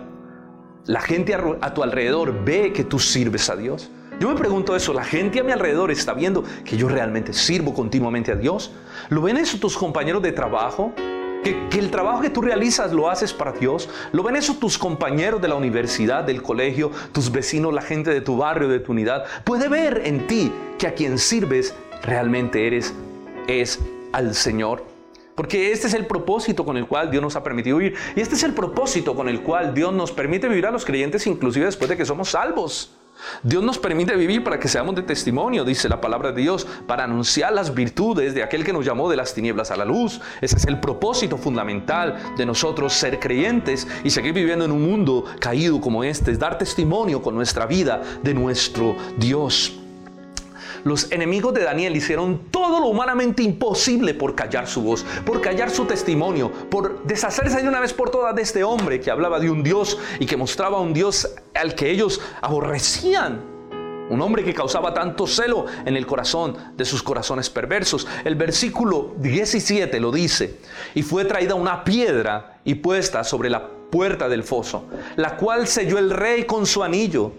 ¿La 0.87 1.01
gente 1.01 1.35
a 1.35 1.75
tu 1.75 1.83
alrededor 1.85 2.45
ve 2.45 2.73
que 2.73 2.83
tú 2.83 2.99
sirves 2.99 3.49
a 3.51 3.57
Dios? 3.57 3.89
Yo 4.19 4.29
me 4.29 4.35
pregunto 4.35 4.75
eso, 4.75 4.93
¿la 4.93 5.05
gente 5.05 5.41
a 5.41 5.45
mi 5.45 5.53
alrededor 5.53 5.91
está 5.91 6.13
viendo 6.13 6.43
que 6.65 6.77
yo 6.77 6.89
realmente 6.89 7.33
sirvo 7.33 7.73
continuamente 7.73 8.33
a 8.33 8.35
Dios? 8.35 8.73
¿Lo 9.11 9.23
ven 9.23 9.37
eso 9.37 9.59
tus 9.59 9.77
compañeros 9.79 10.23
de 10.23 10.33
trabajo? 10.33 10.93
Que, 11.43 11.69
el 11.79 11.91
trabajo 11.91 12.21
que 12.21 12.31
tú 12.31 12.43
realizas 12.43 12.93
lo 12.93 13.09
haces 13.09 13.33
para 13.33 13.53
Dios. 13.53 13.89
Lo 14.13 14.23
ven 14.23 14.37
eso 14.37 14.55
tus 14.55 14.77
compañeros 14.77 15.41
de 15.41 15.49
la 15.49 15.55
universidad, 15.55 16.25
del 16.25 16.43
colegio, 16.43 16.91
tus 17.13 17.33
vecinos, 17.33 17.73
la 17.73 17.83
gente 17.83 18.11
de 18.11 18.21
tu 18.21 18.37
barrio, 18.37 18.69
de 18.69 18.81
tu 18.81 18.93
unidad. 18.93 19.25
Puede 19.45 19.69
ver 19.69 20.03
en 20.05 20.27
ti 20.27 20.53
que 20.79 20.87
a 20.87 20.95
quien 20.95 21.19
sirves 21.19 21.75
realmente 22.03 22.67
eres 22.67 22.95
es 23.47 23.79
al 24.13 24.35
Señor. 24.35 24.85
Porque 25.35 25.73
este 25.73 25.87
es 25.87 25.95
el 25.95 26.07
propósito 26.07 26.67
con 26.67 26.77
el 26.77 26.87
cual 26.87 27.11
Dios 27.11 27.23
nos 27.23 27.35
ha 27.37 27.43
permitido 27.43 27.79
vivir. 27.79 27.97
Y 28.15 28.21
este 28.21 28.35
es 28.35 28.43
el 28.43 28.53
propósito 28.53 29.15
con 29.15 29.29
el 29.29 29.41
cual 29.43 29.73
Dios 29.73 29.93
nos 29.95 30.13
permite 30.13 30.49
vivir 30.49 30.67
a 30.67 30.71
los 30.71 30.85
creyentes 30.85 31.27
inclusive 31.27 31.65
después 31.65 31.89
de 31.89 31.97
que 31.97 32.05
somos 32.05 32.31
salvos. 32.31 32.95
Dios 33.43 33.63
nos 33.63 33.79
permite 33.79 34.17
vivir 34.17 34.45
para 34.45 34.59
que 34.59 34.69
seamos 34.69 34.95
de 34.95 35.03
testimonio, 35.03 35.65
dice 35.65 35.89
la 35.89 36.01
palabra 36.01 36.33
de 36.33 36.43
Dios, 36.43 36.67
para 36.87 37.05
anunciar 37.05 37.53
las 37.53 37.75
virtudes 37.75 38.35
de 38.35 38.43
aquel 38.43 38.65
que 38.65 38.73
nos 38.73 38.85
llamó 38.85 39.11
de 39.11 39.17
las 39.17 39.35
tinieblas 39.35 39.71
a 39.71 39.77
la 39.77 39.85
luz. 39.85 40.21
Ese 40.41 40.57
es 40.57 40.67
el 40.67 40.81
propósito 40.81 41.37
fundamental 41.37 42.17
de 42.37 42.47
nosotros 42.47 42.93
ser 42.93 43.19
creyentes 43.19 43.87
y 44.05 44.11
seguir 44.11 44.33
viviendo 44.33 44.65
en 44.65 44.73
un 44.73 44.83
mundo 44.83 45.25
caído 45.41 45.81
como 45.81 46.05
este, 46.05 46.31
es 46.31 46.39
dar 46.39 46.59
testimonio 46.59 47.23
con 47.23 47.35
nuestra 47.35 47.67
vida 47.67 48.03
de 48.23 48.35
nuestro 48.35 48.97
Dios. 49.17 49.80
Los 50.85 51.11
enemigos 51.13 51.53
de 51.55 51.65
Daniel 51.65 51.97
hicieron 51.97 52.51
todo 52.51 52.81
lo 52.81 52.87
humanamente 52.87 53.43
imposible 53.43 54.15
por 54.15 54.35
callar 54.35 54.67
su 54.67 54.83
voz, 54.83 55.05
por 55.25 55.41
callar 55.41 55.71
su 55.71 55.85
testimonio, 55.85 56.51
por 56.71 57.05
deshacerse 57.05 57.63
de 57.63 57.69
una 57.69 57.81
vez 57.81 57.93
por 57.93 58.11
todas 58.11 58.35
de 58.35 58.43
este 58.43 58.65
hombre 58.65 59.01
que 59.01 59.11
hablaba 59.11 59.41
de 59.41 59.51
un 59.51 59.63
Dios 59.63 59.99
y 60.19 60.27
que 60.27 60.37
mostraba 60.37 60.81
un 60.81 60.95
Dios 60.95 61.35
al 61.55 61.75
que 61.75 61.91
ellos 61.91 62.21
aborrecían. 62.41 63.51
Un 64.09 64.21
hombre 64.23 64.43
que 64.43 64.55
causaba 64.55 64.93
tanto 64.93 65.27
celo 65.29 65.67
en 65.85 65.97
el 65.97 66.05
corazón 66.05 66.57
de 66.77 66.85
sus 66.85 67.01
corazones 67.01 67.49
perversos. 67.49 68.09
El 68.25 68.35
versículo 68.35 69.15
17 69.19 70.01
lo 70.01 70.11
dice. 70.11 70.59
Y 70.97 71.03
fue 71.03 71.25
traída 71.25 71.55
una 71.55 71.85
piedra 71.85 72.59
y 72.65 72.75
puesta 72.75 73.23
sobre 73.23 73.51
la 73.51 73.69
puerta 73.69 74.29
del 74.29 74.43
foso, 74.43 74.87
la 75.15 75.37
cual 75.37 75.69
selló 75.69 75.99
el 75.99 76.11
rey 76.11 76.45
con 76.45 76.67
su 76.67 76.83
anillo 76.83 77.33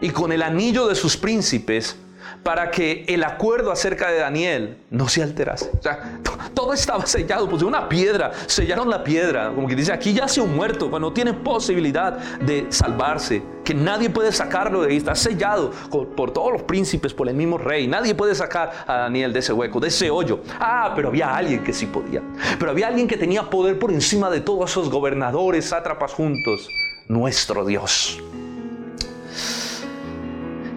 y 0.00 0.10
con 0.10 0.32
el 0.32 0.42
anillo 0.42 0.88
de 0.88 0.96
sus 0.96 1.16
príncipes 1.16 1.96
para 2.42 2.70
que 2.70 3.04
el 3.06 3.22
acuerdo 3.22 3.70
acerca 3.70 4.10
de 4.10 4.18
Daniel 4.18 4.78
no 4.90 5.08
se 5.08 5.22
alterase. 5.22 5.70
O 5.78 5.82
sea, 5.82 6.18
todo 6.54 6.72
estaba 6.72 7.04
sellado, 7.06 7.48
pues 7.48 7.62
una 7.62 7.88
piedra, 7.88 8.32
sellaron 8.46 8.88
la 8.88 9.04
piedra, 9.04 9.52
como 9.54 9.68
que 9.68 9.76
dice, 9.76 9.92
aquí 9.92 10.12
ya 10.12 10.26
se 10.26 10.40
un 10.40 10.56
muerto, 10.56 10.90
pues 10.90 11.00
no 11.00 11.12
tiene 11.12 11.34
posibilidad 11.34 12.18
de 12.40 12.66
salvarse, 12.70 13.42
que 13.64 13.74
nadie 13.74 14.08
puede 14.08 14.32
sacarlo 14.32 14.82
de 14.82 14.90
ahí, 14.90 14.96
está 14.96 15.14
sellado 15.14 15.70
por, 15.90 16.32
todos 16.32 16.52
los 16.52 16.62
príncipes, 16.62 17.12
por 17.12 17.28
el 17.28 17.34
mismo 17.34 17.58
rey, 17.58 17.86
nadie 17.86 18.14
puede 18.14 18.34
sacar 18.34 18.84
a 18.86 18.94
Daniel 18.94 19.32
de 19.32 19.40
ese 19.40 19.52
hueco, 19.52 19.80
de 19.80 19.88
ese 19.88 20.10
hoyo. 20.10 20.40
Ah, 20.58 20.92
pero 20.96 21.08
había 21.08 21.36
alguien 21.36 21.62
que 21.62 21.72
sí 21.72 21.86
podía, 21.86 22.22
pero 22.58 22.70
había 22.70 22.88
alguien 22.88 23.06
que 23.06 23.16
tenía 23.16 23.48
poder 23.50 23.78
por 23.78 23.92
encima 23.92 24.30
de 24.30 24.40
todos 24.40 24.70
esos 24.70 24.90
gobernadores, 24.90 25.66
sátrapas 25.66 26.12
juntos, 26.12 26.68
nuestro 27.08 27.64
Dios. 27.66 28.18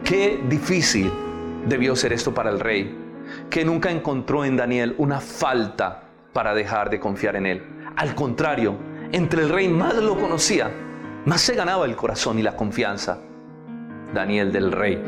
Qué 0.03 0.41
difícil 0.49 1.11
debió 1.67 1.95
ser 1.95 2.13
esto 2.13 2.33
para 2.33 2.49
el 2.49 2.59
rey, 2.59 2.97
que 3.49 3.65
nunca 3.65 3.91
encontró 3.91 4.45
en 4.45 4.57
Daniel 4.57 4.95
una 4.97 5.19
falta 5.19 6.03
para 6.33 6.53
dejar 6.53 6.89
de 6.89 6.99
confiar 6.99 7.35
en 7.35 7.45
él. 7.45 7.63
Al 7.95 8.15
contrario, 8.15 8.75
entre 9.11 9.43
el 9.43 9.49
rey 9.49 9.67
más 9.67 9.95
lo 9.95 10.17
conocía, 10.17 10.71
más 11.25 11.41
se 11.41 11.55
ganaba 11.55 11.85
el 11.85 11.95
corazón 11.95 12.39
y 12.39 12.41
la 12.41 12.55
confianza. 12.55 13.19
Daniel 14.13 14.51
del 14.51 14.71
rey. 14.71 15.01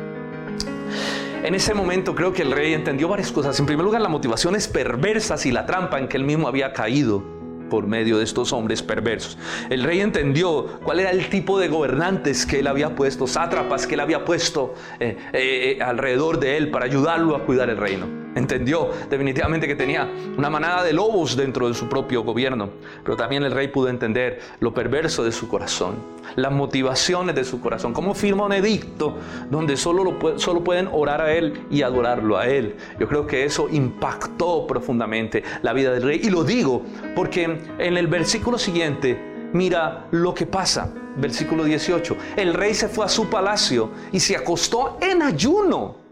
En 1.44 1.54
ese 1.54 1.74
momento 1.74 2.16
creo 2.16 2.34
que 2.34 2.42
el 2.42 2.52
rey 2.52 2.74
entendió 2.74 3.08
varias 3.08 3.32
cosas. 3.32 3.60
En 3.60 3.68
primer 3.68 3.86
lugar, 3.86 4.02
las 4.02 4.12
motivaciones 4.12 4.68
perversas 4.68 5.46
y 5.46 5.52
la 5.52 5.66
trampa 5.66 6.00
en 6.00 6.08
que 6.08 6.18
él 6.18 6.24
mismo 6.24 6.48
había 6.48 6.74
caído 6.74 7.35
por 7.70 7.88
medio 7.88 8.18
de 8.18 8.24
estos 8.24 8.54
hombres 8.54 8.82
perversos. 8.84 9.38
El 9.70 9.84
rey 9.84 10.02
entendió 10.02 10.80
cuál 10.84 11.00
era 11.00 11.12
el 11.12 11.30
tipo 11.30 11.60
de 11.60 11.68
gobernantes 11.68 12.46
que 12.46 12.60
él 12.60 12.68
había 12.68 12.96
puesto, 12.96 13.28
sátrapas 13.28 13.88
que 13.88 13.96
él 13.96 14.00
había 14.00 14.26
puesto 14.26 14.76
eh, 15.00 15.18
eh, 15.34 15.80
alrededor 15.82 16.40
de 16.40 16.58
él 16.58 16.72
para 16.72 16.86
ayudarlo 16.86 17.36
a 17.36 17.46
cuidar 17.46 17.70
el 17.70 17.78
reino. 17.78 18.25
Entendió 18.36 18.90
definitivamente 19.10 19.66
que 19.66 19.76
tenía 19.76 20.10
una 20.38 20.50
manada 20.50 20.84
de 20.84 20.92
lobos 20.92 21.38
dentro 21.38 21.70
de 21.70 21.74
su 21.74 21.88
propio 21.88 22.24
gobierno, 22.24 22.70
pero 23.04 23.16
también 23.16 23.44
el 23.44 23.52
rey 23.52 23.70
pudo 23.70 23.88
entender 23.88 24.42
lo 24.60 24.74
perverso 24.74 25.24
de 25.24 25.32
su 25.32 25.48
corazón, 25.48 25.96
las 26.36 26.52
motivaciones 26.52 27.34
de 27.34 27.46
su 27.46 27.62
corazón, 27.62 27.94
cómo 27.94 28.14
firma 28.14 28.46
un 28.46 28.52
edicto 28.52 29.18
donde 29.50 29.78
solo, 29.78 30.04
lo, 30.04 30.38
solo 30.38 30.64
pueden 30.64 30.90
orar 30.92 31.22
a 31.22 31.34
él 31.34 31.66
y 31.72 31.82
adorarlo 31.82 32.38
a 32.38 32.48
él. 32.48 32.76
Yo 33.00 33.08
creo 33.08 33.26
que 33.26 33.46
eso 33.46 33.70
impactó 33.72 34.68
profundamente 34.68 35.42
la 35.62 35.72
vida 35.72 35.94
del 35.94 36.04
rey 36.04 36.20
y 36.22 36.30
lo 36.30 36.44
digo 36.44 36.84
porque 37.16 37.44
en 37.78 37.98
el 37.98 38.08
versículo 38.08 38.58
siguiente 38.58 39.18
mira 39.54 40.08
lo 40.12 40.34
que 40.34 40.46
pasa. 40.46 40.94
Versículo 41.18 41.64
18. 41.64 42.18
El 42.36 42.54
rey 42.54 42.74
se 42.74 42.90
fue 42.90 43.06
a 43.06 43.10
su 43.10 43.30
palacio 43.30 43.92
y 44.12 44.20
se 44.20 44.36
acostó 44.36 44.98
en 45.02 45.22
ayuno. 45.22 46.05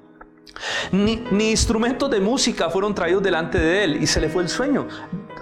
Ni, 0.92 1.24
ni, 1.32 1.52
instrumentos 1.52 2.10
de 2.10 2.20
música 2.20 2.70
fueron 2.70 2.94
traídos 2.94 3.24
delante 3.24 3.58
de 3.58 3.84
él 3.84 4.04
y 4.04 4.08
se 4.08 4.22
le 4.22 4.30
fue 4.30 4.44
el 4.44 4.50
sueño 4.50 4.88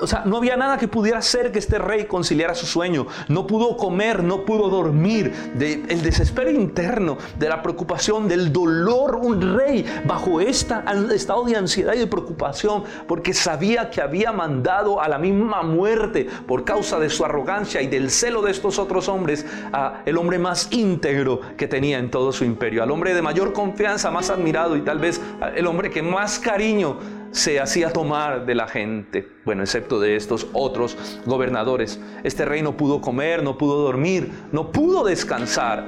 o 0.02 0.08
sea, 0.08 0.24
no 0.26 0.38
había 0.38 0.58
nada 0.58 0.78
que 0.78 0.88
pudiera 0.88 1.20
hacer 1.20 1.52
que 1.52 1.60
este 1.60 1.78
rey 1.78 2.06
conciliara 2.06 2.56
su 2.56 2.66
sueño. 2.66 3.08
No 3.28 3.46
pudo 3.48 3.78
comer, 3.78 4.24
no 4.24 4.46
pudo 4.46 4.70
dormir. 4.70 5.32
De, 5.56 5.84
el 5.90 6.02
desespero 6.02 6.50
interno, 6.50 7.18
de 7.38 7.48
la 7.48 7.62
preocupación, 7.62 8.28
del 8.28 8.52
dolor. 8.52 9.16
Un 9.16 9.58
rey 9.58 9.86
bajo 10.06 10.42
este 10.42 10.76
estado 11.14 11.46
de 11.46 11.56
ansiedad 11.56 11.94
y 11.94 12.00
de 12.00 12.08
preocupación 12.08 12.84
porque 13.08 13.34
sabía 13.34 13.90
que 13.90 14.02
había 14.02 14.32
mandado 14.32 15.02
a 15.02 15.08
la 15.08 15.18
misma 15.18 15.62
muerte 15.64 16.28
por 16.48 16.66
causa 16.66 17.00
de 17.00 17.10
su 17.10 17.24
arrogancia 17.24 17.82
y 17.82 17.88
del 17.88 18.10
celo 18.10 18.42
de 18.42 18.52
estos 18.52 18.80
otros 18.80 19.08
hombres 19.08 19.46
a 19.72 20.02
el 20.06 20.18
hombre 20.18 20.40
más 20.40 20.68
íntegro 20.72 21.42
que 21.58 21.68
tenía 21.68 22.00
en 22.00 22.10
todo 22.10 22.32
su 22.32 22.44
imperio. 22.44 22.84
Al 22.84 22.92
hombre 22.92 23.14
de 23.14 23.22
mayor 23.22 23.54
confianza, 23.54 24.10
más 24.12 24.30
admirado 24.30 24.76
y 24.76 24.82
tal 24.82 25.00
vez 25.00 25.22
el 25.56 25.68
hombre 25.68 25.90
que 25.90 26.02
más 26.02 26.40
cariño 26.40 26.98
se 27.32 27.60
hacía 27.60 27.91
tomar 27.91 28.46
de 28.46 28.56
la 28.56 28.67
gente, 28.67 29.28
bueno, 29.46 29.63
excepto 29.63 30.00
de 30.00 30.15
estos 30.15 30.48
otros 30.54 30.98
gobernadores. 31.26 32.00
Este 32.24 32.46
rey 32.46 32.62
no 32.62 32.76
pudo 32.76 33.02
comer, 33.02 33.41
no 33.41 33.58
pudo 33.58 33.84
dormir, 33.84 34.32
no 34.52 34.72
pudo 34.72 35.04
descansar. 35.04 35.88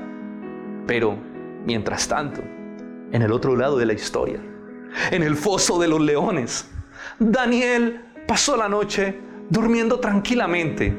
Pero, 0.88 1.18
mientras 1.66 2.08
tanto, 2.08 2.42
en 3.12 3.22
el 3.22 3.32
otro 3.32 3.56
lado 3.56 3.78
de 3.78 3.86
la 3.86 3.94
historia, 3.94 4.40
en 5.12 5.24
el 5.24 5.36
foso 5.36 5.80
de 5.80 5.88
los 5.88 6.02
leones, 6.02 6.70
Daniel 7.20 8.02
pasó 8.28 8.56
la 8.56 8.70
noche 8.70 9.20
durmiendo 9.50 10.00
tranquilamente, 10.00 10.98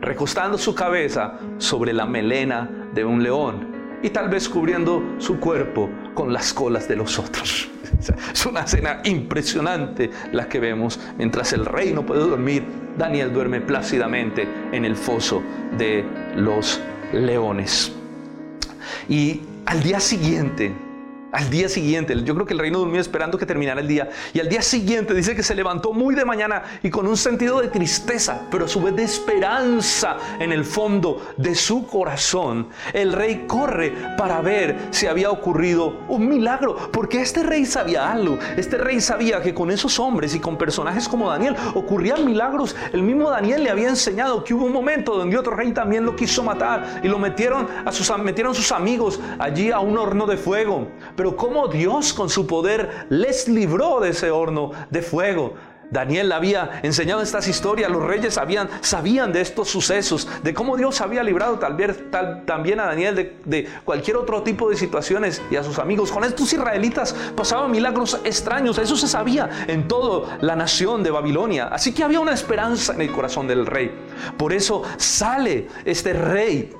recostando 0.00 0.58
su 0.58 0.74
cabeza 0.74 1.38
sobre 1.58 1.92
la 1.92 2.06
melena 2.06 2.90
de 2.92 3.04
un 3.04 3.22
león 3.22 4.00
y 4.02 4.10
tal 4.10 4.28
vez 4.28 4.48
cubriendo 4.48 5.14
su 5.18 5.38
cuerpo 5.38 5.88
con 6.14 6.32
las 6.32 6.52
colas 6.52 6.88
de 6.88 6.96
los 6.96 7.18
otros. 7.18 7.70
Es 8.32 8.46
una 8.46 8.60
escena 8.60 9.00
impresionante 9.04 10.10
la 10.32 10.48
que 10.48 10.60
vemos. 10.60 10.98
Mientras 11.18 11.52
el 11.52 11.66
rey 11.66 11.92
no 11.92 12.04
puede 12.04 12.20
dormir, 12.20 12.64
Daniel 12.96 13.32
duerme 13.32 13.60
plácidamente 13.60 14.46
en 14.72 14.84
el 14.84 14.96
foso 14.96 15.42
de 15.76 16.04
los 16.36 16.80
leones. 17.12 17.92
Y 19.08 19.40
al 19.66 19.82
día 19.82 20.00
siguiente, 20.00 20.72
al 21.34 21.50
día 21.50 21.68
siguiente, 21.68 22.14
yo 22.22 22.32
creo 22.34 22.46
que 22.46 22.52
el 22.52 22.60
reino 22.60 22.78
durmió 22.78 23.00
esperando 23.00 23.36
que 23.36 23.44
terminara 23.44 23.80
el 23.80 23.88
día. 23.88 24.08
Y 24.32 24.38
al 24.38 24.48
día 24.48 24.62
siguiente 24.62 25.14
dice 25.14 25.34
que 25.34 25.42
se 25.42 25.56
levantó 25.56 25.92
muy 25.92 26.14
de 26.14 26.24
mañana 26.24 26.62
y 26.80 26.90
con 26.90 27.08
un 27.08 27.16
sentido 27.16 27.60
de 27.60 27.66
tristeza, 27.66 28.42
pero 28.52 28.66
a 28.66 28.68
su 28.68 28.80
vez 28.80 28.94
de 28.94 29.02
esperanza 29.02 30.16
en 30.38 30.52
el 30.52 30.64
fondo 30.64 31.34
de 31.36 31.56
su 31.56 31.88
corazón. 31.88 32.68
El 32.92 33.12
rey 33.12 33.46
corre 33.48 33.92
para 34.16 34.40
ver 34.42 34.76
si 34.90 35.08
había 35.08 35.32
ocurrido 35.32 35.98
un 36.08 36.28
milagro, 36.28 36.76
porque 36.92 37.20
este 37.20 37.42
rey 37.42 37.66
sabía 37.66 38.12
algo. 38.12 38.38
Este 38.56 38.78
rey 38.78 39.00
sabía 39.00 39.42
que 39.42 39.52
con 39.52 39.72
esos 39.72 39.98
hombres 39.98 40.36
y 40.36 40.40
con 40.40 40.56
personajes 40.56 41.08
como 41.08 41.28
Daniel 41.28 41.56
ocurrían 41.74 42.24
milagros. 42.24 42.76
El 42.92 43.02
mismo 43.02 43.28
Daniel 43.28 43.64
le 43.64 43.70
había 43.70 43.88
enseñado 43.88 44.44
que 44.44 44.54
hubo 44.54 44.66
un 44.66 44.72
momento 44.72 45.16
donde 45.16 45.36
otro 45.36 45.56
rey 45.56 45.72
también 45.72 46.04
lo 46.04 46.14
quiso 46.14 46.44
matar 46.44 47.00
y 47.02 47.08
lo 47.08 47.18
metieron 47.18 47.66
a 47.84 47.90
sus, 47.90 48.16
metieron 48.18 48.54
sus 48.54 48.70
amigos 48.70 49.18
allí 49.40 49.72
a 49.72 49.80
un 49.80 49.98
horno 49.98 50.26
de 50.26 50.36
fuego 50.36 50.86
cómo 51.32 51.68
Dios 51.68 52.12
con 52.12 52.28
su 52.28 52.46
poder 52.46 53.06
les 53.08 53.48
libró 53.48 54.00
de 54.00 54.10
ese 54.10 54.30
horno 54.30 54.72
de 54.90 55.02
fuego. 55.02 55.54
Daniel 55.90 56.32
había 56.32 56.80
enseñado 56.82 57.22
estas 57.22 57.46
historias, 57.46 57.90
los 57.90 58.02
reyes 58.02 58.34
sabían, 58.34 59.32
de 59.32 59.40
estos 59.40 59.68
sucesos, 59.68 60.28
de 60.42 60.52
cómo 60.52 60.76
Dios 60.76 61.00
había 61.00 61.22
librado 61.22 61.58
tal 61.58 61.74
vez, 61.74 62.10
tal, 62.10 62.44
también 62.44 62.80
a 62.80 62.86
Daniel 62.86 63.38
de, 63.44 63.68
cualquier 63.84 64.16
otro 64.16 64.42
tipo 64.42 64.68
de 64.68 64.76
situaciones 64.76 65.40
y 65.50 65.56
a 65.56 65.62
sus 65.62 65.78
amigos. 65.78 66.10
Con 66.10 66.24
estos 66.24 66.52
israelitas 66.52 67.14
pasaban 67.36 67.70
milagros 67.70 68.20
extraños, 68.24 68.78
eso 68.78 68.96
se 68.96 69.06
sabía 69.06 69.48
en 69.68 69.86
toda 69.86 70.38
la 70.40 70.56
nación 70.56 71.02
de 71.02 71.10
Babilonia. 71.10 71.68
Así 71.68 71.92
que 71.94 72.02
había 72.02 72.20
una 72.20 72.32
esperanza 72.32 72.94
en 72.94 73.02
el 73.02 73.12
corazón 73.12 73.46
del 73.46 73.66
rey. 73.66 73.92
Por 74.36 74.52
eso 74.52 74.82
sale 74.96 75.68
este 75.84 76.12
rey 76.12 76.70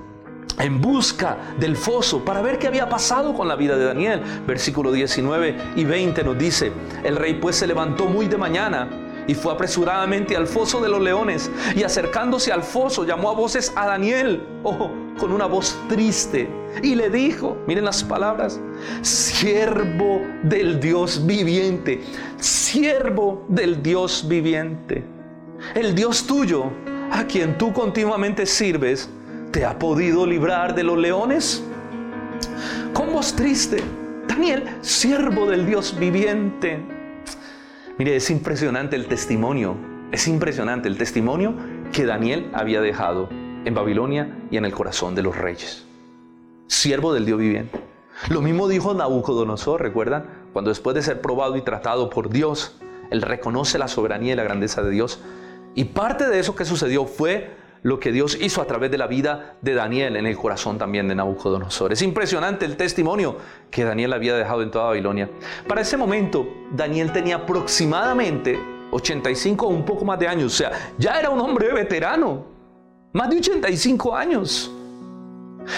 en 0.58 0.80
busca 0.80 1.36
del 1.58 1.76
foso 1.76 2.24
para 2.24 2.42
ver 2.42 2.58
qué 2.58 2.66
había 2.66 2.88
pasado 2.88 3.34
con 3.34 3.48
la 3.48 3.56
vida 3.56 3.76
de 3.76 3.84
Daniel. 3.84 4.22
Versículo 4.46 4.92
19 4.92 5.56
y 5.76 5.84
20 5.84 6.24
nos 6.24 6.38
dice, 6.38 6.72
el 7.02 7.16
rey 7.16 7.34
pues 7.34 7.56
se 7.56 7.66
levantó 7.66 8.06
muy 8.06 8.26
de 8.26 8.36
mañana 8.36 8.88
y 9.26 9.34
fue 9.34 9.52
apresuradamente 9.52 10.36
al 10.36 10.46
foso 10.46 10.80
de 10.80 10.88
los 10.88 11.00
leones 11.00 11.50
y 11.74 11.82
acercándose 11.82 12.52
al 12.52 12.62
foso 12.62 13.04
llamó 13.04 13.30
a 13.30 13.34
voces 13.34 13.72
a 13.76 13.86
Daniel, 13.86 14.42
oh, 14.62 14.90
con 15.18 15.32
una 15.32 15.46
voz 15.46 15.76
triste 15.88 16.48
y 16.82 16.94
le 16.94 17.08
dijo, 17.10 17.56
miren 17.66 17.84
las 17.84 18.02
palabras, 18.02 18.60
siervo 19.02 20.20
del 20.42 20.80
Dios 20.80 21.24
viviente, 21.24 22.02
siervo 22.38 23.44
del 23.48 23.82
Dios 23.82 24.26
viviente. 24.28 25.04
El 25.74 25.94
Dios 25.94 26.26
tuyo, 26.26 26.64
a 27.10 27.24
quien 27.24 27.56
tú 27.56 27.72
continuamente 27.72 28.44
sirves, 28.44 29.08
¿te 29.54 29.64
ha 29.64 29.78
podido 29.78 30.26
librar 30.26 30.74
de 30.74 30.82
los 30.82 30.98
leones? 30.98 31.62
Con 32.92 33.12
voz 33.12 33.36
triste, 33.36 33.80
Daniel, 34.26 34.64
siervo 34.80 35.48
del 35.48 35.64
Dios 35.64 35.96
viviente. 35.96 36.84
Mire, 37.96 38.16
es 38.16 38.30
impresionante 38.30 38.96
el 38.96 39.06
testimonio, 39.06 39.76
es 40.10 40.26
impresionante 40.26 40.88
el 40.88 40.98
testimonio 40.98 41.54
que 41.92 42.04
Daniel 42.04 42.50
había 42.52 42.80
dejado 42.80 43.28
en 43.30 43.72
Babilonia 43.74 44.36
y 44.50 44.56
en 44.56 44.64
el 44.64 44.72
corazón 44.72 45.14
de 45.14 45.22
los 45.22 45.38
reyes. 45.38 45.86
Siervo 46.66 47.14
del 47.14 47.24
Dios 47.24 47.38
viviente. 47.38 47.80
Lo 48.30 48.42
mismo 48.42 48.66
dijo 48.66 48.92
Nabucodonosor, 48.92 49.80
¿recuerdan? 49.80 50.26
Cuando 50.52 50.70
después 50.70 50.96
de 50.96 51.02
ser 51.02 51.20
probado 51.20 51.56
y 51.56 51.62
tratado 51.62 52.10
por 52.10 52.28
Dios, 52.28 52.76
él 53.12 53.22
reconoce 53.22 53.78
la 53.78 53.86
soberanía 53.86 54.32
y 54.32 54.36
la 54.36 54.42
grandeza 54.42 54.82
de 54.82 54.90
Dios. 54.90 55.20
Y 55.76 55.84
parte 55.84 56.28
de 56.28 56.40
eso 56.40 56.56
que 56.56 56.64
sucedió 56.64 57.06
fue 57.06 57.62
lo 57.84 58.00
que 58.00 58.12
Dios 58.12 58.38
hizo 58.40 58.62
a 58.62 58.66
través 58.66 58.90
de 58.90 58.96
la 58.96 59.06
vida 59.06 59.56
de 59.60 59.74
Daniel 59.74 60.16
en 60.16 60.24
el 60.24 60.36
corazón 60.38 60.78
también 60.78 61.06
de 61.06 61.14
Nabucodonosor. 61.14 61.92
Es 61.92 62.00
impresionante 62.00 62.64
el 62.64 62.78
testimonio 62.78 63.36
que 63.70 63.84
Daniel 63.84 64.14
había 64.14 64.34
dejado 64.34 64.62
en 64.62 64.70
toda 64.70 64.86
Babilonia. 64.86 65.30
Para 65.68 65.82
ese 65.82 65.98
momento, 65.98 66.48
Daniel 66.72 67.12
tenía 67.12 67.36
aproximadamente 67.36 68.58
85 68.90 69.66
o 69.66 69.68
un 69.68 69.84
poco 69.84 70.06
más 70.06 70.18
de 70.18 70.26
años, 70.26 70.54
o 70.54 70.56
sea, 70.56 70.72
ya 70.96 71.20
era 71.20 71.28
un 71.28 71.38
hombre 71.40 71.74
veterano, 71.74 72.46
más 73.12 73.28
de 73.28 73.36
85 73.36 74.16
años. 74.16 74.72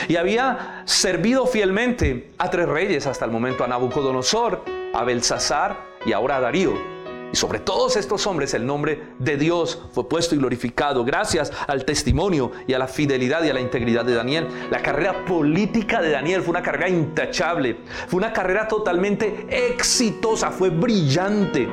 Y 0.09 0.15
había 0.15 0.83
servido 0.85 1.45
fielmente 1.47 2.33
a 2.39 2.49
tres 2.51 2.69
reyes 2.69 3.07
hasta 3.09 3.25
el 3.25 3.33
momento, 3.33 3.65
a 3.65 3.67
Nabucodonosor, 3.67 4.63
a 4.95 5.03
Belsasar 5.03 5.77
y 6.05 6.13
ahora 6.13 6.37
a 6.37 6.41
Darío. 6.41 6.96
Sobre 7.37 7.59
todos 7.59 7.97
estos 7.97 8.26
hombres 8.26 8.55
el 8.55 8.64
nombre 8.64 9.09
de 9.18 9.37
Dios 9.37 9.78
fue 9.93 10.09
puesto 10.09 10.34
y 10.34 10.39
glorificado 10.39 11.05
gracias 11.05 11.53
al 11.66 11.84
testimonio 11.84 12.51
y 12.66 12.72
a 12.72 12.78
la 12.78 12.89
fidelidad 12.89 13.45
y 13.45 13.51
a 13.51 13.53
la 13.53 13.61
integridad 13.61 14.07
de 14.07 14.14
Daniel. 14.14 14.49
La 14.70 14.80
carrera 14.80 15.22
política 15.26 16.01
de 16.01 16.12
Daniel 16.12 16.41
fue 16.41 16.53
una 16.53 16.62
carrera 16.62 16.89
intachable, 16.89 17.76
fue 18.09 18.16
una 18.16 18.32
carrera 18.32 18.66
totalmente 18.66 19.47
exitosa, 19.51 20.51
fue 20.51 20.70
brillante. 20.70 21.68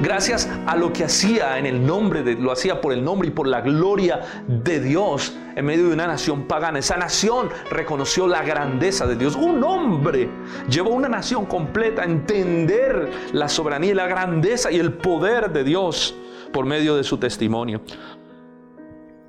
Gracias 0.00 0.48
a 0.66 0.76
lo 0.76 0.92
que 0.92 1.04
hacía 1.04 1.58
en 1.58 1.66
el 1.66 1.84
nombre 1.84 2.22
de, 2.22 2.34
lo 2.34 2.52
hacía 2.52 2.80
por 2.80 2.92
el 2.92 3.04
nombre 3.04 3.28
y 3.28 3.30
por 3.30 3.46
la 3.46 3.60
gloria 3.60 4.20
de 4.46 4.80
Dios 4.80 5.36
en 5.56 5.64
medio 5.64 5.88
de 5.88 5.94
una 5.94 6.06
nación 6.06 6.44
pagana. 6.44 6.78
Esa 6.78 6.96
nación 6.96 7.48
reconoció 7.70 8.26
la 8.26 8.42
grandeza 8.42 9.06
de 9.06 9.16
Dios. 9.16 9.34
Un 9.34 9.62
hombre 9.64 10.28
llevó 10.68 10.90
una 10.90 11.08
nación 11.08 11.46
completa 11.46 12.02
a 12.02 12.04
entender 12.04 13.10
la 13.32 13.48
soberanía 13.48 13.90
y 13.90 13.94
la 13.94 14.06
grandeza 14.06 14.70
y 14.70 14.78
el 14.78 14.92
poder 14.92 15.52
de 15.52 15.64
Dios 15.64 16.14
por 16.52 16.64
medio 16.64 16.96
de 16.96 17.04
su 17.04 17.18
testimonio. 17.18 17.80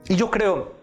Y 0.08 0.16
yo 0.16 0.30
creo 0.30 0.74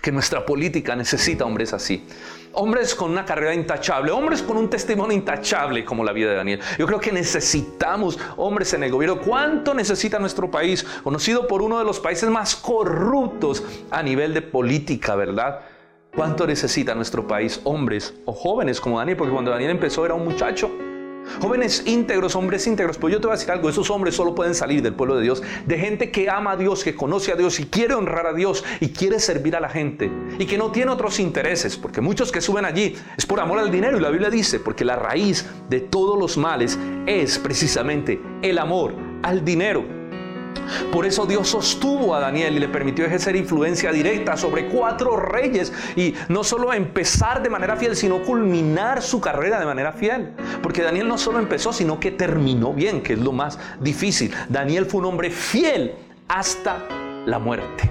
que 0.00 0.12
nuestra 0.12 0.46
política 0.46 0.96
necesita 0.96 1.44
hombres 1.44 1.72
así. 1.72 2.06
Hombres 2.52 2.94
con 2.96 3.12
una 3.12 3.24
carrera 3.24 3.54
intachable, 3.54 4.10
hombres 4.10 4.42
con 4.42 4.56
un 4.56 4.68
testimonio 4.68 5.16
intachable 5.16 5.84
como 5.84 6.02
la 6.02 6.12
vida 6.12 6.30
de 6.30 6.36
Daniel. 6.36 6.60
Yo 6.78 6.86
creo 6.86 6.98
que 6.98 7.12
necesitamos 7.12 8.18
hombres 8.36 8.74
en 8.74 8.82
el 8.82 8.90
gobierno. 8.90 9.20
¿Cuánto 9.20 9.72
necesita 9.72 10.18
nuestro 10.18 10.50
país? 10.50 10.84
Conocido 11.04 11.46
por 11.46 11.62
uno 11.62 11.78
de 11.78 11.84
los 11.84 12.00
países 12.00 12.28
más 12.28 12.56
corruptos 12.56 13.62
a 13.90 14.02
nivel 14.02 14.34
de 14.34 14.42
política, 14.42 15.14
¿verdad? 15.14 15.60
¿Cuánto 16.14 16.44
necesita 16.44 16.94
nuestro 16.94 17.26
país 17.26 17.60
hombres 17.62 18.14
o 18.24 18.32
jóvenes 18.32 18.80
como 18.80 18.98
Daniel? 18.98 19.16
Porque 19.16 19.32
cuando 19.32 19.52
Daniel 19.52 19.70
empezó 19.70 20.04
era 20.04 20.14
un 20.14 20.24
muchacho. 20.24 20.89
Jóvenes 21.40 21.82
íntegros, 21.86 22.34
hombres 22.34 22.66
íntegros, 22.66 22.98
pues 22.98 23.12
yo 23.12 23.20
te 23.20 23.26
voy 23.26 23.34
a 23.34 23.38
decir 23.38 23.50
algo, 23.50 23.68
esos 23.68 23.90
hombres 23.90 24.14
solo 24.14 24.34
pueden 24.34 24.54
salir 24.54 24.82
del 24.82 24.94
pueblo 24.94 25.16
de 25.16 25.22
Dios, 25.22 25.42
de 25.66 25.78
gente 25.78 26.10
que 26.10 26.28
ama 26.28 26.52
a 26.52 26.56
Dios, 26.56 26.84
que 26.84 26.94
conoce 26.94 27.32
a 27.32 27.36
Dios 27.36 27.60
y 27.60 27.66
quiere 27.66 27.94
honrar 27.94 28.26
a 28.26 28.32
Dios 28.32 28.64
y 28.80 28.88
quiere 28.88 29.20
servir 29.20 29.56
a 29.56 29.60
la 29.60 29.68
gente 29.68 30.10
y 30.38 30.46
que 30.46 30.58
no 30.58 30.70
tiene 30.72 30.90
otros 30.90 31.20
intereses, 31.20 31.76
porque 31.76 32.00
muchos 32.00 32.32
que 32.32 32.40
suben 32.40 32.64
allí 32.64 32.96
es 33.16 33.26
por 33.26 33.40
amor 33.40 33.58
al 33.58 33.70
dinero 33.70 33.98
y 33.98 34.00
la 34.00 34.10
Biblia 34.10 34.30
dice, 34.30 34.60
porque 34.60 34.84
la 34.84 34.96
raíz 34.96 35.46
de 35.68 35.80
todos 35.80 36.18
los 36.18 36.36
males 36.36 36.78
es 37.06 37.38
precisamente 37.38 38.20
el 38.42 38.58
amor 38.58 38.94
al 39.22 39.44
dinero. 39.44 39.99
Por 40.92 41.06
eso 41.06 41.26
Dios 41.26 41.48
sostuvo 41.48 42.14
a 42.14 42.20
Daniel 42.20 42.56
y 42.56 42.58
le 42.58 42.68
permitió 42.68 43.04
ejercer 43.04 43.36
influencia 43.36 43.92
directa 43.92 44.36
sobre 44.36 44.66
cuatro 44.68 45.16
reyes 45.16 45.72
y 45.96 46.14
no 46.28 46.42
solo 46.42 46.72
empezar 46.72 47.42
de 47.42 47.50
manera 47.50 47.76
fiel, 47.76 47.96
sino 47.96 48.22
culminar 48.22 49.02
su 49.02 49.20
carrera 49.20 49.60
de 49.60 49.66
manera 49.66 49.92
fiel. 49.92 50.32
Porque 50.62 50.82
Daniel 50.82 51.08
no 51.08 51.18
solo 51.18 51.38
empezó, 51.38 51.72
sino 51.72 52.00
que 52.00 52.10
terminó 52.10 52.72
bien, 52.72 53.02
que 53.02 53.12
es 53.12 53.18
lo 53.18 53.32
más 53.32 53.58
difícil. 53.80 54.32
Daniel 54.48 54.86
fue 54.86 55.00
un 55.00 55.06
hombre 55.06 55.30
fiel 55.30 55.94
hasta 56.28 56.78
la 57.26 57.38
muerte. 57.38 57.90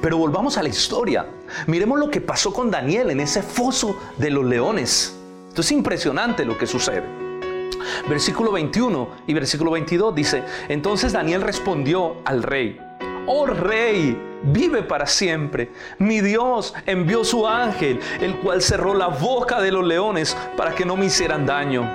Pero 0.00 0.18
volvamos 0.18 0.58
a 0.58 0.62
la 0.62 0.68
historia. 0.68 1.26
Miremos 1.68 1.98
lo 1.98 2.10
que 2.10 2.20
pasó 2.20 2.52
con 2.52 2.70
Daniel 2.70 3.10
en 3.10 3.20
ese 3.20 3.42
foso 3.42 3.96
de 4.18 4.30
los 4.30 4.44
leones. 4.44 5.16
Esto 5.48 5.60
es 5.60 5.70
impresionante 5.70 6.44
lo 6.44 6.58
que 6.58 6.66
sucede. 6.66 7.21
Versículo 8.08 8.52
21 8.52 9.08
y 9.26 9.34
versículo 9.34 9.70
22 9.70 10.14
dice, 10.14 10.42
entonces 10.68 11.12
Daniel 11.12 11.42
respondió 11.42 12.16
al 12.24 12.42
rey, 12.42 12.78
oh 13.26 13.46
rey, 13.46 14.16
vive 14.42 14.82
para 14.82 15.06
siempre. 15.06 15.70
Mi 15.98 16.20
Dios 16.20 16.74
envió 16.86 17.24
su 17.24 17.46
ángel, 17.46 18.00
el 18.20 18.36
cual 18.36 18.62
cerró 18.62 18.94
la 18.94 19.08
boca 19.08 19.60
de 19.60 19.72
los 19.72 19.84
leones 19.84 20.36
para 20.56 20.74
que 20.74 20.84
no 20.84 20.96
me 20.96 21.06
hicieran 21.06 21.46
daño. 21.46 21.88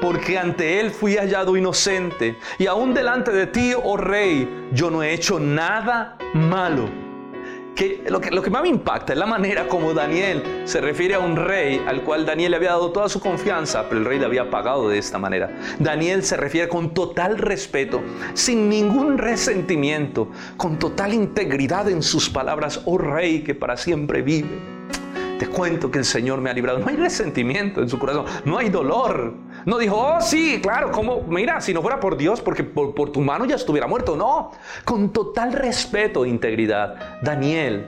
Porque 0.00 0.38
ante 0.38 0.80
él 0.80 0.90
fui 0.90 1.16
hallado 1.16 1.56
inocente, 1.56 2.36
y 2.58 2.66
aún 2.66 2.92
delante 2.92 3.32
de 3.32 3.46
ti, 3.46 3.72
oh 3.80 3.96
rey, 3.96 4.68
yo 4.72 4.90
no 4.90 5.02
he 5.02 5.14
hecho 5.14 5.38
nada 5.38 6.16
malo 6.34 7.03
que 7.74 8.04
lo, 8.08 8.20
que 8.20 8.30
lo 8.30 8.42
que 8.42 8.50
más 8.50 8.62
me 8.62 8.68
impacta 8.68 9.12
es 9.12 9.18
la 9.18 9.26
manera 9.26 9.66
como 9.68 9.92
Daniel 9.94 10.42
se 10.64 10.80
refiere 10.80 11.14
a 11.14 11.18
un 11.18 11.36
rey 11.36 11.82
al 11.86 12.02
cual 12.02 12.24
Daniel 12.24 12.52
le 12.52 12.56
había 12.56 12.70
dado 12.70 12.92
toda 12.92 13.08
su 13.08 13.20
confianza, 13.20 13.88
pero 13.88 14.00
el 14.00 14.06
rey 14.06 14.18
le 14.18 14.26
había 14.26 14.50
pagado 14.50 14.88
de 14.88 14.98
esta 14.98 15.18
manera. 15.18 15.50
Daniel 15.78 16.22
se 16.22 16.36
refiere 16.36 16.68
con 16.68 16.94
total 16.94 17.38
respeto, 17.38 18.00
sin 18.34 18.68
ningún 18.68 19.18
resentimiento, 19.18 20.28
con 20.56 20.78
total 20.78 21.12
integridad 21.14 21.88
en 21.88 22.02
sus 22.02 22.30
palabras, 22.30 22.82
oh 22.84 22.98
rey 22.98 23.42
que 23.42 23.54
para 23.54 23.76
siempre 23.76 24.22
vive. 24.22 24.74
Te 25.38 25.48
cuento 25.48 25.90
que 25.90 25.98
el 25.98 26.04
Señor 26.04 26.40
me 26.40 26.50
ha 26.50 26.52
librado. 26.52 26.78
No 26.78 26.86
hay 26.88 26.96
resentimiento 26.96 27.82
en 27.82 27.88
su 27.88 27.98
corazón, 27.98 28.24
no 28.44 28.56
hay 28.56 28.68
dolor. 28.68 29.34
No 29.64 29.78
dijo, 29.78 29.96
oh 29.96 30.20
sí, 30.20 30.60
claro, 30.62 30.90
como, 30.90 31.22
mira, 31.22 31.60
si 31.60 31.72
no 31.72 31.80
fuera 31.80 31.98
por 31.98 32.16
Dios, 32.16 32.40
porque 32.40 32.64
por, 32.64 32.94
por 32.94 33.10
tu 33.10 33.20
mano 33.20 33.44
ya 33.44 33.56
estuviera 33.56 33.86
muerto. 33.86 34.16
No, 34.16 34.52
con 34.84 35.10
total 35.12 35.52
respeto 35.52 36.24
e 36.24 36.28
integridad, 36.28 37.20
Daniel 37.22 37.86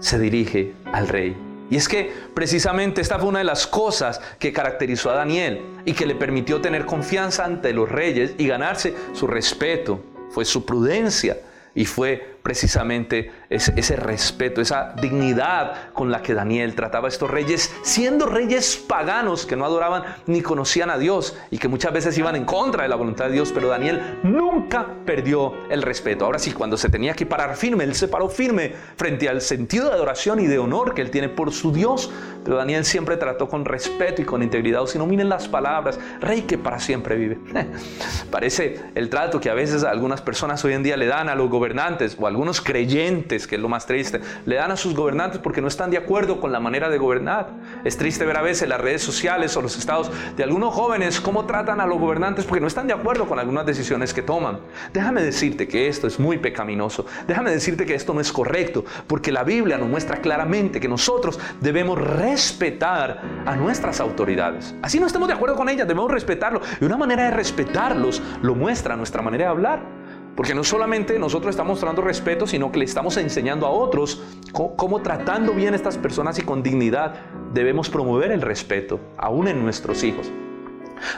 se 0.00 0.18
dirige 0.18 0.74
al 0.92 1.08
rey. 1.08 1.36
Y 1.70 1.76
es 1.76 1.88
que 1.88 2.12
precisamente 2.34 3.00
esta 3.00 3.18
fue 3.20 3.28
una 3.28 3.38
de 3.38 3.44
las 3.44 3.66
cosas 3.66 4.20
que 4.40 4.52
caracterizó 4.52 5.10
a 5.10 5.14
Daniel 5.14 5.62
y 5.84 5.92
que 5.92 6.04
le 6.04 6.16
permitió 6.16 6.60
tener 6.60 6.84
confianza 6.84 7.44
ante 7.44 7.72
los 7.72 7.88
reyes 7.88 8.34
y 8.38 8.48
ganarse 8.48 8.94
su 9.12 9.28
respeto. 9.28 10.00
Fue 10.30 10.44
su 10.44 10.66
prudencia 10.66 11.38
y 11.74 11.84
fue 11.84 12.38
precisamente 12.42 13.30
ese, 13.50 13.96
respeto, 13.96 14.60
esa 14.60 14.94
dignidad 15.00 15.92
con 15.92 16.12
la 16.12 16.22
que 16.22 16.34
Daniel 16.34 16.76
trataba 16.76 17.08
a 17.08 17.10
estos 17.10 17.28
reyes, 17.28 17.74
siendo 17.82 18.26
reyes 18.26 18.76
paganos 18.76 19.44
que 19.44 19.56
no 19.56 19.64
adoraban 19.64 20.04
ni 20.26 20.40
conocían 20.40 20.88
a 20.88 20.98
Dios 20.98 21.36
y 21.50 21.58
que 21.58 21.66
muchas 21.66 21.92
veces 21.92 22.16
iban 22.16 22.36
en 22.36 22.44
contra 22.44 22.84
de 22.84 22.88
la 22.88 22.94
voluntad 22.94 23.26
de 23.26 23.32
Dios, 23.32 23.50
pero 23.52 23.68
Daniel 23.68 24.20
nunca 24.22 24.86
perdió 25.04 25.52
el 25.68 25.82
respeto. 25.82 26.24
Ahora 26.24 26.38
sí, 26.38 26.52
cuando 26.52 26.76
se 26.76 26.88
tenía 26.88 27.14
que 27.14 27.26
parar 27.26 27.56
firme, 27.56 27.82
él 27.82 27.96
se 27.96 28.06
paró 28.06 28.28
firme 28.28 28.72
frente 28.96 29.28
al 29.28 29.40
sentido 29.40 29.86
de 29.86 29.94
adoración 29.94 30.38
y 30.38 30.46
de 30.46 30.58
honor 30.58 30.94
que 30.94 31.02
él 31.02 31.10
tiene 31.10 31.28
por 31.28 31.52
su 31.52 31.72
Dios, 31.72 32.10
pero 32.44 32.56
Daniel 32.56 32.84
siempre 32.84 33.16
trató 33.16 33.48
con 33.48 33.64
respeto 33.64 34.22
y 34.22 34.24
con 34.24 34.44
integridad. 34.44 34.82
O 34.82 34.86
si 34.86 34.96
no, 34.96 35.06
miren 35.06 35.28
las 35.28 35.48
palabras, 35.48 35.98
rey 36.20 36.42
que 36.42 36.56
para 36.56 36.78
siempre 36.78 37.16
vive. 37.16 37.38
Parece 38.30 38.80
el 38.94 39.10
trato 39.10 39.40
que 39.40 39.50
a 39.50 39.54
veces 39.54 39.82
algunas 39.82 40.22
personas 40.22 40.64
hoy 40.64 40.74
en 40.74 40.84
día 40.84 40.96
le 40.96 41.06
dan 41.06 41.28
a 41.28 41.34
los 41.34 41.50
gobernantes 41.50 42.16
o 42.18 42.26
algunos 42.26 42.60
creyentes, 42.60 43.39
que 43.46 43.56
es 43.56 43.60
lo 43.60 43.68
más 43.68 43.86
triste, 43.86 44.20
le 44.46 44.56
dan 44.56 44.70
a 44.70 44.76
sus 44.76 44.94
gobernantes 44.94 45.40
porque 45.40 45.60
no 45.60 45.68
están 45.68 45.90
de 45.90 45.96
acuerdo 45.96 46.40
con 46.40 46.52
la 46.52 46.60
manera 46.60 46.88
de 46.88 46.98
gobernar. 46.98 47.50
Es 47.84 47.96
triste 47.96 48.24
ver 48.24 48.36
a 48.36 48.42
veces 48.42 48.68
las 48.68 48.80
redes 48.80 49.02
sociales 49.02 49.56
o 49.56 49.62
los 49.62 49.76
estados 49.76 50.10
de 50.36 50.42
algunos 50.42 50.74
jóvenes 50.74 51.20
cómo 51.20 51.44
tratan 51.46 51.80
a 51.80 51.86
los 51.86 51.98
gobernantes 51.98 52.44
porque 52.44 52.60
no 52.60 52.66
están 52.66 52.86
de 52.86 52.92
acuerdo 52.92 53.26
con 53.26 53.38
algunas 53.38 53.66
decisiones 53.66 54.14
que 54.14 54.22
toman. 54.22 54.60
Déjame 54.92 55.22
decirte 55.22 55.68
que 55.68 55.88
esto 55.88 56.06
es 56.06 56.18
muy 56.18 56.38
pecaminoso. 56.38 57.06
Déjame 57.26 57.50
decirte 57.50 57.86
que 57.86 57.94
esto 57.94 58.14
no 58.14 58.20
es 58.20 58.32
correcto 58.32 58.84
porque 59.06 59.32
la 59.32 59.44
Biblia 59.44 59.78
nos 59.78 59.88
muestra 59.88 60.18
claramente 60.18 60.80
que 60.80 60.88
nosotros 60.88 61.38
debemos 61.60 61.98
respetar 61.98 63.22
a 63.46 63.56
nuestras 63.56 64.00
autoridades. 64.00 64.74
Así 64.82 65.00
no 65.00 65.06
estemos 65.06 65.28
de 65.28 65.34
acuerdo 65.34 65.56
con 65.56 65.68
ellas, 65.68 65.86
debemos 65.86 66.10
respetarlo. 66.10 66.60
Y 66.80 66.84
una 66.84 66.96
manera 66.96 67.24
de 67.24 67.30
respetarlos 67.30 68.22
lo 68.42 68.54
muestra 68.54 68.96
nuestra 68.96 69.22
manera 69.22 69.44
de 69.44 69.50
hablar. 69.50 70.00
Porque 70.40 70.54
no 70.54 70.64
solamente 70.64 71.18
nosotros 71.18 71.50
estamos 71.50 71.72
mostrando 71.72 72.00
respeto, 72.00 72.46
sino 72.46 72.72
que 72.72 72.78
le 72.78 72.86
estamos 72.86 73.18
enseñando 73.18 73.66
a 73.66 73.70
otros 73.70 74.22
cómo, 74.52 75.02
tratando 75.02 75.52
bien 75.52 75.74
a 75.74 75.76
estas 75.76 75.98
personas 75.98 76.38
y 76.38 76.42
con 76.42 76.62
dignidad 76.62 77.16
debemos 77.52 77.90
promover 77.90 78.32
el 78.32 78.40
respeto, 78.40 79.00
aún 79.18 79.48
en 79.48 79.62
nuestros 79.62 80.02
hijos. 80.02 80.30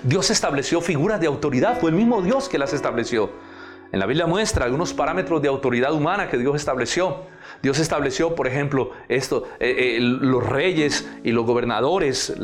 Dios 0.02 0.28
estableció 0.30 0.80
figuras 0.80 1.20
de 1.20 1.28
autoridad, 1.28 1.78
fue 1.78 1.90
el 1.90 1.96
mismo 1.96 2.20
Dios 2.20 2.48
que 2.48 2.58
las 2.58 2.72
estableció. 2.72 3.30
En 3.93 4.01
la 4.01 4.07
Biblia 4.07 4.26
muestra 4.26 4.64
algunos 4.64 4.95
parámetros 4.95 5.43
de 5.43 5.49
autoridad 5.49 5.93
humana 5.93 6.30
que 6.30 6.38
Dios 6.38 6.57
estableció. 6.57 7.30
Dios 7.61 7.78
estableció, 7.78 8.34
por 8.34 8.47
ejemplo, 8.47 8.93
esto, 9.07 9.45
eh, 9.61 9.99
eh, 9.99 9.99
los 10.01 10.45
reyes 10.47 11.07
y 11.22 11.30
los 11.30 11.45
gobernadores, 11.45 12.34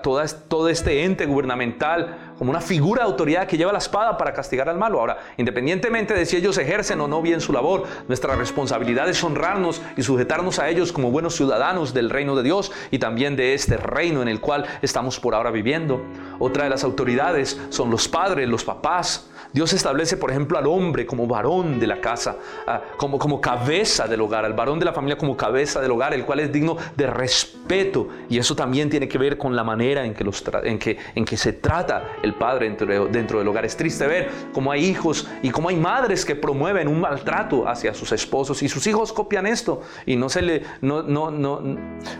todo 0.00 0.68
este 0.68 1.02
ente 1.02 1.26
gubernamental, 1.26 2.34
como 2.38 2.50
una 2.50 2.60
figura 2.60 3.02
de 3.02 3.10
autoridad 3.10 3.48
que 3.48 3.56
lleva 3.56 3.72
la 3.72 3.78
espada 3.78 4.16
para 4.16 4.32
castigar 4.32 4.68
al 4.68 4.78
malo. 4.78 5.00
Ahora, 5.00 5.18
independientemente 5.36 6.14
de 6.14 6.26
si 6.26 6.36
ellos 6.36 6.58
ejercen 6.58 7.00
o 7.00 7.08
no 7.08 7.20
bien 7.20 7.40
su 7.40 7.52
labor, 7.52 7.82
nuestra 8.06 8.36
responsabilidad 8.36 9.08
es 9.08 9.22
honrarnos 9.24 9.82
y 9.96 10.02
sujetarnos 10.04 10.60
a 10.60 10.68
ellos 10.68 10.92
como 10.92 11.10
buenos 11.10 11.34
ciudadanos 11.34 11.92
del 11.92 12.08
reino 12.08 12.36
de 12.36 12.44
Dios 12.44 12.70
y 12.92 13.00
también 13.00 13.34
de 13.34 13.54
este 13.54 13.78
reino 13.78 14.22
en 14.22 14.28
el 14.28 14.40
cual 14.40 14.64
estamos 14.80 15.18
por 15.18 15.34
ahora 15.34 15.50
viviendo. 15.50 16.00
Otra 16.38 16.64
de 16.64 16.70
las 16.70 16.84
autoridades 16.84 17.60
son 17.70 17.90
los 17.90 18.06
padres, 18.06 18.48
los 18.48 18.64
papás, 18.64 19.28
Dios 19.54 19.72
establece, 19.72 20.16
por 20.16 20.32
ejemplo, 20.32 20.58
al 20.58 20.66
hombre 20.66 21.06
como 21.06 21.28
varón 21.28 21.78
de 21.78 21.86
la 21.86 22.00
casa, 22.00 22.38
ah, 22.66 22.82
como, 22.96 23.20
como 23.20 23.40
cabeza 23.40 24.08
del 24.08 24.20
hogar, 24.20 24.44
al 24.44 24.52
varón 24.52 24.80
de 24.80 24.84
la 24.84 24.92
familia 24.92 25.16
como 25.16 25.36
cabeza 25.36 25.80
del 25.80 25.92
hogar, 25.92 26.12
el 26.12 26.24
cual 26.24 26.40
es 26.40 26.52
digno 26.52 26.76
de 26.96 27.06
respeto. 27.06 28.08
Y 28.28 28.38
eso 28.38 28.56
también 28.56 28.90
tiene 28.90 29.06
que 29.06 29.16
ver 29.16 29.38
con 29.38 29.54
la 29.54 29.62
manera 29.62 30.04
en 30.04 30.12
que, 30.12 30.24
los 30.24 30.42
en 30.64 30.76
que, 30.76 30.98
en 31.14 31.24
que 31.24 31.36
se 31.36 31.52
trata 31.52 32.16
el 32.24 32.34
padre 32.34 32.66
dentro, 32.66 33.06
dentro 33.06 33.38
del 33.38 33.46
hogar. 33.46 33.64
Es 33.64 33.76
triste 33.76 34.08
ver 34.08 34.28
cómo 34.52 34.72
hay 34.72 34.84
hijos 34.86 35.28
y 35.40 35.50
cómo 35.50 35.68
hay 35.68 35.76
madres 35.76 36.24
que 36.24 36.34
promueven 36.34 36.88
un 36.88 37.00
maltrato 37.00 37.68
hacia 37.68 37.94
sus 37.94 38.10
esposos 38.10 38.60
y 38.60 38.68
sus 38.68 38.84
hijos 38.88 39.12
copian 39.12 39.46
esto. 39.46 39.82
Y 40.04 40.16
no, 40.16 40.28
se 40.30 40.42
le, 40.42 40.62
no, 40.80 41.04
no, 41.04 41.30
no, 41.30 41.62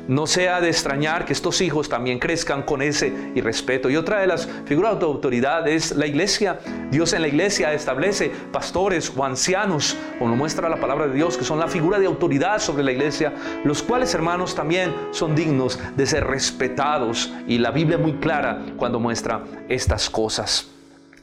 no 0.06 0.26
sea 0.28 0.60
de 0.60 0.68
extrañar 0.68 1.24
que 1.24 1.32
estos 1.32 1.60
hijos 1.60 1.88
también 1.88 2.20
crezcan 2.20 2.62
con 2.62 2.80
ese 2.80 3.12
irrespeto. 3.34 3.90
Y 3.90 3.96
otra 3.96 4.20
de 4.20 4.28
las 4.28 4.48
figuras 4.66 5.00
de 5.00 5.04
autoridad 5.04 5.66
es 5.66 5.96
la 5.96 6.06
iglesia. 6.06 6.60
Dios 6.92 7.12
en 7.12 7.23
la 7.24 7.28
iglesia 7.28 7.72
establece 7.72 8.30
pastores 8.52 9.10
o 9.16 9.24
ancianos, 9.24 9.96
como 10.18 10.36
muestra 10.36 10.68
la 10.68 10.76
palabra 10.76 11.06
de 11.06 11.14
Dios, 11.14 11.38
que 11.38 11.44
son 11.44 11.58
la 11.58 11.68
figura 11.68 11.98
de 11.98 12.04
autoridad 12.04 12.58
sobre 12.58 12.84
la 12.84 12.92
iglesia, 12.92 13.32
los 13.64 13.82
cuales, 13.82 14.12
hermanos, 14.12 14.54
también 14.54 14.94
son 15.10 15.34
dignos 15.34 15.80
de 15.96 16.04
ser 16.04 16.26
respetados. 16.26 17.32
Y 17.48 17.56
la 17.56 17.70
Biblia 17.70 17.96
es 17.96 18.02
muy 18.02 18.12
clara 18.16 18.62
cuando 18.76 19.00
muestra 19.00 19.42
estas 19.70 20.10
cosas. 20.10 20.68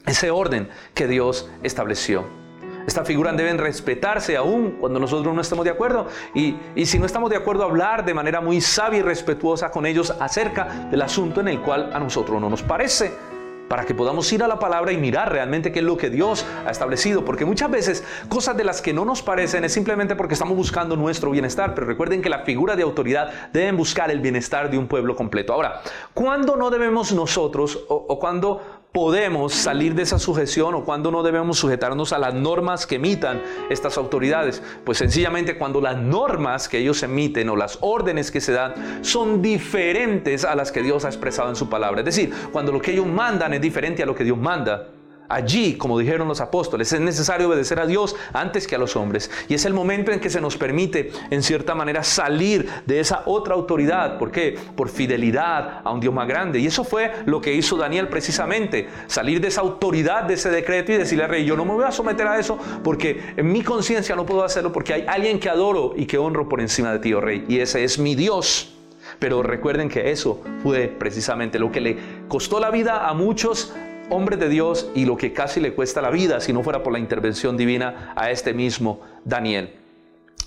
Ese 0.04 0.32
orden 0.32 0.68
que 0.92 1.06
Dios 1.06 1.48
estableció. 1.62 2.24
Esta 2.84 3.04
figura 3.04 3.32
deben 3.32 3.58
respetarse 3.58 4.36
aún 4.36 4.78
cuando 4.80 4.98
nosotros 4.98 5.32
no 5.32 5.40
estemos 5.40 5.64
de 5.64 5.70
acuerdo. 5.70 6.08
Y, 6.34 6.56
si 6.84 6.98
no 6.98 7.06
estamos 7.06 7.30
de 7.30 7.36
acuerdo, 7.36 7.62
hablar 7.62 8.04
de 8.04 8.12
manera 8.12 8.40
muy 8.40 8.60
sabia 8.60 8.98
y 8.98 9.02
respetuosa 9.02 9.70
con 9.70 9.86
ellos 9.86 10.12
acerca 10.18 10.88
del 10.90 11.02
asunto 11.02 11.40
en 11.42 11.46
el 11.46 11.60
cual 11.60 11.92
a 11.94 12.00
nosotros 12.00 12.40
no 12.40 12.50
nos 12.50 12.64
parece 12.64 13.12
para 13.72 13.86
que 13.86 13.94
podamos 13.94 14.30
ir 14.34 14.42
a 14.42 14.48
la 14.48 14.58
palabra 14.58 14.92
y 14.92 14.98
mirar 14.98 15.32
realmente 15.32 15.72
qué 15.72 15.78
es 15.78 15.84
lo 15.86 15.96
que 15.96 16.10
Dios 16.10 16.44
ha 16.66 16.70
establecido, 16.70 17.24
porque 17.24 17.46
muchas 17.46 17.70
veces 17.70 18.04
cosas 18.28 18.54
de 18.54 18.64
las 18.64 18.82
que 18.82 18.92
no 18.92 19.06
nos 19.06 19.22
parecen 19.22 19.64
es 19.64 19.72
simplemente 19.72 20.14
porque 20.14 20.34
estamos 20.34 20.54
buscando 20.54 20.94
nuestro 20.94 21.30
bienestar, 21.30 21.74
pero 21.74 21.86
recuerden 21.86 22.20
que 22.20 22.28
la 22.28 22.40
figura 22.40 22.76
de 22.76 22.82
autoridad 22.82 23.50
deben 23.50 23.78
buscar 23.78 24.10
el 24.10 24.20
bienestar 24.20 24.70
de 24.70 24.76
un 24.76 24.88
pueblo 24.88 25.16
completo. 25.16 25.54
Ahora, 25.54 25.80
¿cuándo 26.12 26.54
no 26.56 26.68
debemos 26.68 27.14
nosotros 27.14 27.86
o, 27.88 27.94
o 27.94 28.18
cuándo 28.18 28.81
podemos 28.92 29.54
salir 29.54 29.94
de 29.94 30.02
esa 30.02 30.18
sujeción 30.18 30.74
o 30.74 30.84
cuando 30.84 31.10
no 31.10 31.22
debemos 31.22 31.58
sujetarnos 31.58 32.12
a 32.12 32.18
las 32.18 32.34
normas 32.34 32.86
que 32.86 32.96
emitan 32.96 33.42
estas 33.70 33.96
autoridades? 33.96 34.62
Pues 34.84 34.98
sencillamente 34.98 35.56
cuando 35.56 35.80
las 35.80 35.96
normas 35.96 36.68
que 36.68 36.78
ellos 36.78 37.02
emiten 37.02 37.48
o 37.48 37.56
las 37.56 37.78
órdenes 37.80 38.30
que 38.30 38.40
se 38.40 38.52
dan 38.52 39.02
son 39.02 39.40
diferentes 39.40 40.44
a 40.44 40.54
las 40.54 40.70
que 40.70 40.82
Dios 40.82 41.06
ha 41.06 41.08
expresado 41.08 41.48
en 41.48 41.56
su 41.56 41.70
palabra. 41.70 42.00
Es 42.00 42.04
decir, 42.04 42.32
cuando 42.52 42.70
lo 42.70 42.80
que 42.80 42.92
ellos 42.92 43.06
mandan 43.06 43.54
es 43.54 43.60
diferente 43.62 44.02
a 44.02 44.06
lo 44.06 44.14
que 44.14 44.24
Dios 44.24 44.36
manda. 44.36 44.88
Allí, 45.32 45.78
como 45.78 45.98
dijeron 45.98 46.28
los 46.28 46.42
apóstoles, 46.42 46.92
es 46.92 47.00
necesario 47.00 47.48
obedecer 47.48 47.80
a 47.80 47.86
Dios 47.86 48.14
antes 48.34 48.66
que 48.66 48.74
a 48.74 48.78
los 48.78 48.96
hombres. 48.96 49.30
Y 49.48 49.54
es 49.54 49.64
el 49.64 49.72
momento 49.72 50.12
en 50.12 50.20
que 50.20 50.28
se 50.28 50.42
nos 50.42 50.58
permite, 50.58 51.10
en 51.30 51.42
cierta 51.42 51.74
manera, 51.74 52.02
salir 52.02 52.68
de 52.84 53.00
esa 53.00 53.22
otra 53.24 53.54
autoridad. 53.54 54.18
¿Por 54.18 54.30
qué? 54.30 54.58
Por 54.76 54.90
fidelidad 54.90 55.80
a 55.84 55.90
un 55.90 56.00
Dios 56.00 56.12
más 56.12 56.28
grande. 56.28 56.58
Y 56.58 56.66
eso 56.66 56.84
fue 56.84 57.12
lo 57.24 57.40
que 57.40 57.54
hizo 57.54 57.78
Daniel 57.78 58.08
precisamente. 58.08 58.90
Salir 59.06 59.40
de 59.40 59.48
esa 59.48 59.62
autoridad, 59.62 60.24
de 60.24 60.34
ese 60.34 60.50
decreto 60.50 60.92
y 60.92 60.98
decirle 60.98 61.24
al 61.24 61.30
rey, 61.30 61.46
yo 61.46 61.56
no 61.56 61.64
me 61.64 61.72
voy 61.72 61.84
a 61.84 61.92
someter 61.92 62.26
a 62.26 62.38
eso 62.38 62.58
porque 62.84 63.32
en 63.34 63.50
mi 63.50 63.62
conciencia 63.62 64.14
no 64.14 64.26
puedo 64.26 64.44
hacerlo 64.44 64.70
porque 64.70 64.92
hay 64.92 65.06
alguien 65.08 65.40
que 65.40 65.48
adoro 65.48 65.94
y 65.96 66.04
que 66.04 66.18
honro 66.18 66.46
por 66.46 66.60
encima 66.60 66.92
de 66.92 66.98
ti, 66.98 67.14
oh 67.14 67.22
rey. 67.22 67.46
Y 67.48 67.60
ese 67.60 67.84
es 67.84 67.98
mi 67.98 68.14
Dios. 68.14 68.74
Pero 69.18 69.42
recuerden 69.42 69.88
que 69.88 70.10
eso 70.10 70.42
fue 70.62 70.88
precisamente 70.88 71.58
lo 71.58 71.72
que 71.72 71.80
le 71.80 71.96
costó 72.28 72.60
la 72.60 72.70
vida 72.70 73.08
a 73.08 73.14
muchos 73.14 73.72
hombre 74.12 74.36
de 74.36 74.48
Dios 74.48 74.90
y 74.94 75.04
lo 75.04 75.16
que 75.16 75.32
casi 75.32 75.60
le 75.60 75.72
cuesta 75.72 76.02
la 76.02 76.10
vida 76.10 76.40
si 76.40 76.52
no 76.52 76.62
fuera 76.62 76.82
por 76.82 76.92
la 76.92 76.98
intervención 76.98 77.56
divina 77.56 78.12
a 78.14 78.30
este 78.30 78.52
mismo 78.52 79.00
Daniel. 79.24 79.82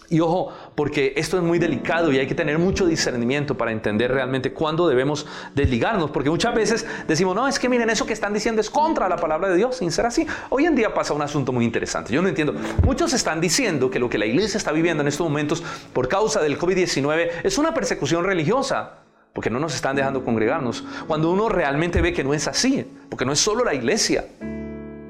Y 0.08 0.20
ojo, 0.20 0.54
porque 0.76 1.14
esto 1.16 1.38
es 1.38 1.44
muy 1.44 1.58
delicado 1.58 2.12
y 2.12 2.20
hay 2.20 2.28
que 2.28 2.36
tener 2.36 2.60
mucho 2.60 2.86
discernimiento 2.86 3.58
para 3.58 3.72
entender 3.72 4.12
realmente 4.12 4.54
cuándo 4.54 4.88
debemos 4.88 5.26
desligarnos, 5.56 6.12
porque 6.12 6.30
muchas 6.30 6.54
veces 6.54 6.86
decimos, 7.08 7.36
no, 7.36 7.48
es 7.48 7.58
que 7.58 7.70
miren, 7.70 7.90
eso 7.90 8.06
que 8.06 8.14
están 8.14 8.32
diciendo 8.32 8.62
es 8.62 8.70
contra 8.70 9.10
la 9.10 9.16
palabra 9.16 9.50
de 9.50 9.56
Dios, 9.56 9.78
sin 9.78 9.92
ser 9.92 10.06
así. 10.06 10.28
Hoy 10.50 10.66
en 10.66 10.76
día 10.76 10.94
pasa 10.94 11.14
un 11.14 11.24
asunto 11.24 11.52
muy 11.52 11.66
interesante, 11.66 12.14
yo 12.14 12.22
no 12.22 12.28
entiendo. 12.28 12.54
Muchos 12.84 13.14
están 13.14 13.42
diciendo 13.42 13.90
que 13.90 13.98
lo 13.98 14.08
que 14.08 14.20
la 14.20 14.28
iglesia 14.28 14.60
está 14.60 14.72
viviendo 14.72 15.02
en 15.02 15.08
estos 15.08 15.26
momentos 15.26 15.64
por 15.92 16.08
causa 16.08 16.40
del 16.40 16.60
COVID-19 16.60 17.30
es 17.44 17.58
una 17.58 17.74
persecución 17.74 18.26
religiosa 18.26 19.00
porque 19.34 19.50
no 19.50 19.60
nos 19.60 19.76
están 19.76 19.96
dejando 19.96 20.24
congregarnos. 20.24 20.86
Cuando 21.08 21.30
uno 21.32 21.50
realmente 21.50 22.02
ve 22.02 22.14
que 22.14 22.24
no 22.24 22.34
es 22.34 22.48
así, 22.48 22.86
porque 23.10 23.26
no 23.26 23.34
es 23.34 23.40
solo 23.40 23.64
la 23.64 23.74
iglesia 23.74 24.26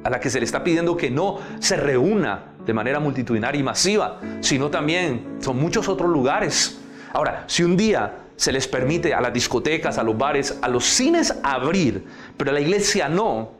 a 0.03 0.09
la 0.09 0.19
que 0.19 0.29
se 0.29 0.39
le 0.39 0.45
está 0.45 0.63
pidiendo 0.63 0.95
que 0.95 1.09
no 1.09 1.39
se 1.59 1.75
reúna 1.75 2.53
de 2.65 2.73
manera 2.73 2.99
multitudinaria 2.99 3.59
y 3.59 3.63
masiva, 3.63 4.19
sino 4.39 4.69
también 4.69 5.37
son 5.39 5.57
muchos 5.57 5.87
otros 5.87 6.09
lugares. 6.09 6.79
Ahora, 7.13 7.43
si 7.47 7.63
un 7.63 7.75
día 7.75 8.25
se 8.35 8.51
les 8.51 8.67
permite 8.67 9.13
a 9.13 9.21
las 9.21 9.33
discotecas, 9.33 9.97
a 9.97 10.03
los 10.03 10.17
bares, 10.17 10.57
a 10.61 10.67
los 10.67 10.85
cines 10.85 11.33
abrir, 11.43 12.05
pero 12.37 12.51
a 12.51 12.53
la 12.53 12.59
iglesia 12.59 13.09
no, 13.09 13.51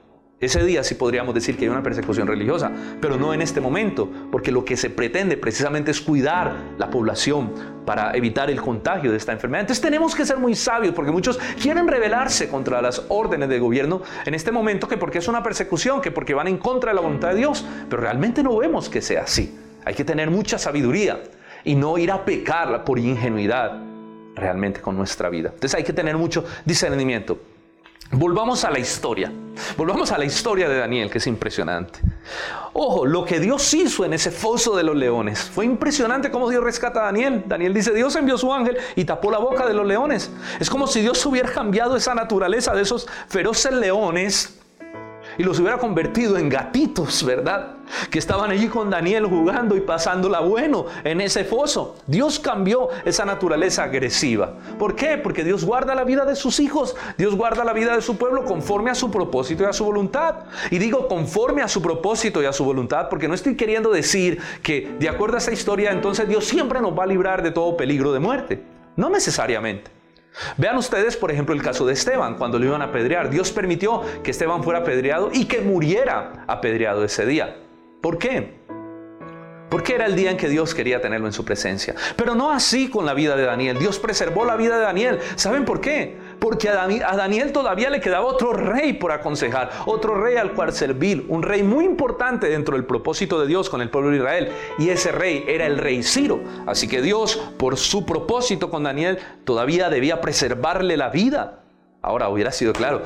ese 0.41 0.63
día 0.65 0.83
sí 0.83 0.95
podríamos 0.95 1.33
decir 1.33 1.55
que 1.55 1.63
hay 1.63 1.69
una 1.69 1.81
persecución 1.81 2.27
religiosa, 2.27 2.69
pero 2.99 3.15
no 3.17 3.33
en 3.33 3.41
este 3.41 3.61
momento, 3.61 4.11
porque 4.31 4.51
lo 4.51 4.65
que 4.65 4.75
se 4.75 4.89
pretende 4.89 5.37
precisamente 5.37 5.91
es 5.91 6.01
cuidar 6.01 6.53
la 6.77 6.89
población 6.89 7.53
para 7.85 8.11
evitar 8.15 8.49
el 8.49 8.61
contagio 8.61 9.11
de 9.11 9.17
esta 9.17 9.31
enfermedad. 9.31 9.61
Entonces 9.61 9.81
tenemos 9.81 10.13
que 10.13 10.25
ser 10.25 10.37
muy 10.37 10.53
sabios, 10.53 10.93
porque 10.93 11.11
muchos 11.11 11.37
quieren 11.61 11.87
rebelarse 11.87 12.49
contra 12.49 12.81
las 12.81 13.05
órdenes 13.07 13.47
del 13.47 13.61
gobierno 13.61 14.01
en 14.25 14.33
este 14.33 14.51
momento, 14.51 14.89
que 14.89 14.97
porque 14.97 15.19
es 15.19 15.27
una 15.29 15.41
persecución, 15.41 16.01
que 16.01 16.11
porque 16.11 16.33
van 16.33 16.49
en 16.49 16.57
contra 16.57 16.91
de 16.91 16.95
la 16.95 17.01
voluntad 17.01 17.29
de 17.29 17.35
Dios, 17.35 17.65
pero 17.89 18.01
realmente 18.01 18.43
no 18.43 18.57
vemos 18.57 18.89
que 18.89 19.01
sea 19.01 19.23
así. 19.23 19.57
Hay 19.85 19.93
que 19.93 20.03
tener 20.03 20.29
mucha 20.29 20.57
sabiduría 20.57 21.23
y 21.63 21.75
no 21.75 21.97
ir 21.97 22.11
a 22.11 22.25
pecar 22.25 22.83
por 22.83 22.99
ingenuidad 22.99 23.81
realmente 24.35 24.81
con 24.81 24.97
nuestra 24.97 25.29
vida. 25.29 25.51
Entonces 25.53 25.75
hay 25.75 25.83
que 25.85 25.93
tener 25.93 26.17
mucho 26.17 26.43
discernimiento. 26.65 27.54
Volvamos 28.15 28.63
a 28.63 28.71
la 28.71 28.79
historia. 28.79 29.29
Volvamos 29.75 30.09
a 30.13 30.17
la 30.17 30.23
historia 30.23 30.69
de 30.69 30.77
Daniel, 30.77 31.09
que 31.09 31.17
es 31.17 31.27
impresionante. 31.27 31.99
Ojo, 32.71 33.05
lo 33.05 33.25
que 33.25 33.41
Dios 33.41 33.73
hizo 33.73 34.05
en 34.05 34.13
ese 34.13 34.31
foso 34.31 34.75
de 34.75 34.83
los 34.83 34.95
leones. 34.95 35.39
Fue 35.41 35.65
impresionante 35.65 36.31
cómo 36.31 36.49
Dios 36.49 36.63
rescata 36.63 37.01
a 37.01 37.05
Daniel. 37.05 37.43
Daniel 37.45 37.73
dice, 37.73 37.93
Dios 37.93 38.15
envió 38.15 38.37
su 38.37 38.53
ángel 38.53 38.77
y 38.95 39.03
tapó 39.03 39.31
la 39.31 39.37
boca 39.37 39.67
de 39.67 39.73
los 39.73 39.85
leones. 39.85 40.31
Es 40.61 40.69
como 40.69 40.87
si 40.87 41.01
Dios 41.01 41.25
hubiera 41.25 41.51
cambiado 41.51 41.97
esa 41.97 42.15
naturaleza 42.15 42.73
de 42.73 42.83
esos 42.83 43.05
feroces 43.27 43.73
leones 43.73 44.59
y 45.37 45.43
los 45.43 45.59
hubiera 45.59 45.77
convertido 45.77 46.37
en 46.37 46.47
gatitos, 46.47 47.21
¿verdad? 47.25 47.74
Que 48.09 48.19
estaban 48.19 48.51
allí 48.51 48.67
con 48.67 48.89
Daniel 48.89 49.25
jugando 49.25 49.75
y 49.75 49.81
pasándola 49.81 50.39
bueno 50.39 50.85
en 51.03 51.21
ese 51.21 51.43
foso. 51.43 51.95
Dios 52.07 52.39
cambió 52.39 52.89
esa 53.05 53.25
naturaleza 53.25 53.83
agresiva. 53.83 54.53
¿Por 54.77 54.95
qué? 54.95 55.17
Porque 55.17 55.43
Dios 55.43 55.65
guarda 55.65 55.95
la 55.95 56.03
vida 56.03 56.25
de 56.25 56.35
sus 56.35 56.59
hijos, 56.59 56.95
Dios 57.17 57.35
guarda 57.35 57.63
la 57.63 57.73
vida 57.73 57.95
de 57.95 58.01
su 58.01 58.17
pueblo 58.17 58.45
conforme 58.45 58.91
a 58.91 58.95
su 58.95 59.11
propósito 59.11 59.63
y 59.63 59.67
a 59.67 59.73
su 59.73 59.85
voluntad. 59.85 60.45
Y 60.71 60.77
digo 60.77 61.07
conforme 61.07 61.61
a 61.61 61.67
su 61.67 61.81
propósito 61.81 62.41
y 62.41 62.45
a 62.45 62.53
su 62.53 62.63
voluntad 62.65 63.09
porque 63.09 63.27
no 63.27 63.33
estoy 63.33 63.55
queriendo 63.55 63.91
decir 63.91 64.39
que 64.61 64.95
de 64.99 65.09
acuerdo 65.09 65.35
a 65.35 65.39
esa 65.39 65.51
historia 65.51 65.91
entonces 65.91 66.27
Dios 66.27 66.45
siempre 66.45 66.81
nos 66.81 66.97
va 66.97 67.03
a 67.03 67.07
librar 67.07 67.43
de 67.43 67.51
todo 67.51 67.77
peligro 67.77 68.11
de 68.11 68.19
muerte. 68.19 68.63
No 68.95 69.09
necesariamente. 69.09 69.91
Vean 70.57 70.77
ustedes, 70.77 71.15
por 71.15 71.31
ejemplo, 71.31 71.55
el 71.55 71.61
caso 71.61 71.85
de 71.85 71.93
Esteban, 71.93 72.35
cuando 72.35 72.59
lo 72.59 72.65
iban 72.65 72.81
a 72.81 72.85
apedrear. 72.85 73.29
Dios 73.29 73.51
permitió 73.51 74.01
que 74.23 74.31
Esteban 74.31 74.63
fuera 74.63 74.79
apedreado 74.79 75.29
y 75.33 75.45
que 75.45 75.61
muriera 75.61 76.43
apedreado 76.47 77.03
ese 77.03 77.25
día. 77.25 77.57
¿Por 78.05 78.19
qué? 78.19 78.53
Porque 79.71 79.95
era 79.95 80.05
el 80.05 80.15
día 80.15 80.29
en 80.29 80.37
que 80.37 80.47
Dios 80.47 80.75
quería 80.75 81.01
tenerlo 81.01 81.25
en 81.25 81.33
su 81.33 81.43
presencia. 81.43 81.95
Pero 82.15 82.35
no 82.35 82.51
así 82.51 82.87
con 82.87 83.03
la 83.03 83.15
vida 83.15 83.35
de 83.35 83.41
Daniel. 83.41 83.79
Dios 83.79 83.97
preservó 83.97 84.45
la 84.45 84.55
vida 84.55 84.77
de 84.77 84.83
Daniel. 84.83 85.19
¿Saben 85.37 85.65
por 85.65 85.81
qué? 85.81 86.15
Porque 86.37 86.69
a 86.69 87.15
Daniel 87.15 87.51
todavía 87.51 87.89
le 87.89 88.01
quedaba 88.01 88.27
otro 88.27 88.53
rey 88.53 88.93
por 88.93 89.11
aconsejar, 89.11 89.71
otro 89.87 90.21
rey 90.21 90.37
al 90.37 90.53
cual 90.53 90.71
servir, 90.71 91.25
un 91.29 91.41
rey 91.41 91.63
muy 91.63 91.83
importante 91.83 92.47
dentro 92.47 92.75
del 92.75 92.85
propósito 92.85 93.41
de 93.41 93.47
Dios 93.47 93.71
con 93.71 93.81
el 93.81 93.89
pueblo 93.89 94.11
de 94.11 94.17
Israel. 94.17 94.51
Y 94.77 94.89
ese 94.89 95.11
rey 95.11 95.43
era 95.47 95.65
el 95.65 95.79
rey 95.79 96.03
Ciro. 96.03 96.41
Así 96.67 96.87
que 96.87 97.01
Dios, 97.01 97.37
por 97.57 97.75
su 97.75 98.05
propósito 98.05 98.69
con 98.69 98.83
Daniel, 98.83 99.17
todavía 99.45 99.89
debía 99.89 100.21
preservarle 100.21 100.95
la 100.95 101.09
vida. 101.09 101.63
Ahora 102.03 102.29
hubiera 102.29 102.51
sido 102.51 102.71
claro, 102.71 103.01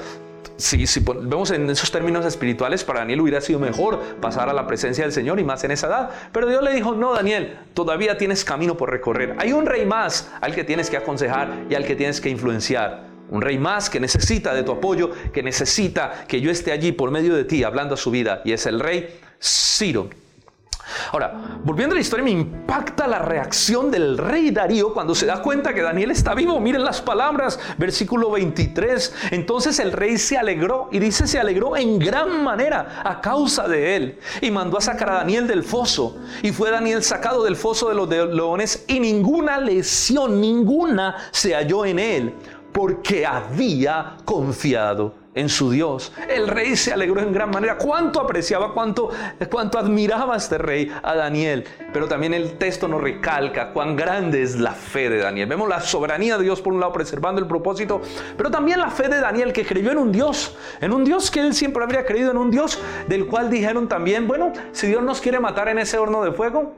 si, 0.60 0.86
si 0.86 1.00
vemos 1.00 1.52
en 1.52 1.70
esos 1.70 1.92
términos 1.92 2.26
espirituales, 2.26 2.84
para 2.84 3.00
Daniel 3.00 3.22
hubiera 3.22 3.42
sido 3.42 3.60
mejor 3.60 4.00
pasar 4.22 4.50
a 4.50 4.54
la 4.54 4.68
presencia 4.68 5.04
del 5.04 5.14
Señor 5.14 5.40
y 5.40 5.44
más 5.44 5.64
en 5.64 5.72
esa 5.72 5.88
edad. 5.88 6.10
Pero 6.32 6.48
Dios 6.48 6.62
le 6.62 6.74
dijo, 6.74 6.94
no, 6.94 7.14
Daniel, 7.14 7.58
todavía 7.74 8.18
tienes 8.18 8.44
camino 8.44 8.76
por 8.78 8.92
recorrer. 8.92 9.36
Hay 9.40 9.54
un 9.54 9.66
rey 9.66 9.86
más 9.86 10.30
al 10.42 10.54
que 10.54 10.64
tienes 10.64 10.90
que 10.90 10.98
aconsejar 10.98 11.66
y 11.70 11.76
al 11.76 11.86
que 11.86 11.96
tienes 11.96 12.22
que 12.22 12.30
influenciar. 12.30 13.08
Un 13.30 13.42
rey 13.42 13.58
más 13.58 13.90
que 13.90 14.00
necesita 14.00 14.54
de 14.54 14.64
tu 14.64 14.74
apoyo, 14.74 15.12
que 15.32 15.44
necesita 15.44 16.26
que 16.28 16.42
yo 16.42 16.52
esté 16.52 16.72
allí 16.72 16.92
por 16.92 17.12
medio 17.12 17.36
de 17.36 17.46
ti 17.46 17.64
hablando 17.64 17.94
a 17.94 17.98
su 17.98 18.12
vida. 18.12 18.42
Y 18.44 18.52
es 18.52 18.66
el 18.66 18.80
rey 18.80 19.20
Ciro. 19.42 20.10
Ahora, 21.12 21.60
volviendo 21.64 21.94
a 21.94 21.98
la 21.98 22.02
historia, 22.02 22.24
me 22.24 22.32
impacta 22.32 23.08
la 23.08 23.20
reacción 23.20 23.92
del 23.92 24.18
rey 24.18 24.52
Darío 24.52 24.94
cuando 24.94 25.16
se 25.16 25.26
da 25.26 25.42
cuenta 25.42 25.74
que 25.74 25.82
Daniel 25.82 26.12
está 26.12 26.34
vivo. 26.34 26.60
Miren 26.60 26.84
las 26.84 27.02
palabras, 27.02 27.60
versículo 27.78 28.32
23. 28.32 29.14
Entonces 29.32 29.80
el 29.80 29.92
rey 29.92 30.18
se 30.18 30.38
alegró 30.38 30.90
y 30.92 31.00
dice 31.00 31.28
se 31.28 31.40
alegró 31.40 31.76
en 31.76 32.00
gran 32.00 32.44
manera 32.44 33.02
a 33.04 33.22
causa 33.22 33.68
de 33.68 33.96
él 33.96 34.20
y 34.42 34.52
mandó 34.52 34.78
a 34.78 34.82
sacar 34.82 35.10
a 35.10 35.14
Daniel 35.16 35.48
del 35.48 35.64
foso. 35.64 36.18
Y 36.42 36.52
fue 36.52 36.72
Daniel 36.72 37.04
sacado 37.04 37.44
del 37.44 37.56
foso 37.56 37.90
de 37.90 37.96
los 37.96 38.10
leones 38.10 38.86
y 38.88 39.00
ninguna 39.00 39.60
lesión, 39.60 40.42
ninguna 40.42 41.16
se 41.32 41.54
halló 41.54 41.86
en 41.86 42.00
él 42.00 42.34
porque 42.72 43.26
había 43.26 44.18
confiado 44.26 45.19
en 45.36 45.50
su 45.50 45.72
Dios. 45.72 46.12
El 46.28 46.48
rey 46.48 46.76
se 46.76 46.94
alegró 46.94 47.22
en 47.22 47.32
gran 47.32 47.52
manera. 47.52 47.78
Cuánto 47.78 48.20
apreciaba, 48.20 48.74
cuánto, 48.74 49.10
cuánto 49.50 49.78
admiraba 49.78 50.36
este 50.36 50.58
rey 50.58 50.92
a 51.04 51.16
Daniel. 51.16 51.66
Pero 51.94 52.08
también 52.08 52.34
el 52.34 52.58
texto 52.58 52.88
nos 52.88 53.02
recalca 53.02 53.72
cuán 53.72 53.96
grande 53.96 54.42
es 54.42 54.56
la 54.56 54.74
fe 54.74 55.10
de 55.10 55.20
Daniel. 55.20 55.48
Vemos 55.48 55.70
la 55.70 55.82
soberanía 55.82 56.38
de 56.38 56.44
Dios 56.44 56.62
por 56.62 56.74
un 56.74 56.80
lado 56.80 56.94
preservando 56.94 57.42
el 57.42 57.48
propósito, 57.48 58.02
pero 58.38 58.50
también 58.50 58.80
la 58.80 58.90
fe 58.90 59.08
de 59.08 59.20
Daniel 59.20 59.54
que 59.54 59.66
creyó 59.66 59.92
en 59.92 59.98
un 59.98 60.12
Dios, 60.12 60.58
en 60.82 60.92
un 60.92 61.04
Dios 61.04 61.32
que 61.32 61.42
él 61.42 61.54
siempre 61.54 61.84
habría 61.84 62.06
creído, 62.06 62.32
en 62.32 62.38
un 62.38 62.52
Dios 62.52 62.80
del 63.08 63.28
cual 63.28 63.50
dijeron 63.50 63.88
también, 63.88 64.28
bueno, 64.28 64.52
si 64.72 64.88
Dios 64.88 65.04
nos 65.04 65.22
quiere 65.22 65.40
matar 65.40 65.70
en 65.70 65.80
ese 65.80 65.98
horno 65.98 66.24
de 66.24 66.32
fuego, 66.32 66.76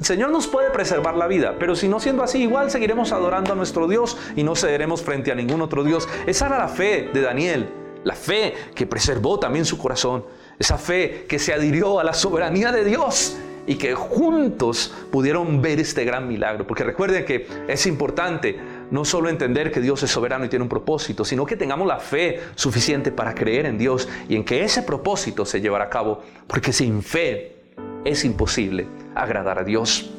el 0.00 0.06
Señor 0.06 0.30
nos 0.30 0.46
puede 0.46 0.70
preservar 0.70 1.14
la 1.14 1.26
vida, 1.26 1.56
pero 1.58 1.76
si 1.76 1.86
no 1.86 2.00
siendo 2.00 2.22
así, 2.22 2.38
igual 2.38 2.70
seguiremos 2.70 3.12
adorando 3.12 3.52
a 3.52 3.54
nuestro 3.54 3.86
Dios 3.86 4.16
y 4.34 4.42
no 4.42 4.56
cederemos 4.56 5.02
frente 5.02 5.30
a 5.30 5.34
ningún 5.34 5.60
otro 5.60 5.84
Dios. 5.84 6.08
Esa 6.26 6.46
era 6.46 6.56
la 6.56 6.68
fe 6.68 7.10
de 7.12 7.20
Daniel. 7.20 7.68
La 8.02 8.14
fe 8.14 8.54
que 8.74 8.86
preservó 8.86 9.38
también 9.38 9.66
su 9.66 9.76
corazón. 9.76 10.24
Esa 10.58 10.78
fe 10.78 11.26
que 11.28 11.38
se 11.38 11.52
adhirió 11.52 12.00
a 12.00 12.04
la 12.04 12.14
soberanía 12.14 12.72
de 12.72 12.86
Dios 12.86 13.36
y 13.66 13.74
que 13.74 13.94
juntos 13.94 14.94
pudieron 15.10 15.60
ver 15.60 15.78
este 15.80 16.06
gran 16.06 16.26
milagro. 16.26 16.66
Porque 16.66 16.82
recuerden 16.82 17.26
que 17.26 17.46
es 17.68 17.84
importante 17.84 18.58
no 18.90 19.04
solo 19.04 19.28
entender 19.28 19.70
que 19.70 19.82
Dios 19.82 20.02
es 20.02 20.10
soberano 20.10 20.46
y 20.46 20.48
tiene 20.48 20.62
un 20.62 20.70
propósito, 20.70 21.26
sino 21.26 21.44
que 21.44 21.56
tengamos 21.56 21.86
la 21.86 21.98
fe 21.98 22.40
suficiente 22.54 23.12
para 23.12 23.34
creer 23.34 23.66
en 23.66 23.76
Dios 23.76 24.08
y 24.30 24.36
en 24.36 24.46
que 24.46 24.64
ese 24.64 24.82
propósito 24.82 25.44
se 25.44 25.60
llevará 25.60 25.84
a 25.84 25.90
cabo. 25.90 26.22
Porque 26.46 26.72
sin 26.72 27.02
fe 27.02 27.56
es 28.02 28.24
imposible 28.24 28.86
agradar 29.14 29.58
a 29.58 29.64
Dios. 29.64 30.10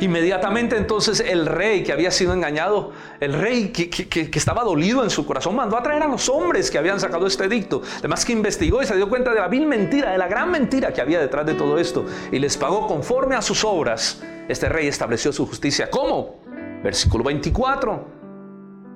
Inmediatamente 0.00 0.76
entonces 0.76 1.20
el 1.20 1.46
rey 1.46 1.82
que 1.82 1.92
había 1.92 2.10
sido 2.10 2.32
engañado, 2.32 2.92
el 3.20 3.32
rey 3.32 3.68
que, 3.68 4.30
estaba 4.34 4.64
dolido 4.64 5.02
en 5.04 5.10
su 5.10 5.26
corazón, 5.26 5.56
mandó 5.56 5.76
a 5.76 5.82
traer 5.82 6.02
a 6.02 6.08
los 6.08 6.28
hombres 6.28 6.70
que 6.70 6.78
habían 6.78 7.00
sacado 7.00 7.26
este 7.26 7.44
edicto. 7.44 7.82
Además 7.98 8.24
que 8.24 8.32
investigó 8.32 8.82
y 8.82 8.86
se 8.86 8.96
dio 8.96 9.08
cuenta 9.08 9.32
de 9.32 9.40
la 9.40 9.48
vil 9.48 9.66
mentira, 9.66 10.12
de 10.12 10.18
la 10.18 10.28
gran 10.28 10.50
mentira 10.50 10.92
que 10.92 11.00
había 11.00 11.20
detrás 11.20 11.46
de 11.46 11.54
todo 11.54 11.78
esto. 11.78 12.04
Y 12.32 12.38
les 12.38 12.56
pagó 12.56 12.86
conforme 12.86 13.34
a 13.36 13.42
sus 13.42 13.64
obras. 13.64 14.22
Este 14.48 14.68
rey 14.68 14.86
estableció 14.86 15.32
su 15.32 15.46
justicia. 15.46 15.90
¿Cómo? 15.90 16.40
Versículo 16.82 17.24
24. 17.24 18.18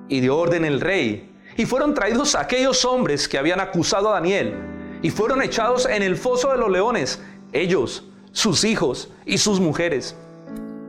Y 0.09 0.19
dio 0.19 0.37
orden 0.37 0.65
el 0.65 0.81
rey. 0.81 1.29
Y 1.55 1.65
fueron 1.65 1.93
traídos 1.93 2.35
aquellos 2.35 2.83
hombres 2.85 3.27
que 3.27 3.37
habían 3.37 3.59
acusado 3.59 4.09
a 4.09 4.13
Daniel. 4.13 4.55
Y 5.01 5.09
fueron 5.09 5.41
echados 5.41 5.85
en 5.85 6.01
el 6.01 6.15
foso 6.15 6.51
de 6.51 6.57
los 6.57 6.69
leones. 6.69 7.21
Ellos, 7.51 8.05
sus 8.33 8.65
hijos 8.65 9.09
y 9.25 9.37
sus 9.37 9.61
mujeres. 9.61 10.17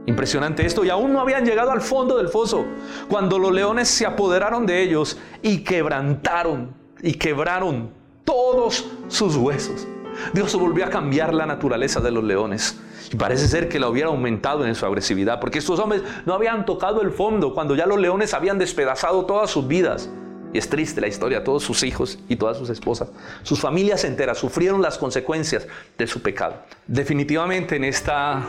Impresionante 0.06 0.66
esto, 0.66 0.84
y 0.84 0.90
aún 0.90 1.12
no 1.12 1.20
habían 1.20 1.46
llegado 1.46 1.70
al 1.70 1.80
fondo 1.80 2.18
del 2.18 2.28
foso 2.28 2.66
cuando 3.08 3.38
los 3.38 3.52
leones 3.52 3.88
se 3.88 4.04
apoderaron 4.04 4.66
de 4.66 4.82
ellos 4.82 5.16
y 5.40 5.62
quebrantaron 5.62 6.74
y 7.00 7.14
quebraron 7.14 7.90
todos 8.24 8.86
sus 9.08 9.36
huesos. 9.36 9.86
Dios 10.32 10.54
volvió 10.56 10.84
a 10.84 10.90
cambiar 10.90 11.32
la 11.32 11.46
naturaleza 11.46 12.00
de 12.00 12.10
los 12.10 12.24
leones. 12.24 12.78
Y 13.12 13.16
parece 13.16 13.48
ser 13.48 13.68
que 13.68 13.78
la 13.78 13.88
hubiera 13.88 14.08
aumentado 14.08 14.66
en 14.66 14.74
su 14.74 14.86
agresividad, 14.86 15.40
porque 15.40 15.58
estos 15.58 15.78
hombres 15.78 16.02
no 16.24 16.34
habían 16.34 16.64
tocado 16.64 17.02
el 17.02 17.10
fondo 17.10 17.54
cuando 17.54 17.74
ya 17.74 17.86
los 17.86 17.98
leones 17.98 18.32
habían 18.34 18.58
despedazado 18.58 19.26
todas 19.26 19.50
sus 19.50 19.66
vidas. 19.66 20.10
Y 20.54 20.58
es 20.58 20.68
triste 20.68 21.00
la 21.00 21.08
historia, 21.08 21.42
todos 21.42 21.64
sus 21.64 21.82
hijos 21.82 22.20
y 22.28 22.36
todas 22.36 22.56
sus 22.56 22.70
esposas, 22.70 23.10
sus 23.42 23.60
familias 23.60 24.04
enteras 24.04 24.38
sufrieron 24.38 24.80
las 24.80 24.98
consecuencias 24.98 25.66
de 25.98 26.06
su 26.06 26.22
pecado. 26.22 26.62
Definitivamente 26.86 27.74
en 27.74 27.82
esta 27.82 28.46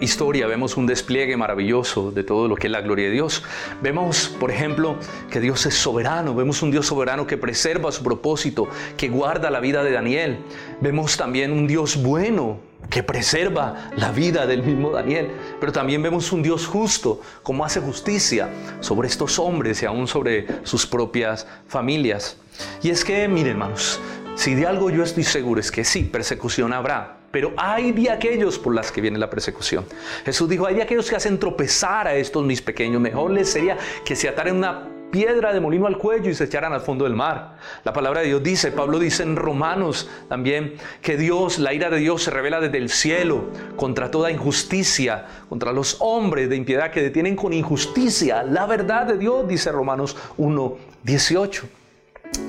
historia 0.00 0.48
vemos 0.48 0.76
un 0.76 0.86
despliegue 0.86 1.36
maravilloso 1.36 2.10
de 2.10 2.24
todo 2.24 2.48
lo 2.48 2.56
que 2.56 2.66
es 2.66 2.72
la 2.72 2.80
gloria 2.80 3.06
de 3.06 3.12
Dios. 3.12 3.44
Vemos, 3.80 4.34
por 4.40 4.50
ejemplo, 4.50 4.96
que 5.30 5.38
Dios 5.38 5.64
es 5.66 5.74
soberano, 5.74 6.34
vemos 6.34 6.60
un 6.60 6.72
Dios 6.72 6.86
soberano 6.86 7.24
que 7.24 7.36
preserva 7.36 7.92
su 7.92 8.02
propósito, 8.02 8.68
que 8.96 9.08
guarda 9.08 9.48
la 9.48 9.60
vida 9.60 9.84
de 9.84 9.92
Daniel. 9.92 10.38
Vemos 10.80 11.16
también 11.16 11.52
un 11.52 11.68
Dios 11.68 12.02
bueno, 12.02 12.58
que 12.90 13.02
preserva 13.02 13.90
la 13.96 14.12
vida 14.12 14.46
del 14.46 14.62
mismo 14.62 14.90
Daniel. 14.90 15.30
Pero 15.60 15.72
también 15.72 16.02
vemos 16.02 16.32
un 16.32 16.42
Dios 16.42 16.66
justo, 16.66 17.20
como 17.42 17.64
hace 17.64 17.80
justicia 17.80 18.48
sobre 18.80 19.08
estos 19.08 19.38
hombres 19.38 19.82
y 19.82 19.86
aún 19.86 20.06
sobre 20.06 20.46
sus 20.64 20.86
propias 20.86 21.46
familias. 21.66 22.36
Y 22.82 22.90
es 22.90 23.04
que, 23.04 23.26
miren 23.28 23.52
hermanos, 23.52 24.00
si 24.36 24.54
de 24.54 24.66
algo 24.66 24.90
yo 24.90 25.02
estoy 25.02 25.24
seguro 25.24 25.60
es 25.60 25.70
que 25.70 25.84
sí, 25.84 26.04
persecución 26.04 26.72
habrá, 26.72 27.18
pero 27.30 27.52
hay 27.56 27.92
de 27.92 28.10
aquellos 28.10 28.58
por 28.58 28.74
las 28.74 28.92
que 28.92 29.00
viene 29.00 29.18
la 29.18 29.30
persecución. 29.30 29.84
Jesús 30.24 30.48
dijo, 30.48 30.66
hay 30.66 30.76
de 30.76 30.82
aquellos 30.82 31.08
que 31.08 31.16
hacen 31.16 31.38
tropezar 31.38 32.06
a 32.06 32.14
estos 32.14 32.44
mis 32.44 32.62
pequeños. 32.62 33.00
Mejor 33.00 33.30
les 33.30 33.50
sería 33.50 33.76
que 34.04 34.14
se 34.14 34.28
ataren 34.28 34.56
una 34.56 34.88
piedra 35.14 35.52
de 35.52 35.60
molino 35.60 35.86
al 35.86 35.96
cuello 35.96 36.28
y 36.28 36.34
se 36.34 36.42
echaran 36.42 36.72
al 36.72 36.80
fondo 36.80 37.04
del 37.04 37.14
mar. 37.14 37.56
La 37.84 37.92
palabra 37.92 38.20
de 38.20 38.26
Dios 38.26 38.42
dice, 38.42 38.72
Pablo 38.72 38.98
dice 38.98 39.22
en 39.22 39.36
Romanos 39.36 40.10
también, 40.28 40.74
que 41.02 41.16
Dios, 41.16 41.60
la 41.60 41.72
ira 41.72 41.88
de 41.88 41.98
Dios 41.98 42.24
se 42.24 42.32
revela 42.32 42.58
desde 42.58 42.78
el 42.78 42.90
cielo 42.90 43.44
contra 43.76 44.10
toda 44.10 44.32
injusticia, 44.32 45.24
contra 45.48 45.70
los 45.70 45.98
hombres 46.00 46.48
de 46.48 46.56
impiedad 46.56 46.90
que 46.90 47.00
detienen 47.00 47.36
con 47.36 47.52
injusticia 47.52 48.42
la 48.42 48.66
verdad 48.66 49.06
de 49.06 49.16
Dios, 49.16 49.46
dice 49.46 49.70
Romanos 49.70 50.16
1, 50.36 50.76
18. 51.04 51.68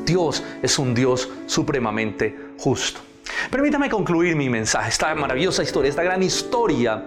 Dios 0.03 0.43
es 0.63 0.80
un 0.80 0.95
Dios 0.95 1.30
supremamente 1.45 2.36
justo. 2.57 2.99
Permítame 3.50 3.90
concluir 3.90 4.36
mi 4.36 4.50
mensaje, 4.50 4.90
esta 4.90 5.14
maravillosa 5.16 5.64
historia, 5.64 5.90
esta 5.90 6.04
gran 6.04 6.22
historia, 6.22 7.04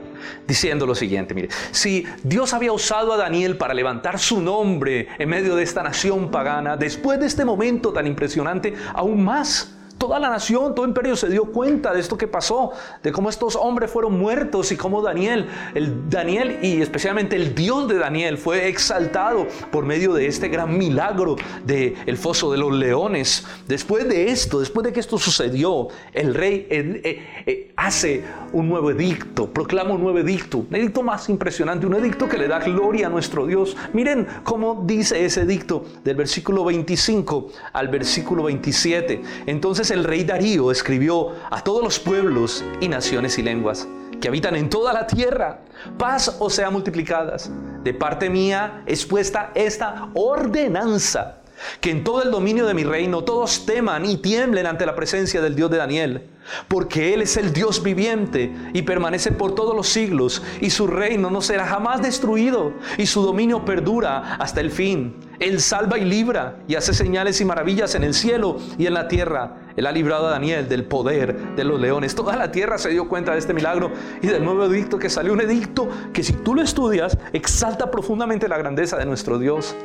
diciendo 0.47 0.87
lo 0.87 0.95
siguiente, 0.95 1.35
mire, 1.35 1.49
si 1.71 2.07
Dios 2.23 2.53
había 2.55 2.73
usado 2.73 3.12
a 3.12 3.16
Daniel 3.16 3.57
para 3.57 3.75
levantar 3.75 4.19
su 4.19 4.41
nombre 4.41 5.09
en 5.19 5.29
medio 5.29 5.55
de 5.57 5.62
esta 5.62 5.83
nación 5.83 6.31
pagana, 6.31 6.77
después 6.77 7.21
de 7.21 7.27
este 7.27 7.45
momento 7.45 7.93
tan 7.93 8.07
impresionante, 8.07 8.75
aún 8.95 9.25
más 9.25 9.78
Toda 9.99 10.20
la 10.20 10.30
nación, 10.30 10.76
todo 10.76 10.86
imperio 10.86 11.16
se 11.16 11.28
dio 11.28 11.46
cuenta 11.46 11.92
de 11.92 11.99
esto 11.99 12.16
que 12.16 12.28
pasó, 12.28 12.70
de 13.03 13.11
cómo 13.11 13.28
estos 13.30 13.57
hombres 13.57 13.90
fueron 13.90 14.16
muertos 14.16 14.70
y 14.70 14.76
cómo 14.76 15.03
Daniel, 15.03 15.49
el 15.74 16.09
Daniel 16.09 16.61
y 16.62 16.80
especialmente 16.80 17.34
el 17.34 17.53
Dios 17.55 17.88
de 17.88 17.99
Daniel 17.99 18.38
fue 18.38 18.68
exaltado 18.68 19.46
por 19.72 19.84
medio 19.84 20.14
de 20.14 20.26
este 20.26 20.49
gran 20.49 20.78
milagro 20.78 21.34
del 21.64 21.96
el 22.07 22.16
foso 22.16 22.53
de 22.53 22.59
los 22.59 22.72
leones. 22.72 23.44
Después 23.66 24.09
de 24.09 24.30
esto, 24.30 24.61
después 24.61 24.84
de 24.84 24.92
que 24.92 25.01
esto 25.01 25.18
sucedió, 25.18 25.88
el 26.12 26.34
rey 26.34 26.66
eh, 26.70 27.01
eh, 27.03 27.42
eh, 27.46 27.72
hace 27.76 28.22
un 28.53 28.68
nuevo 28.68 28.90
edicto, 28.92 29.49
proclama 29.53 29.94
un 29.94 30.03
nuevo 30.03 30.18
edicto, 30.18 30.59
un 30.59 30.74
edicto 30.76 31.03
más 31.03 31.28
impresionante, 31.28 31.86
un 31.86 31.94
edicto 31.94 32.28
que 32.28 32.38
le 32.38 32.46
da 32.46 32.61
gloria 32.61 33.09
a 33.09 33.11
nuestro 33.11 33.46
Dios. 33.46 33.76
Miren 33.92 34.26
cómo 34.44 34.84
dice 34.86 35.24
ese 35.24 35.42
edicto 35.42 35.84
del 36.05 36.16
versículo 36.16 36.64
25 36.64 37.49
al 37.72 37.88
versículo 37.88 38.44
27. 38.44 39.22
Entonces 39.46 39.88
el 39.91 40.05
rey 40.05 40.24
Darío 40.24 40.70
escribió 40.70 41.34
a 41.51 41.62
todos 41.62 41.82
los 41.82 41.99
pueblos 41.99 42.64
y 42.80 42.89
naciones 42.89 43.39
y 43.39 43.43
lenguas 43.43 43.86
que 44.20 44.28
habitan 44.28 44.57
en 44.57 44.68
toda 44.68 44.93
la 44.93 45.07
tierra, 45.07 45.61
paz 45.97 46.36
o 46.39 46.51
sea 46.51 46.70
multiplicadas. 46.70 47.51
De 47.82 47.95
parte 47.95 48.28
mía 48.28 48.82
es 48.86 49.07
puesta 49.07 49.53
esta 49.55 50.09
ordenanza, 50.14 51.38
que 51.80 51.90
en 51.90 52.04
todo 52.04 52.22
el 52.22 52.30
dominio 52.30 52.66
de 52.66 52.74
mi 52.74 52.84
reino 52.84 53.24
todos 53.24 53.66
teman 53.66 54.04
y 54.04 54.16
tiemblen 54.16 54.66
ante 54.66 54.86
la 54.86 54.94
presencia 54.94 55.40
del 55.40 55.54
Dios 55.54 55.70
de 55.70 55.76
Daniel 55.76 56.30
porque 56.68 57.14
Él 57.14 57.22
es 57.22 57.36
el 57.36 57.52
Dios 57.52 57.82
viviente 57.82 58.52
y 58.72 58.82
permanece 58.82 59.32
por 59.32 59.54
todos 59.54 59.74
los 59.74 59.88
siglos, 59.88 60.42
y 60.61 60.70
su 60.70 60.86
reino 60.86 61.30
no 61.30 61.40
será 61.40 61.66
jamás 61.66 62.02
destruido, 62.02 62.72
y 62.96 63.06
su 63.06 63.22
dominio 63.22 63.64
perdura 63.64 64.34
hasta 64.36 64.61
el 64.61 64.70
fin. 64.70 65.16
Él 65.38 65.61
salva 65.61 65.98
y 65.98 66.04
libra, 66.04 66.56
y 66.66 66.74
hace 66.74 66.92
señales 66.92 67.40
y 67.40 67.44
maravillas 67.44 67.94
en 67.94 68.04
el 68.04 68.14
cielo 68.14 68.56
y 68.76 68.86
en 68.86 68.94
la 68.94 69.09
tierra. 69.09 69.56
Él 69.76 69.86
ha 69.86 69.92
librado 69.92 70.26
a 70.26 70.30
Daniel 70.30 70.68
del 70.68 70.84
poder 70.84 71.54
de 71.54 71.64
los 71.64 71.80
leones. 71.80 72.14
Toda 72.14 72.34
la 72.34 72.50
tierra 72.50 72.78
se 72.78 72.88
dio 72.88 73.09
cuenta 73.09 73.32
de 73.32 73.38
este 73.38 73.54
milagro 73.54 73.92
y 74.20 74.26
del 74.26 74.44
nuevo 74.44 74.64
edicto 74.64 74.98
que 74.98 75.09
salió, 75.09 75.32
un 75.32 75.40
edicto 75.40 75.88
que 76.12 76.24
si 76.24 76.32
tú 76.32 76.54
lo 76.54 76.62
estudias, 76.62 77.16
exalta 77.32 77.90
profundamente 77.90 78.48
la 78.48 78.59
grandeza 78.59 78.96
de 78.96 79.06
nuestro 79.06 79.38
Dios. 79.38 79.76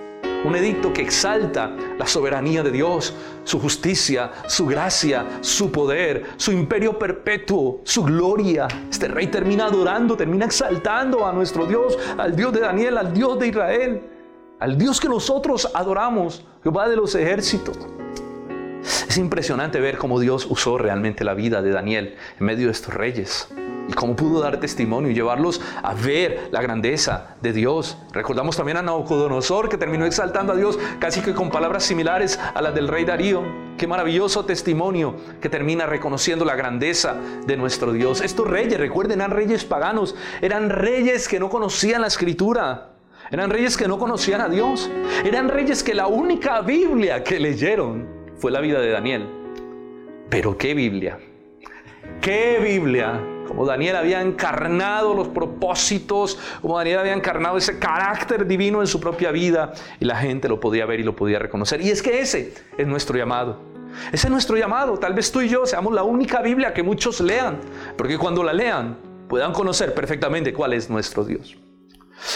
Un 0.44 0.56
edicto 0.56 0.91
que 0.91 1.02
exalta 1.02 1.72
la 1.98 2.06
soberanía 2.06 2.64
de 2.64 2.72
Dios, 2.72 3.14
su 3.46 3.60
justicia, 3.60 4.32
su 4.48 4.66
gracia, 4.66 5.26
su 5.41 5.72
poder, 5.72 6.26
su 6.36 6.52
imperio 6.52 7.00
perpetuo, 7.00 7.80
su 7.84 8.04
gloria. 8.04 8.68
Este 8.89 9.08
rey 9.08 9.28
termina 9.28 9.68
adorando, 9.68 10.18
termina 10.18 10.46
exaltando 10.46 11.26
a 11.26 11.32
nuestro 11.32 11.66
Dios, 11.66 11.98
al 12.18 12.36
Dios 12.36 12.52
de 12.52 12.60
Daniel, 12.60 12.98
al 12.98 13.14
Dios 13.14 13.39
de 13.39 13.48
Israel, 13.48 14.02
al 14.60 14.78
Dios 14.78 15.00
que 15.00 15.08
nosotros 15.08 15.70
adoramos, 15.74 16.46
Jehová 16.62 16.89
de 16.89 16.98
los 16.98 17.16
ejércitos. 17.16 17.78
Es 18.84 19.18
impresionante 19.18 19.80
ver 19.80 19.98
cómo 19.98 20.20
Dios 20.20 20.46
usó 20.50 20.78
realmente 20.78 21.24
la 21.24 21.34
vida 21.34 21.62
de 21.62 21.72
Daniel 21.72 22.16
en 22.40 22.46
medio 22.46 22.68
de 22.68 22.74
estos 22.74 22.94
reyes 22.94 23.48
y 23.88 23.94
cómo 23.94 24.16
pudo 24.16 24.40
dar 24.42 24.60
testimonio 24.60 25.12
y 25.12 25.14
llevarlos 25.14 25.62
a 25.82 25.94
ver 25.94 26.50
la 26.52 26.62
grandeza 26.62 27.36
de 27.42 27.54
Dios. 27.54 27.98
Recordamos 28.12 28.56
también 28.56 28.78
a 28.78 28.82
Nabucodonosor 28.82 29.70
que 29.70 29.78
terminó 29.78 30.06
exaltando 30.06 30.54
a 30.54 30.56
Dios 30.56 30.80
casi 31.00 31.22
que 31.22 31.34
con 31.34 31.50
palabras 31.50 31.84
similares 31.84 32.40
a 32.54 32.62
las 32.62 32.74
del 32.74 32.88
rey 32.88 33.06
Darío. 33.06 33.44
Qué 33.78 33.88
maravilloso 33.88 34.46
testimonio 34.46 35.16
que 35.42 35.50
termina 35.50 35.86
reconociendo 35.86 36.46
la 36.46 36.56
grandeza 36.56 37.16
de 37.46 37.58
nuestro 37.58 37.92
Dios. 37.92 38.22
Estos 38.22 38.48
reyes, 38.48 38.80
recuerden, 38.80 39.20
eran 39.20 39.32
reyes 39.32 39.66
paganos, 39.66 40.16
eran 40.42 40.70
reyes 40.70 41.28
que 41.28 41.40
no 41.40 41.50
conocían 41.50 42.02
la 42.02 42.08
escritura. 42.08 42.90
Eran 43.32 43.50
reyes 43.50 43.78
que 43.78 43.88
no 43.88 43.98
conocían 43.98 44.42
a 44.42 44.50
Dios. 44.50 44.90
Eran 45.26 45.50
reyes 45.50 45.84
que 45.84 45.94
la 45.94 46.08
única 46.08 46.62
Biblia 46.62 47.24
que 47.24 47.40
leyeron 47.40 48.22
fue 48.38 48.52
la 48.52 48.60
vida 48.60 48.80
de 48.80 48.90
Daniel. 48.90 49.28
Pero 50.30 50.58
qué 50.58 50.74
Biblia. 50.74 51.20
Qué 52.22 52.60
Biblia 52.62 53.22
como 53.48 53.66
Daniel 53.66 53.98
había 53.98 54.22
encarnado 54.22 55.14
los 55.14 55.28
propósitos, 55.28 56.40
como 56.62 56.78
Daniel 56.78 57.00
había 57.00 57.14
encarnado 57.14 57.58
ese 57.58 57.78
carácter 57.78 58.48
divino 58.48 58.82
en 58.82 58.88
su 58.88 59.00
propia 59.00 59.32
vida 59.32 59.74
y 60.00 60.06
la 60.06 60.16
gente 60.16 60.48
lo 60.48 60.60
podía 60.60 60.86
ver 60.86 61.00
y 61.00 61.04
lo 61.04 61.16
podía 61.16 61.40
reconocer. 61.40 61.82
Y 61.82 61.90
es 61.90 62.02
que 62.02 62.20
ese 62.20 62.54
es 62.78 62.88
nuestro 62.88 63.18
llamado. 63.18 63.60
Ese 64.12 64.28
es 64.28 64.32
nuestro 64.32 64.58
llamado. 64.58 64.98
Tal 64.98 65.14
vez 65.14 65.32
tú 65.32 65.42
y 65.42 65.50
yo 65.50 65.66
seamos 65.66 65.94
la 65.94 66.04
única 66.04 66.42
Biblia 66.42 66.74
que 66.74 66.82
muchos 66.84 67.20
lean, 67.22 67.60
porque 67.96 68.18
cuando 68.18 68.44
la 68.44 68.54
lean 68.54 68.98
puedan 69.28 69.54
conocer 69.54 69.94
perfectamente 69.94 70.54
cuál 70.54 70.74
es 70.74 70.90
nuestro 70.90 71.24
Dios. 71.24 71.58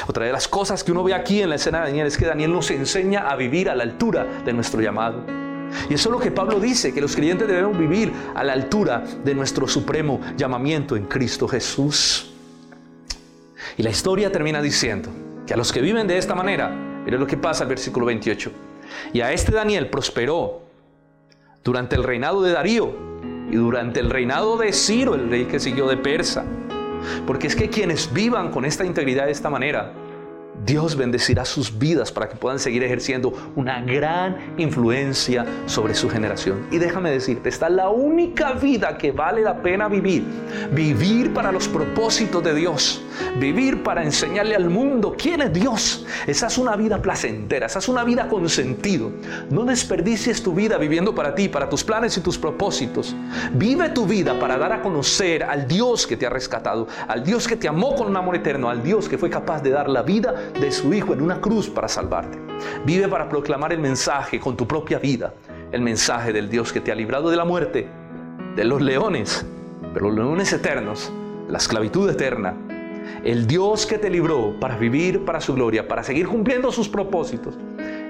Otra 0.07 0.25
de 0.25 0.31
las 0.31 0.47
cosas 0.47 0.83
que 0.83 0.91
uno 0.91 1.03
ve 1.03 1.13
aquí 1.13 1.41
en 1.41 1.49
la 1.49 1.55
escena 1.55 1.79
de 1.79 1.85
Daniel 1.85 2.07
es 2.07 2.17
que 2.17 2.25
Daniel 2.25 2.51
nos 2.51 2.69
enseña 2.71 3.29
a 3.29 3.35
vivir 3.35 3.69
a 3.69 3.75
la 3.75 3.83
altura 3.83 4.25
de 4.43 4.53
nuestro 4.53 4.81
llamado. 4.81 5.46
Y 5.89 5.93
eso 5.93 6.09
es 6.09 6.13
lo 6.13 6.19
que 6.19 6.31
Pablo 6.31 6.59
dice, 6.59 6.93
que 6.93 7.01
los 7.01 7.15
creyentes 7.15 7.47
debemos 7.47 7.77
vivir 7.77 8.11
a 8.35 8.43
la 8.43 8.53
altura 8.53 9.03
de 9.23 9.33
nuestro 9.33 9.67
supremo 9.67 10.21
llamamiento 10.35 10.95
en 10.95 11.05
Cristo 11.05 11.47
Jesús. 11.47 12.31
Y 13.77 13.83
la 13.83 13.89
historia 13.89 14.31
termina 14.31 14.61
diciendo 14.61 15.09
que 15.45 15.53
a 15.53 15.57
los 15.57 15.71
que 15.71 15.81
viven 15.81 16.07
de 16.07 16.17
esta 16.17 16.35
manera, 16.35 16.69
miren 16.69 17.19
lo 17.19 17.27
que 17.27 17.37
pasa 17.37 17.63
al 17.63 17.69
versículo 17.69 18.05
28, 18.05 18.51
y 19.13 19.21
a 19.21 19.31
este 19.31 19.51
Daniel 19.51 19.89
prosperó 19.89 20.61
durante 21.63 21.95
el 21.95 22.03
reinado 22.03 22.41
de 22.41 22.51
Darío 22.51 22.95
y 23.51 23.55
durante 23.55 23.99
el 23.99 24.09
reinado 24.09 24.57
de 24.57 24.73
Ciro, 24.73 25.15
el 25.15 25.29
rey 25.29 25.45
que 25.45 25.59
siguió 25.59 25.87
de 25.87 25.97
Persa. 25.97 26.45
Porque 27.25 27.47
es 27.47 27.55
que 27.55 27.69
quienes 27.69 28.11
vivan 28.11 28.51
con 28.51 28.65
esta 28.65 28.85
integridad 28.85 29.25
de 29.25 29.31
esta 29.31 29.49
manera, 29.49 29.93
Dios 30.65 30.95
bendecirá 30.95 31.45
sus 31.45 31.77
vidas 31.77 32.11
para 32.11 32.27
que 32.27 32.35
puedan 32.35 32.59
seguir 32.59 32.83
ejerciendo 32.83 33.33
una 33.55 33.81
gran 33.81 34.55
influencia 34.57 35.45
sobre 35.65 35.93
su 35.93 36.09
generación. 36.09 36.67
Y 36.71 36.77
déjame 36.77 37.11
decirte, 37.11 37.49
esta 37.49 37.67
es 37.67 37.73
la 37.73 37.89
única 37.89 38.53
vida 38.53 38.97
que 38.97 39.11
vale 39.11 39.41
la 39.41 39.61
pena 39.61 39.87
vivir. 39.87 40.25
Vivir 40.71 41.33
para 41.33 41.51
los 41.51 41.67
propósitos 41.67 42.43
de 42.43 42.55
Dios. 42.55 43.01
Vivir 43.39 43.83
para 43.83 44.03
enseñarle 44.03 44.55
al 44.55 44.69
mundo 44.69 45.15
quién 45.17 45.41
es 45.41 45.53
Dios. 45.53 46.05
Esa 46.25 46.47
es 46.47 46.57
una 46.57 46.75
vida 46.75 47.01
placentera, 47.01 47.67
esa 47.67 47.79
es 47.79 47.87
una 47.87 48.03
vida 48.03 48.27
con 48.27 48.47
sentido. 48.49 49.11
No 49.49 49.65
desperdicies 49.65 50.41
tu 50.43 50.53
vida 50.53 50.77
viviendo 50.77 51.13
para 51.13 51.35
ti, 51.35 51.49
para 51.49 51.69
tus 51.69 51.83
planes 51.83 52.17
y 52.17 52.21
tus 52.21 52.37
propósitos. 52.37 53.15
Vive 53.53 53.89
tu 53.89 54.05
vida 54.05 54.39
para 54.39 54.57
dar 54.57 54.71
a 54.73 54.81
conocer 54.81 55.43
al 55.43 55.67
Dios 55.67 56.07
que 56.07 56.17
te 56.17 56.25
ha 56.25 56.29
rescatado, 56.29 56.87
al 57.07 57.23
Dios 57.23 57.47
que 57.47 57.55
te 57.55 57.67
amó 57.67 57.95
con 57.95 58.07
un 58.07 58.17
amor 58.17 58.35
eterno, 58.35 58.69
al 58.69 58.83
Dios 58.83 59.09
que 59.09 59.17
fue 59.17 59.29
capaz 59.29 59.61
de 59.61 59.71
dar 59.71 59.89
la 59.89 60.01
vida 60.01 60.46
de 60.59 60.71
su 60.71 60.93
Hijo 60.93 61.13
en 61.13 61.21
una 61.21 61.39
cruz 61.41 61.69
para 61.69 61.87
salvarte. 61.87 62.37
Vive 62.85 63.07
para 63.07 63.29
proclamar 63.29 63.73
el 63.73 63.79
mensaje 63.79 64.39
con 64.39 64.57
tu 64.57 64.67
propia 64.67 64.99
vida, 64.99 65.33
el 65.71 65.81
mensaje 65.81 66.33
del 66.33 66.49
Dios 66.49 66.73
que 66.73 66.81
te 66.81 66.91
ha 66.91 66.95
librado 66.95 67.29
de 67.29 67.37
la 67.37 67.45
muerte, 67.45 67.87
de 68.55 68.63
los 68.63 68.81
leones, 68.81 69.45
pero 69.93 70.07
los 70.07 70.15
leones 70.15 70.51
eternos, 70.53 71.11
la 71.47 71.57
esclavitud 71.57 72.09
eterna. 72.09 72.55
El 73.23 73.47
Dios 73.47 73.85
que 73.85 73.97
te 73.97 74.09
libró 74.09 74.59
para 74.59 74.77
vivir 74.77 75.23
para 75.25 75.39
su 75.39 75.53
gloria, 75.53 75.87
para 75.87 76.03
seguir 76.03 76.27
cumpliendo 76.27 76.71
sus 76.71 76.89
propósitos. 76.89 77.57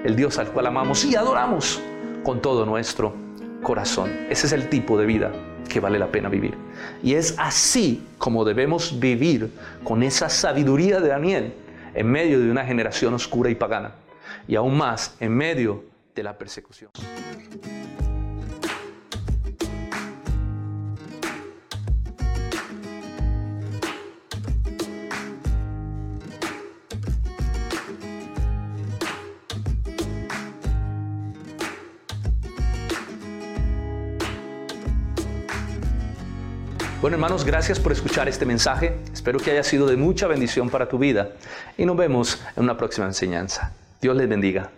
El 0.04 0.16
Dios 0.16 0.38
al 0.38 0.48
cual 0.48 0.66
amamos 0.66 1.04
y 1.04 1.14
adoramos 1.14 1.80
con 2.22 2.40
todo 2.40 2.66
nuestro 2.66 3.14
corazón. 3.62 4.10
Ese 4.28 4.46
es 4.46 4.52
el 4.52 4.68
tipo 4.68 4.98
de 4.98 5.06
vida 5.06 5.32
que 5.68 5.80
vale 5.80 5.98
la 5.98 6.08
pena 6.08 6.28
vivir. 6.28 6.54
Y 7.02 7.14
es 7.14 7.34
así 7.38 8.02
como 8.18 8.44
debemos 8.44 8.98
vivir 8.98 9.50
con 9.84 10.02
esa 10.02 10.28
sabiduría 10.28 11.00
de 11.00 11.08
Daniel 11.08 11.52
en 11.98 12.08
medio 12.08 12.38
de 12.38 12.48
una 12.48 12.64
generación 12.64 13.12
oscura 13.14 13.50
y 13.50 13.56
pagana, 13.56 13.96
y 14.46 14.54
aún 14.54 14.76
más 14.76 15.16
en 15.18 15.36
medio 15.36 15.84
de 16.14 16.22
la 16.22 16.38
persecución. 16.38 16.92
Bueno 37.00 37.14
hermanos, 37.14 37.44
gracias 37.44 37.78
por 37.78 37.92
escuchar 37.92 38.28
este 38.28 38.44
mensaje. 38.44 38.96
Espero 39.12 39.38
que 39.38 39.52
haya 39.52 39.62
sido 39.62 39.86
de 39.86 39.96
mucha 39.96 40.26
bendición 40.26 40.68
para 40.68 40.88
tu 40.88 40.98
vida 40.98 41.30
y 41.76 41.84
nos 41.84 41.96
vemos 41.96 42.42
en 42.56 42.64
una 42.64 42.76
próxima 42.76 43.06
enseñanza. 43.06 43.72
Dios 44.00 44.16
les 44.16 44.28
bendiga. 44.28 44.70